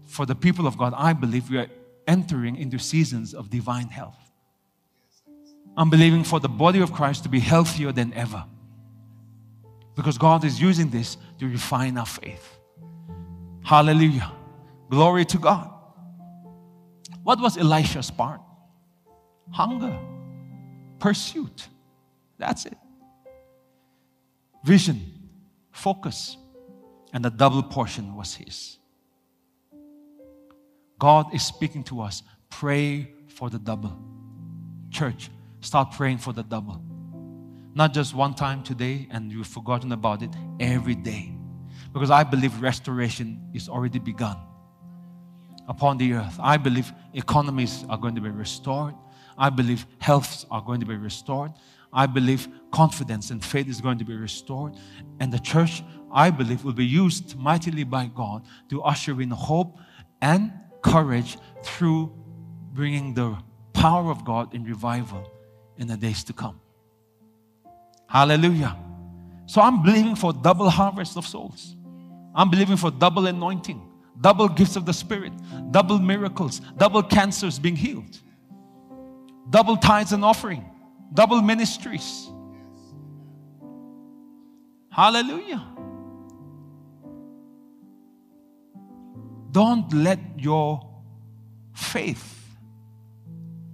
For 0.03 0.25
the 0.25 0.35
people 0.35 0.67
of 0.67 0.77
God, 0.77 0.93
I 0.95 1.13
believe 1.13 1.49
we 1.49 1.57
are 1.57 1.69
entering 2.07 2.55
into 2.55 2.77
seasons 2.77 3.33
of 3.33 3.49
divine 3.49 3.87
health. 3.87 4.19
I'm 5.75 5.89
believing 5.89 6.23
for 6.23 6.39
the 6.39 6.49
body 6.49 6.81
of 6.81 6.91
Christ 6.91 7.23
to 7.23 7.29
be 7.29 7.39
healthier 7.39 7.91
than 7.91 8.13
ever. 8.13 8.45
Because 9.95 10.17
God 10.17 10.43
is 10.43 10.61
using 10.61 10.89
this 10.89 11.17
to 11.39 11.47
refine 11.47 11.97
our 11.97 12.05
faith. 12.05 12.59
Hallelujah. 13.63 14.31
Glory 14.89 15.25
to 15.25 15.37
God. 15.37 15.69
What 17.23 17.39
was 17.39 17.57
Elisha's 17.57 18.09
part? 18.09 18.41
Hunger, 19.51 19.97
pursuit. 20.99 21.67
That's 22.37 22.65
it. 22.65 22.77
Vision, 24.63 24.99
focus, 25.71 26.37
and 27.13 27.23
the 27.23 27.29
double 27.29 27.63
portion 27.63 28.15
was 28.15 28.35
his. 28.35 28.77
God 30.97 31.33
is 31.33 31.45
speaking 31.45 31.83
to 31.85 32.01
us. 32.01 32.23
Pray 32.49 33.11
for 33.27 33.49
the 33.49 33.59
double. 33.59 33.97
Church, 34.89 35.29
start 35.61 35.91
praying 35.91 36.19
for 36.19 36.33
the 36.33 36.43
double. 36.43 36.81
Not 37.73 37.93
just 37.93 38.13
one 38.13 38.33
time 38.33 38.63
today 38.63 39.07
and 39.11 39.31
you've 39.31 39.47
forgotten 39.47 39.91
about 39.91 40.21
it, 40.21 40.31
every 40.59 40.95
day. 40.95 41.33
Because 41.93 42.11
I 42.11 42.23
believe 42.23 42.61
restoration 42.61 43.49
is 43.53 43.69
already 43.69 43.99
begun 43.99 44.37
upon 45.67 45.97
the 45.97 46.13
earth. 46.13 46.37
I 46.39 46.57
believe 46.57 46.91
economies 47.13 47.85
are 47.89 47.97
going 47.97 48.15
to 48.15 48.21
be 48.21 48.29
restored. 48.29 48.95
I 49.37 49.49
believe 49.49 49.85
healths 49.99 50.45
are 50.51 50.61
going 50.61 50.79
to 50.81 50.85
be 50.85 50.95
restored. 50.95 51.51
I 51.93 52.05
believe 52.05 52.47
confidence 52.71 53.31
and 53.31 53.43
faith 53.43 53.67
is 53.67 53.81
going 53.81 53.97
to 53.99 54.05
be 54.05 54.15
restored. 54.15 54.75
And 55.19 55.31
the 55.31 55.39
church, 55.39 55.83
I 56.11 56.29
believe, 56.29 56.63
will 56.63 56.73
be 56.73 56.85
used 56.85 57.37
mightily 57.37 57.83
by 57.83 58.07
God 58.07 58.45
to 58.69 58.81
usher 58.81 59.21
in 59.21 59.29
hope 59.29 59.77
and 60.21 60.53
courage 60.81 61.37
through 61.63 62.13
bringing 62.73 63.13
the 63.13 63.37
power 63.73 64.09
of 64.09 64.23
God 64.23 64.53
in 64.53 64.63
revival 64.63 65.29
in 65.77 65.87
the 65.87 65.97
days 65.97 66.23
to 66.25 66.33
come. 66.33 66.60
Hallelujah. 68.11 68.75
So 69.45 69.61
I'm 69.61 69.83
believing 69.83 70.15
for 70.15 70.33
double 70.33 70.69
harvest 70.69 71.15
of 71.15 71.25
souls. 71.25 71.77
I'm 72.35 72.49
believing 72.49 72.75
for 72.75 72.91
double 72.91 73.25
anointing, 73.25 73.81
double 74.19 74.49
gifts 74.49 74.75
of 74.75 74.85
the 74.85 74.91
Spirit, 74.91 75.31
double 75.71 75.97
miracles, 75.97 76.59
double 76.75 77.03
cancers 77.03 77.57
being 77.57 77.77
healed, 77.77 78.19
double 79.49 79.77
tithes 79.77 80.11
and 80.11 80.25
offering, 80.25 80.65
double 81.13 81.41
ministries. 81.41 82.29
Hallelujah. 84.89 85.65
Don't 89.51 89.93
let 89.93 90.19
your 90.35 90.85
faith 91.73 92.57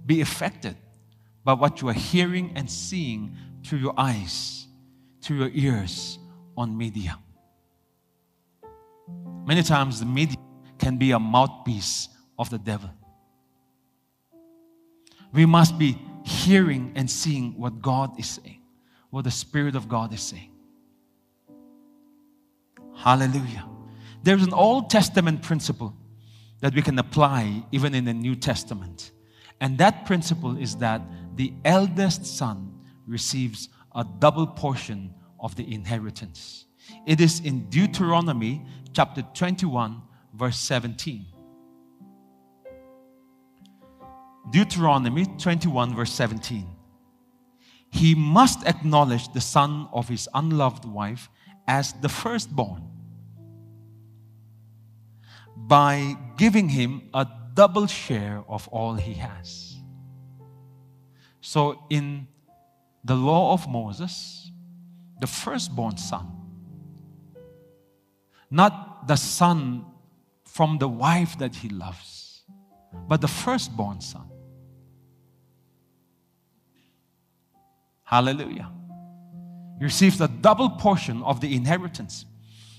be 0.06 0.20
affected 0.20 0.76
by 1.42 1.54
what 1.54 1.82
you 1.82 1.88
are 1.88 1.92
hearing 1.92 2.52
and 2.54 2.70
seeing 2.70 3.36
through 3.68 3.80
your 3.80 3.94
eyes, 3.98 4.66
through 5.20 5.36
your 5.36 5.50
ears 5.52 6.18
on 6.56 6.76
media. 6.76 7.18
Many 9.44 9.62
times 9.62 10.00
the 10.00 10.06
media 10.06 10.38
can 10.78 10.96
be 10.96 11.10
a 11.10 11.18
mouthpiece 11.18 12.08
of 12.38 12.48
the 12.48 12.58
devil. 12.58 12.90
We 15.32 15.44
must 15.44 15.78
be 15.78 15.98
hearing 16.24 16.92
and 16.94 17.10
seeing 17.10 17.58
what 17.58 17.82
God 17.82 18.18
is 18.18 18.26
saying, 18.26 18.62
what 19.10 19.24
the 19.24 19.30
Spirit 19.30 19.76
of 19.76 19.86
God 19.86 20.14
is 20.14 20.22
saying. 20.22 20.50
Hallelujah. 22.96 23.68
There's 24.22 24.42
an 24.42 24.54
Old 24.54 24.88
Testament 24.88 25.42
principle 25.42 25.94
that 26.60 26.74
we 26.74 26.80
can 26.80 26.98
apply 26.98 27.64
even 27.70 27.94
in 27.94 28.06
the 28.06 28.14
New 28.14 28.34
Testament. 28.34 29.12
And 29.60 29.76
that 29.76 30.06
principle 30.06 30.56
is 30.56 30.76
that 30.76 31.02
the 31.36 31.52
eldest 31.64 32.24
son 32.24 32.77
receives 33.08 33.68
a 33.94 34.04
double 34.18 34.46
portion 34.46 35.14
of 35.40 35.56
the 35.56 35.72
inheritance. 35.72 36.66
It 37.06 37.20
is 37.20 37.40
in 37.40 37.68
Deuteronomy 37.70 38.64
chapter 38.92 39.22
21, 39.34 40.02
verse 40.34 40.58
17. 40.58 41.26
Deuteronomy 44.50 45.26
21, 45.38 45.94
verse 45.94 46.12
17. 46.12 46.66
He 47.90 48.14
must 48.14 48.66
acknowledge 48.66 49.32
the 49.32 49.40
son 49.40 49.88
of 49.92 50.08
his 50.08 50.28
unloved 50.34 50.84
wife 50.84 51.28
as 51.66 51.92
the 51.94 52.08
firstborn 52.08 52.82
by 55.56 56.16
giving 56.36 56.68
him 56.68 57.10
a 57.12 57.26
double 57.54 57.86
share 57.86 58.42
of 58.48 58.68
all 58.68 58.94
he 58.94 59.14
has. 59.14 59.76
So, 61.40 61.82
in 61.90 62.28
the 63.08 63.14
law 63.14 63.54
of 63.54 63.66
Moses, 63.66 64.52
the 65.18 65.26
firstborn 65.26 65.96
son, 65.96 66.30
not 68.50 69.08
the 69.08 69.16
son 69.16 69.86
from 70.44 70.76
the 70.76 70.88
wife 70.88 71.38
that 71.38 71.56
he 71.56 71.70
loves, 71.70 72.42
but 73.08 73.22
the 73.22 73.28
firstborn 73.28 74.02
son. 74.02 74.28
Hallelujah. 78.04 78.70
He 79.78 79.84
receives 79.84 80.20
a 80.20 80.28
double 80.28 80.68
portion 80.68 81.22
of 81.22 81.40
the 81.40 81.56
inheritance. 81.56 82.26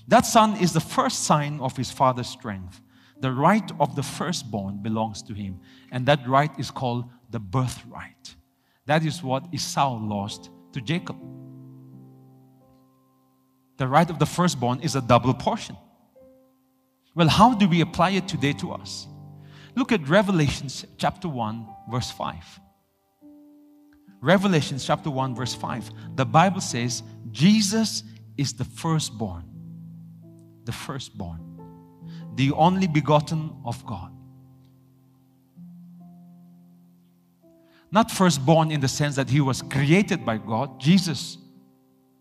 That 0.06 0.26
son 0.26 0.56
is 0.58 0.72
the 0.72 0.80
first 0.80 1.24
sign 1.24 1.58
of 1.58 1.76
his 1.76 1.90
father's 1.90 2.28
strength. 2.28 2.80
The 3.18 3.32
right 3.32 3.68
of 3.80 3.96
the 3.96 4.04
firstborn 4.04 4.78
belongs 4.80 5.22
to 5.22 5.34
him, 5.34 5.60
and 5.90 6.06
that 6.06 6.28
right 6.28 6.52
is 6.56 6.70
called 6.70 7.10
the 7.30 7.40
birthright. 7.40 8.36
That 8.90 9.04
is 9.04 9.22
what 9.22 9.44
Esau 9.52 10.00
lost 10.02 10.50
to 10.72 10.80
Jacob. 10.80 11.16
The 13.76 13.86
right 13.86 14.10
of 14.10 14.18
the 14.18 14.26
firstborn 14.26 14.80
is 14.80 14.96
a 14.96 15.00
double 15.00 15.32
portion. 15.32 15.76
Well, 17.14 17.28
how 17.28 17.54
do 17.54 17.68
we 17.68 17.82
apply 17.82 18.10
it 18.10 18.26
today 18.26 18.52
to 18.54 18.72
us? 18.72 19.06
Look 19.76 19.92
at 19.92 20.08
Revelations 20.08 20.84
chapter 20.98 21.28
1, 21.28 21.68
verse 21.88 22.10
5. 22.10 22.60
Revelations 24.20 24.84
chapter 24.84 25.08
1, 25.08 25.36
verse 25.36 25.54
5. 25.54 26.16
The 26.16 26.26
Bible 26.26 26.60
says, 26.60 27.04
Jesus 27.30 28.02
is 28.36 28.54
the 28.54 28.64
firstborn. 28.64 29.44
The 30.64 30.72
firstborn. 30.72 31.38
The 32.34 32.50
only 32.50 32.88
begotten 32.88 33.52
of 33.64 33.86
God. 33.86 34.10
Not 37.92 38.10
firstborn 38.10 38.70
in 38.70 38.80
the 38.80 38.88
sense 38.88 39.16
that 39.16 39.30
he 39.30 39.40
was 39.40 39.62
created 39.62 40.24
by 40.24 40.38
God. 40.38 40.80
Jesus 40.80 41.38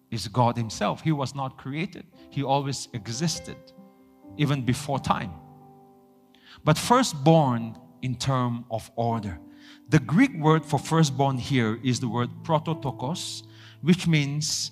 is 0.09 0.27
God 0.27 0.57
himself. 0.57 1.01
He 1.01 1.11
was 1.11 1.35
not 1.35 1.57
created, 1.57 2.05
he 2.29 2.43
always 2.43 2.87
existed, 2.93 3.57
even 4.37 4.63
before 4.63 4.99
time. 4.99 5.31
But 6.63 6.77
firstborn 6.77 7.77
in 8.01 8.15
term 8.15 8.65
of 8.71 8.89
order. 8.95 9.39
The 9.89 9.99
Greek 9.99 10.35
word 10.35 10.65
for 10.65 10.79
firstborn 10.79 11.37
here 11.37 11.79
is 11.83 11.99
the 11.99 12.07
word 12.07 12.29
prototokos, 12.43 13.43
which 13.81 14.07
means 14.07 14.71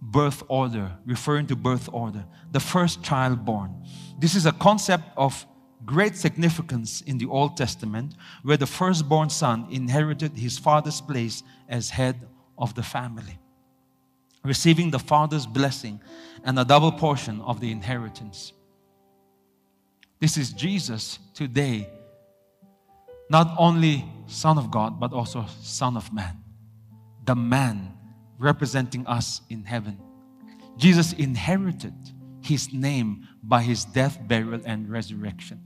birth 0.00 0.42
order, 0.48 0.92
referring 1.04 1.46
to 1.48 1.56
birth 1.56 1.88
order, 1.92 2.24
the 2.52 2.60
first 2.60 3.02
child 3.02 3.44
born. 3.44 3.74
This 4.18 4.34
is 4.34 4.46
a 4.46 4.52
concept 4.52 5.04
of 5.16 5.46
great 5.84 6.16
significance 6.16 7.00
in 7.02 7.18
the 7.18 7.26
Old 7.26 7.56
Testament, 7.56 8.14
where 8.42 8.56
the 8.56 8.66
firstborn 8.66 9.30
son 9.30 9.66
inherited 9.70 10.36
his 10.36 10.58
father's 10.58 11.00
place 11.00 11.42
as 11.68 11.90
head 11.90 12.28
of 12.58 12.74
the 12.74 12.82
family, 12.82 13.38
receiving 14.44 14.90
the 14.90 14.98
father's 14.98 15.46
blessing 15.46 16.00
and 16.44 16.58
a 16.58 16.64
double 16.64 16.92
portion 16.92 17.40
of 17.42 17.60
the 17.60 17.70
inheritance. 17.70 18.52
This 20.18 20.36
is 20.36 20.52
Jesus 20.52 21.18
today, 21.34 21.88
not 23.30 23.54
only 23.58 24.04
Son 24.26 24.58
of 24.58 24.70
God, 24.70 25.00
but 25.00 25.12
also 25.12 25.46
Son 25.62 25.96
of 25.96 26.12
Man, 26.12 26.36
the 27.24 27.34
man 27.34 27.94
representing 28.38 29.06
us 29.06 29.40
in 29.48 29.64
heaven. 29.64 29.98
Jesus 30.76 31.12
inherited 31.14 31.94
his 32.42 32.72
name 32.72 33.28
by 33.42 33.62
his 33.62 33.84
death, 33.84 34.18
burial, 34.26 34.60
and 34.64 34.90
resurrection. 34.90 35.60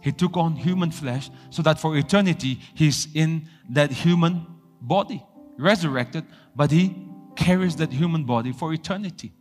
He 0.00 0.12
took 0.12 0.36
on 0.36 0.56
human 0.56 0.90
flesh 0.90 1.30
so 1.50 1.62
that 1.62 1.80
for 1.80 1.96
eternity 1.96 2.60
he's 2.74 3.08
in 3.14 3.48
that 3.70 3.90
human 3.90 4.46
body, 4.80 5.24
resurrected, 5.56 6.24
but 6.54 6.70
he 6.70 6.94
carries 7.36 7.76
that 7.76 7.92
human 7.92 8.24
body 8.24 8.52
for 8.52 8.72
eternity. 8.72 9.32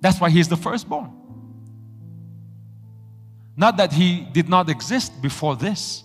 That's 0.00 0.20
why 0.20 0.30
he's 0.30 0.48
the 0.48 0.56
firstborn. 0.56 1.12
Not 3.56 3.76
that 3.78 3.92
he 3.92 4.20
did 4.32 4.48
not 4.48 4.68
exist 4.68 5.20
before 5.20 5.56
this, 5.56 6.04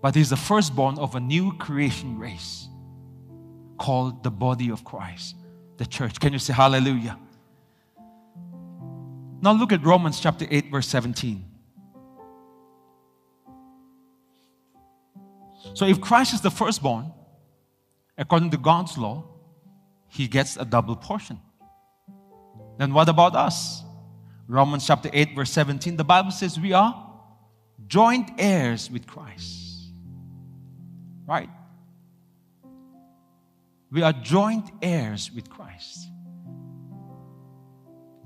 but 0.00 0.14
he's 0.14 0.30
the 0.30 0.36
firstborn 0.36 0.98
of 0.98 1.14
a 1.14 1.20
new 1.20 1.52
creation 1.58 2.18
race 2.18 2.68
called 3.76 4.22
the 4.22 4.30
body 4.30 4.70
of 4.70 4.84
Christ, 4.84 5.36
the 5.76 5.84
church. 5.84 6.18
Can 6.18 6.32
you 6.32 6.38
say 6.38 6.54
hallelujah? 6.54 7.18
Now 9.40 9.52
look 9.52 9.72
at 9.72 9.84
Romans 9.84 10.18
chapter 10.20 10.46
8, 10.50 10.70
verse 10.70 10.88
17. 10.88 11.44
So 15.74 15.86
if 15.86 16.00
Christ 16.00 16.34
is 16.34 16.40
the 16.40 16.50
firstborn, 16.50 17.12
according 18.16 18.50
to 18.50 18.56
God's 18.56 18.98
law, 18.98 19.24
he 20.08 20.26
gets 20.26 20.56
a 20.56 20.64
double 20.64 20.96
portion. 20.96 21.38
Then 22.78 22.92
what 22.92 23.08
about 23.08 23.36
us? 23.36 23.82
Romans 24.48 24.86
chapter 24.86 25.10
8, 25.12 25.34
verse 25.36 25.50
17, 25.50 25.96
the 25.96 26.04
Bible 26.04 26.30
says 26.30 26.58
we 26.58 26.72
are 26.72 27.04
joint 27.86 28.30
heirs 28.38 28.90
with 28.90 29.06
Christ. 29.06 29.90
Right? 31.26 31.50
We 33.90 34.02
are 34.02 34.12
joint 34.12 34.70
heirs 34.82 35.30
with 35.34 35.48
Christ. 35.50 36.08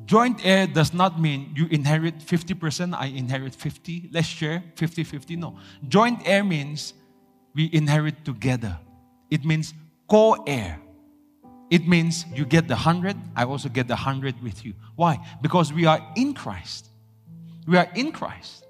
Joint 0.05 0.45
heir 0.45 0.67
does 0.67 0.93
not 0.93 1.21
mean 1.21 1.53
you 1.55 1.67
inherit 1.71 2.19
50%, 2.19 2.95
I 2.95 3.07
inherit 3.07 3.55
50, 3.55 4.11
let's 4.13 4.27
share 4.27 4.63
50 4.77 5.05
50. 5.05 5.37
No. 5.37 5.59
Joint 5.89 6.21
heir 6.25 6.45
means 6.45 6.95
we 7.55 7.71
inherit 7.73 8.25
together. 8.25 8.79
It 9.31 9.45
means 9.45 9.75
co 10.09 10.43
heir. 10.47 10.81
It 11.71 11.89
means 11.89 12.27
you 12.35 12.45
get 12.45 12.69
the 12.69 12.75
100, 12.75 13.17
I 13.35 13.45
also 13.45 13.69
get 13.69 13.89
the 13.89 13.95
100 13.95 14.43
with 14.43 14.65
you. 14.65 14.75
Why? 14.95 15.19
Because 15.41 15.73
we 15.73 15.87
are 15.87 16.01
in 16.17 16.35
Christ. 16.35 16.89
We 17.67 17.79
are 17.79 17.89
in 17.95 18.13
Christ. 18.13 18.67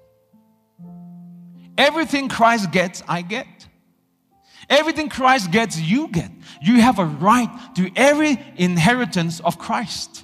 Everything 1.77 2.29
Christ 2.29 2.71
gets, 2.71 3.03
I 3.07 3.21
get. 3.21 3.47
Everything 4.69 5.09
Christ 5.09 5.51
gets, 5.51 5.79
you 5.79 6.07
get. 6.07 6.31
You 6.61 6.79
have 6.79 6.99
a 6.99 7.05
right 7.05 7.49
to 7.75 7.91
every 7.95 8.39
inheritance 8.55 9.39
of 9.41 9.57
Christ. 9.57 10.22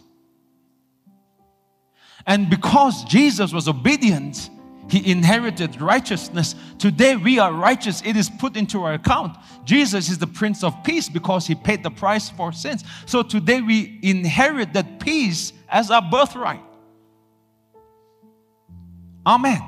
And 2.29 2.47
because 2.47 3.03
Jesus 3.05 3.51
was 3.51 3.67
obedient, 3.67 4.51
he 4.87 5.11
inherited 5.11 5.81
righteousness. 5.81 6.53
Today 6.77 7.15
we 7.15 7.39
are 7.39 7.51
righteous. 7.51 8.03
It 8.05 8.15
is 8.15 8.29
put 8.29 8.55
into 8.55 8.83
our 8.83 8.93
account. 8.93 9.35
Jesus 9.65 10.11
is 10.11 10.19
the 10.19 10.27
Prince 10.27 10.63
of 10.63 10.83
Peace 10.83 11.09
because 11.09 11.47
he 11.47 11.55
paid 11.55 11.81
the 11.81 11.89
price 11.89 12.29
for 12.29 12.53
sins. 12.53 12.83
So 13.07 13.23
today 13.23 13.61
we 13.61 13.97
inherit 14.03 14.73
that 14.73 14.99
peace 14.99 15.53
as 15.67 15.89
our 15.89 16.03
birthright. 16.03 16.61
Amen. 19.25 19.63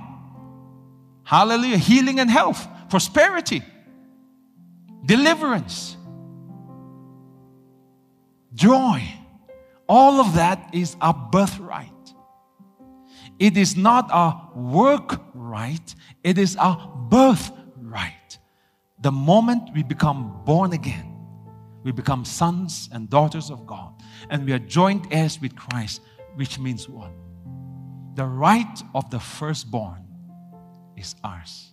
Hallelujah. 1.24 1.78
Healing 1.78 2.20
and 2.20 2.30
health, 2.30 2.68
prosperity, 2.92 3.64
deliverance, 5.04 5.98
joy. 8.54 9.04
All 9.90 10.22
of 10.22 10.36
that 10.36 10.70
is 10.74 10.96
our 11.02 11.16
birthright. 11.32 11.90
It 13.42 13.58
is 13.58 13.76
not 13.76 14.08
a 14.14 14.38
work 14.56 15.20
right, 15.34 15.96
it 16.24 16.38
is 16.38 16.56
a 16.60 16.78
birth 17.10 17.52
right. 17.82 18.38
The 19.00 19.12
moment 19.12 19.72
we 19.74 19.82
become 19.82 20.44
born 20.46 20.74
again, 20.74 21.18
we 21.84 21.92
become 21.92 22.24
sons 22.24 22.88
and 22.92 23.10
daughters 23.10 23.50
of 23.50 23.66
God, 23.66 23.96
and 24.30 24.46
we 24.46 24.54
are 24.54 24.60
joint 24.60 25.08
heirs 25.10 25.42
with 25.42 25.56
Christ, 25.56 26.02
which 26.36 26.60
means 26.60 26.88
what? 26.88 27.10
The 28.14 28.26
right 28.26 28.84
of 28.94 29.10
the 29.10 29.20
firstborn 29.20 30.06
is 30.96 31.16
ours. 31.24 31.72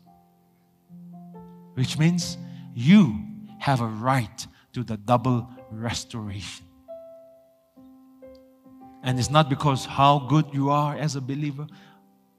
Which 1.74 1.98
means 1.98 2.38
you 2.74 3.26
have 3.58 3.82
a 3.82 3.88
right 3.88 4.46
to 4.72 4.82
the 4.82 4.96
double 4.96 5.46
restoration. 5.70 6.64
And 9.08 9.18
it's 9.18 9.30
not 9.30 9.48
because 9.48 9.86
how 9.86 10.18
good 10.18 10.44
you 10.52 10.68
are 10.68 10.94
as 10.94 11.16
a 11.16 11.20
believer, 11.22 11.66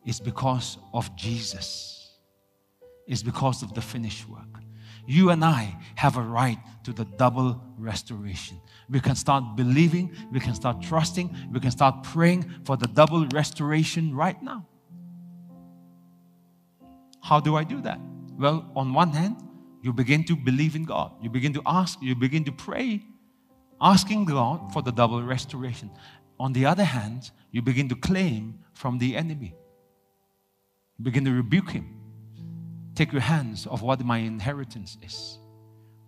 it's 0.05 0.19
because 0.19 0.77
of 0.93 1.15
Jesus. 1.15 2.19
It's 3.07 3.23
because 3.23 3.63
of 3.63 3.73
the 3.73 3.81
finished 3.81 4.29
work. 4.29 4.61
You 5.07 5.31
and 5.31 5.43
I 5.43 5.75
have 5.95 6.17
a 6.17 6.21
right 6.21 6.59
to 6.83 6.93
the 6.93 7.05
double 7.05 7.59
restoration. 7.75 8.61
We 8.87 8.99
can 8.99 9.15
start 9.15 9.55
believing, 9.55 10.15
we 10.31 10.39
can 10.39 10.53
start 10.53 10.79
trusting, 10.79 11.35
we 11.51 11.59
can 11.59 11.71
start 11.71 12.03
praying 12.03 12.45
for 12.65 12.77
the 12.77 12.87
double 12.87 13.25
restoration 13.29 14.13
right 14.15 14.39
now. 14.43 14.67
How 17.23 17.39
do 17.39 17.55
I 17.55 17.63
do 17.63 17.81
that? 17.81 17.99
Well, 18.37 18.71
on 18.75 18.93
one 18.93 19.09
hand, 19.09 19.37
you 19.81 19.91
begin 19.91 20.23
to 20.25 20.35
believe 20.35 20.75
in 20.75 20.85
God. 20.85 21.13
You 21.19 21.31
begin 21.31 21.51
to 21.53 21.63
ask, 21.65 21.97
you 21.99 22.13
begin 22.13 22.43
to 22.43 22.51
pray, 22.51 23.01
asking 23.81 24.25
God 24.25 24.71
for 24.71 24.83
the 24.83 24.91
double 24.91 25.23
restoration. 25.23 25.89
On 26.39 26.53
the 26.53 26.65
other 26.65 26.83
hand, 26.85 27.31
you 27.51 27.61
begin 27.61 27.89
to 27.89 27.95
claim 27.95 28.59
from 28.73 28.97
the 28.97 29.15
enemy. 29.15 29.53
You 30.97 31.05
begin 31.05 31.25
to 31.25 31.31
rebuke 31.31 31.71
him. 31.71 31.95
Take 32.95 33.11
your 33.11 33.21
hands 33.21 33.65
of 33.67 33.81
what 33.81 34.03
my 34.05 34.17
inheritance 34.17 34.97
is. 35.03 35.37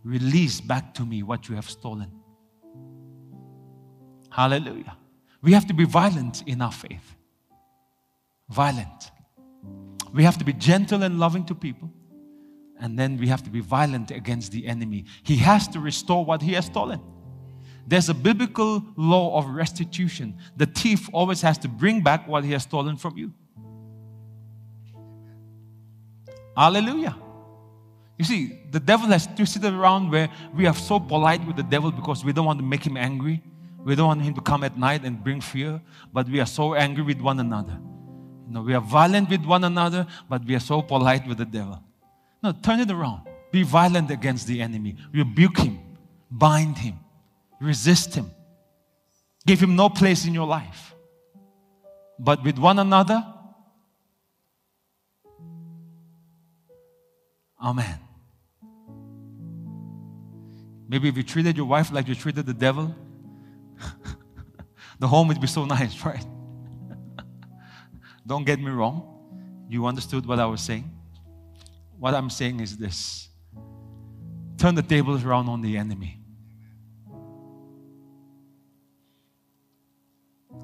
Release 0.03 0.61
back 0.61 0.93
to 0.95 1.05
me 1.05 1.23
what 1.23 1.47
you 1.47 1.55
have 1.55 1.69
stolen. 1.69 2.11
Hallelujah. 4.29 4.97
We 5.41 5.53
have 5.53 5.67
to 5.67 5.73
be 5.73 5.86
violent 5.86 6.43
in 6.47 6.61
our 6.61 6.71
faith. 6.71 7.15
Violent. 8.49 9.11
We 10.13 10.23
have 10.23 10.38
to 10.38 10.45
be 10.45 10.53
gentle 10.53 11.03
and 11.03 11.19
loving 11.19 11.45
to 11.45 11.55
people. 11.55 11.91
And 12.79 12.97
then 12.97 13.17
we 13.17 13.27
have 13.27 13.43
to 13.43 13.49
be 13.49 13.59
violent 13.59 14.11
against 14.11 14.51
the 14.51 14.65
enemy. 14.65 15.05
He 15.23 15.38
has 15.38 15.67
to 15.69 15.79
restore 15.79 16.25
what 16.25 16.41
he 16.41 16.53
has 16.53 16.65
stolen. 16.65 17.01
There's 17.88 18.09
a 18.09 18.13
biblical 18.13 18.84
law 18.95 19.38
of 19.38 19.47
restitution. 19.47 20.38
The 20.55 20.65
thief 20.65 21.09
always 21.11 21.41
has 21.41 21.57
to 21.59 21.67
bring 21.67 22.01
back 22.01 22.27
what 22.27 22.43
he 22.43 22.51
has 22.51 22.63
stolen 22.63 22.97
from 22.97 23.17
you. 23.17 23.34
Hallelujah. 26.55 27.15
You 28.17 28.25
see, 28.25 28.59
the 28.69 28.79
devil 28.79 29.07
has 29.07 29.27
twisted 29.27 29.65
around 29.65 30.11
where 30.11 30.29
we 30.53 30.67
are 30.67 30.75
so 30.75 30.99
polite 30.99 31.45
with 31.47 31.55
the 31.55 31.63
devil 31.63 31.91
because 31.91 32.23
we 32.23 32.34
don't 32.34 32.45
want 32.45 32.59
to 32.59 32.65
make 32.65 32.86
him 32.86 32.97
angry. 32.97 33.41
We 33.84 33.95
don't 33.95 34.07
want 34.07 34.21
him 34.21 34.36
to 34.36 34.41
come 34.41 34.63
at 34.63 34.77
night 34.77 35.03
and 35.05 35.23
bring 35.23 35.41
fear, 35.41 35.82
but 36.13 36.27
we 36.29 36.39
are 36.39 36.45
so 36.45 36.75
angry 36.75 37.03
with 37.03 37.19
one 37.19 37.39
another. 37.39 37.79
Know, 38.51 38.61
we 38.61 38.73
are 38.73 38.82
violent 38.82 39.29
with 39.29 39.45
one 39.45 39.63
another, 39.63 40.05
but 40.29 40.43
we 40.43 40.55
are 40.55 40.59
so 40.59 40.82
polite 40.82 41.25
with 41.25 41.38
the 41.38 41.45
devil. 41.45 41.82
No, 42.43 42.51
turn 42.51 42.82
it 42.82 42.91
around. 42.91 43.21
Be 43.49 43.63
violent 43.63 44.11
against 44.11 44.45
the 44.45 44.61
enemy. 44.61 44.97
Rebuke 45.13 45.59
him. 45.59 45.79
Bind 46.29 46.77
him. 46.77 46.99
Resist 47.62 48.16
him. 48.16 48.32
Give 49.45 49.62
him 49.62 49.76
no 49.76 49.88
place 49.89 50.26
in 50.26 50.34
your 50.34 50.47
life. 50.47 50.95
But 52.20 52.43
with 52.43 52.57
one 52.57 52.80
another, 52.80 53.24
Amen. 57.64 57.99
Maybe 60.89 61.07
if 61.07 61.16
you 61.16 61.24
treated 61.24 61.55
your 61.55 61.68
wife 61.68 61.91
like 61.91 62.07
you 62.07 62.16
treated 62.16 62.45
the 62.45 62.53
devil, 62.53 62.93
the 64.99 65.07
home 65.07 65.28
would 65.28 65.39
be 65.39 65.47
so 65.47 65.66
nice, 65.66 66.03
right? 66.05 66.26
Don't 68.26 68.45
get 68.45 68.59
me 68.59 68.72
wrong. 68.72 69.07
You 69.70 69.86
understood 69.86 70.26
what 70.26 70.39
I 70.39 70.45
was 70.47 70.62
saying? 70.62 70.89
What 71.99 72.14
I'm 72.14 72.30
saying 72.30 72.59
is 72.59 72.78
this 72.78 73.30
turn 74.57 74.76
the 74.76 74.82
tables 74.82 75.24
around 75.24 75.47
on 75.47 75.62
the 75.62 75.78
enemy. 75.78 76.20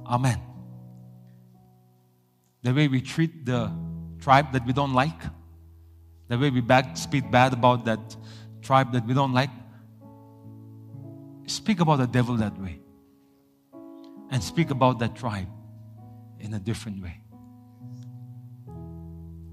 Amen. 0.08 0.42
The 2.64 2.74
way 2.74 2.88
we 2.88 3.02
treat 3.02 3.46
the 3.46 3.72
tribe 4.20 4.52
that 4.54 4.66
we 4.66 4.74
don't 4.74 4.94
like, 4.94 5.22
the 6.28 6.38
way 6.38 6.50
we 6.50 6.62
bad, 6.62 6.98
speak 6.98 7.30
bad 7.30 7.54
about 7.54 7.86
that 7.86 8.16
tribe 8.62 8.92
that 8.94 9.06
we 9.06 9.14
don't 9.14 9.34
like, 9.34 9.50
speak 11.46 11.80
about 11.80 11.98
the 11.98 12.08
devil 12.08 12.36
that 12.38 12.60
way. 12.60 12.80
And 14.30 14.44
speak 14.44 14.72
about 14.72 15.00
that 15.00 15.16
tribe 15.16 15.48
in 16.40 16.54
a 16.54 16.60
different 16.60 17.02
way. 17.02 17.22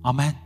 Amen. 0.04 0.36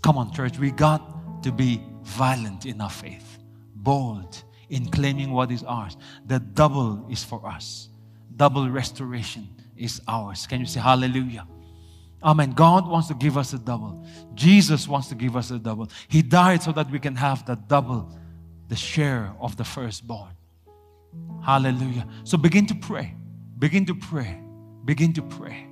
Come 0.00 0.16
on, 0.16 0.32
church. 0.32 0.58
We 0.58 0.70
got 0.70 1.42
to 1.42 1.50
be 1.50 1.82
violent 2.02 2.66
in 2.66 2.80
our 2.80 2.90
faith, 2.90 3.38
bold 3.74 4.44
in 4.70 4.88
claiming 4.90 5.32
what 5.32 5.50
is 5.50 5.64
ours. 5.64 5.96
The 6.26 6.38
double 6.38 7.06
is 7.10 7.24
for 7.24 7.44
us 7.46 7.88
double 8.38 8.70
restoration 8.70 9.48
is 9.76 10.00
ours. 10.08 10.46
Can 10.46 10.60
you 10.60 10.66
say 10.66 10.80
hallelujah? 10.80 11.46
Amen. 12.22 12.52
God 12.52 12.88
wants 12.88 13.08
to 13.08 13.14
give 13.14 13.36
us 13.36 13.52
a 13.52 13.58
double. 13.58 14.04
Jesus 14.34 14.88
wants 14.88 15.08
to 15.08 15.14
give 15.14 15.36
us 15.36 15.50
a 15.50 15.58
double. 15.58 15.88
He 16.08 16.22
died 16.22 16.62
so 16.62 16.72
that 16.72 16.90
we 16.90 16.98
can 16.98 17.14
have 17.16 17.44
the 17.44 17.56
double, 17.56 18.10
the 18.68 18.76
share 18.76 19.32
of 19.40 19.56
the 19.56 19.64
firstborn. 19.64 20.32
Hallelujah. 21.44 22.06
So 22.24 22.38
begin 22.38 22.66
to 22.66 22.74
pray. 22.74 23.14
Begin 23.58 23.84
to 23.86 23.94
pray. 23.94 24.40
begin 24.84 25.12
to 25.12 25.22
pray. 25.22 25.66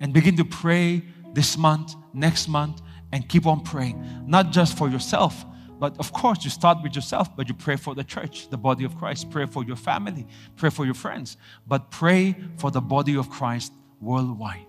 And 0.00 0.12
begin 0.12 0.36
to 0.36 0.44
pray 0.44 1.02
this 1.34 1.58
month, 1.58 1.94
next 2.14 2.48
month, 2.48 2.80
and 3.12 3.28
keep 3.28 3.46
on 3.46 3.60
praying. 3.60 4.02
Not 4.26 4.50
just 4.50 4.78
for 4.78 4.88
yourself, 4.88 5.44
but 5.78 5.98
of 5.98 6.12
course, 6.12 6.44
you 6.44 6.50
start 6.50 6.82
with 6.82 6.94
yourself, 6.94 7.34
but 7.36 7.48
you 7.48 7.54
pray 7.54 7.76
for 7.76 7.94
the 7.94 8.04
church, 8.04 8.48
the 8.48 8.56
body 8.56 8.84
of 8.84 8.96
Christ. 8.96 9.30
Pray 9.30 9.46
for 9.46 9.64
your 9.64 9.76
family, 9.76 10.26
pray 10.56 10.70
for 10.70 10.84
your 10.84 10.94
friends, 10.94 11.36
but 11.66 11.90
pray 11.90 12.36
for 12.56 12.70
the 12.70 12.80
body 12.80 13.16
of 13.16 13.28
Christ 13.30 13.72
worldwide. 14.00 14.66